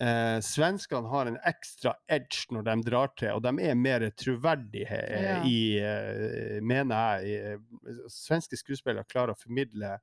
Eh, 0.00 0.38
svenskene 0.44 1.08
har 1.10 1.26
en 1.26 1.38
ekstra 1.46 1.94
edge 2.08 2.46
når 2.54 2.62
de 2.68 2.76
drar 2.90 3.08
til, 3.18 3.32
og 3.36 3.42
de 3.42 3.52
er 3.68 3.74
mer 3.78 4.04
troverdige 4.10 4.86
eh, 4.88 5.24
Ja. 5.24 5.38
i, 5.44 5.78
eh, 5.78 6.60
mener 6.62 7.20
jeg. 7.20 7.26
i, 7.26 7.54
eh, 7.54 8.04
Svenske 8.08 8.56
skuespillere 8.56 9.04
klarer 9.08 9.34
å 9.34 9.38
formidle 9.40 9.98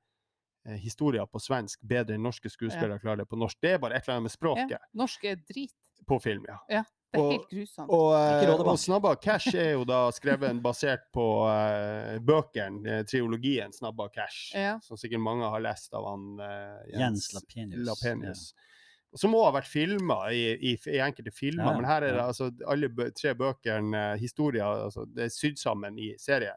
eh, 0.66 0.76
historier 0.82 1.26
på 1.26 1.38
svensk 1.40 1.80
bedre 1.86 2.14
enn 2.16 2.22
norske 2.26 2.50
skuespillere 2.50 2.98
klarer 2.98 3.22
det 3.24 3.28
på 3.30 3.38
norsk. 3.38 3.58
Det 3.62 3.72
er 3.76 3.78
bare 3.78 3.94
et 3.96 4.02
eller 4.08 4.16
annet 4.18 4.28
med 4.30 4.36
språket 4.36 4.70
Ja. 4.70 4.78
Norsk 4.94 5.24
er 5.24 5.36
drit. 5.36 5.72
på 6.06 6.20
film, 6.22 6.44
ja. 6.48 6.58
Det 7.12 7.20
er 7.20 7.22
Og- 7.22 7.32
helt 7.32 7.48
grusomt. 7.50 7.88
Og, 7.88 8.66
og 8.66 8.76
'Snabba 8.78 9.14
cash' 9.22 9.54
er 9.54 9.72
jo 9.72 9.84
da 9.84 10.10
skrevet 10.12 10.60
basert 10.62 11.06
på 11.14 11.46
uh, 11.46 12.18
bøkene, 12.18 13.04
triologien 13.06 13.70
'Snabba 13.72 14.08
cash', 14.12 14.52
Ja. 14.54 14.78
som 14.80 14.96
sikkert 14.96 15.20
mange 15.20 15.48
har 15.48 15.60
lest 15.60 15.94
av 15.94 16.04
han 16.04 16.40
uh, 16.40 16.82
Jens 16.92 17.32
Lapenius. 17.32 17.86
Lapenius. 17.86 18.52
Som 19.16 19.34
òg 19.34 19.44
har 19.48 19.56
vært 19.60 19.70
filma 19.72 20.18
i, 20.32 20.44
i, 20.72 20.76
i 20.92 21.00
enkelte 21.00 21.32
filmer, 21.32 21.72
Ja, 21.72 21.76
men 21.80 21.88
her 21.88 22.02
er 22.04 22.12
det 22.16 22.22
altså 22.22 22.50
alle 22.68 22.88
bø 22.88 23.10
tre 23.16 23.34
bøkene, 23.34 23.94
eh, 24.12 24.18
historier, 24.20 24.64
altså, 24.86 25.06
det 25.08 25.24
er 25.24 25.34
sydd 25.34 25.58
sammen 25.58 25.98
i 25.98 26.14
serien. 26.18 26.56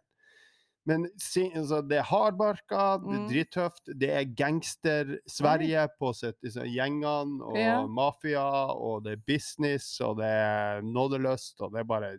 Men 0.90 1.04
altså, 1.06 1.82
det 1.86 1.98
er 2.00 2.08
hardbarka, 2.08 2.98
det 3.04 3.14
er 3.14 3.20
Mm. 3.20 3.28
drittøft, 3.30 3.90
det 4.00 4.10
er 4.10 4.24
gangster-Sverige 4.36 5.88
på 6.00 6.14
sitt, 6.16 6.38
liksom, 6.44 6.64
gjengene, 6.66 7.44
og 7.44 7.58
Ja. 7.58 7.88
mafia, 7.88 8.46
og 8.74 9.04
det 9.04 9.12
er 9.12 9.24
business, 9.28 10.00
og 10.02 10.18
det 10.18 10.26
er 10.26 10.82
nådeløst, 10.82 11.62
og 11.62 11.74
det 11.74 11.80
er 11.80 11.84
bare 11.84 12.18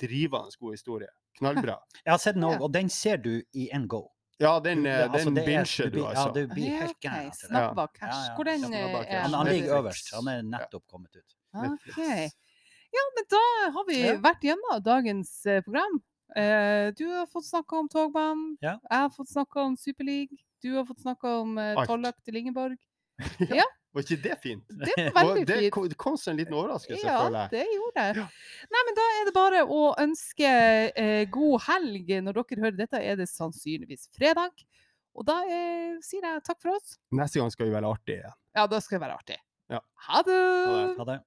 drivende 0.00 0.50
god 0.60 0.72
historie. 0.72 1.08
Knallbra. 1.38 1.78
Jeg 2.04 2.12
har 2.12 2.18
sett 2.18 2.34
den 2.34 2.44
òg, 2.44 2.60
og 2.60 2.72
den 2.72 2.88
ser 2.88 3.16
du 3.16 3.42
i 3.54 3.70
en 3.72 3.86
go. 3.88 4.08
Ja, 4.40 4.58
den, 4.64 4.82
Du- 4.84 4.88
eh, 4.90 5.12
altså, 5.12 5.28
den 5.28 5.38
er- 5.38 5.44
binger 5.44 5.90
du, 5.90 6.06
altså. 6.06 6.26
Ja, 6.26 6.32
du 6.32 6.46
blir 6.54 6.70
helt 6.80 6.90
ok. 6.90 7.00
gæren. 7.00 7.16
Okay. 7.16 7.30
det. 7.30 7.34
Snabba 7.48 7.86
cash. 7.86 8.08
Ja, 8.08 8.24
ja. 8.28 8.34
Hvor 8.34 8.44
den 8.44 8.58
Snabba 8.64 8.98
eh, 9.02 9.14
er 9.14 9.20
Han, 9.20 9.32
han 9.34 9.46
ligger 9.46 9.78
øverst. 9.78 10.14
Han 10.14 10.28
er 10.28 10.42
nettopp 10.42 10.84
kommet 10.88 11.16
ut. 11.16 11.34
OK. 11.54 11.98
Ja, 12.96 13.02
men 13.16 13.24
da 13.30 13.42
har 13.74 13.84
vi 13.88 13.98
Ja. 14.00 14.14
vært 14.18 14.40
gjennom 14.42 14.82
dagens 14.82 15.46
eh, 15.46 15.60
program. 15.62 16.00
Eh, 16.36 16.90
du 16.98 17.04
har 17.10 17.26
fått 17.26 17.44
snakka 17.44 17.76
om 17.78 17.88
togbanen. 17.88 18.56
Ja. 18.62 18.78
Jeg 18.90 18.98
har 18.98 19.10
fått 19.10 19.28
snakka 19.28 19.60
om 19.66 19.76
Superleague. 19.76 20.36
Du 20.62 20.74
har 20.76 20.84
fått 20.84 21.00
snakka 21.00 21.40
om 21.40 21.58
uh. 21.58 21.84
Tollak 21.86 22.16
til 22.24 22.36
Ingeborg. 22.36 22.76
Var 23.92 24.04
ikke 24.04 24.16
det 24.22 24.34
fint? 24.38 24.64
Det 24.70 24.94
var 25.14 25.24
veldig 25.32 25.46
det 25.48 25.56
fint. 25.74 25.88
det 25.90 25.96
kom 25.98 26.16
som 26.16 26.30
en 26.32 26.38
liten 26.38 26.54
overraskelse, 26.54 27.02
Ja, 27.02 27.16
føler 27.24 27.40
jeg. 27.40 27.50
det 27.56 27.64
gjorde 27.74 28.04
det. 28.04 28.20
Ja. 28.20 28.26
Nei, 28.76 28.82
men 28.86 28.98
da 29.00 29.06
er 29.16 29.24
det 29.26 29.34
bare 29.34 29.62
å 29.66 29.80
ønske 29.98 30.52
eh, 30.94 31.24
god 31.34 31.64
helg. 31.66 32.12
Når 32.22 32.38
dere 32.38 32.60
hører 32.66 32.76
dette, 32.78 33.00
er 33.02 33.18
det 33.18 33.26
sannsynligvis 33.32 34.06
fredag. 34.14 34.62
Og 35.18 35.26
da 35.26 35.40
eh, 35.42 35.96
sier 36.06 36.22
jeg 36.22 36.44
takk 36.46 36.60
for 36.62 36.76
oss. 36.76 36.94
Neste 37.18 37.42
gang 37.42 37.50
skal 37.50 37.66
vi 37.66 37.74
være 37.74 37.90
artige 37.90 38.20
igjen. 38.22 38.36
Ja, 38.60 38.66
da 38.70 38.78
skal 38.84 38.98
vi 39.00 39.04
være 39.08 39.18
artig. 39.18 39.40
Ja. 39.70 39.80
Ha 40.06 40.22
det! 40.26 40.38
Ha 40.38 40.76
det. 40.78 40.94
Ha 41.00 41.08
det. 41.10 41.18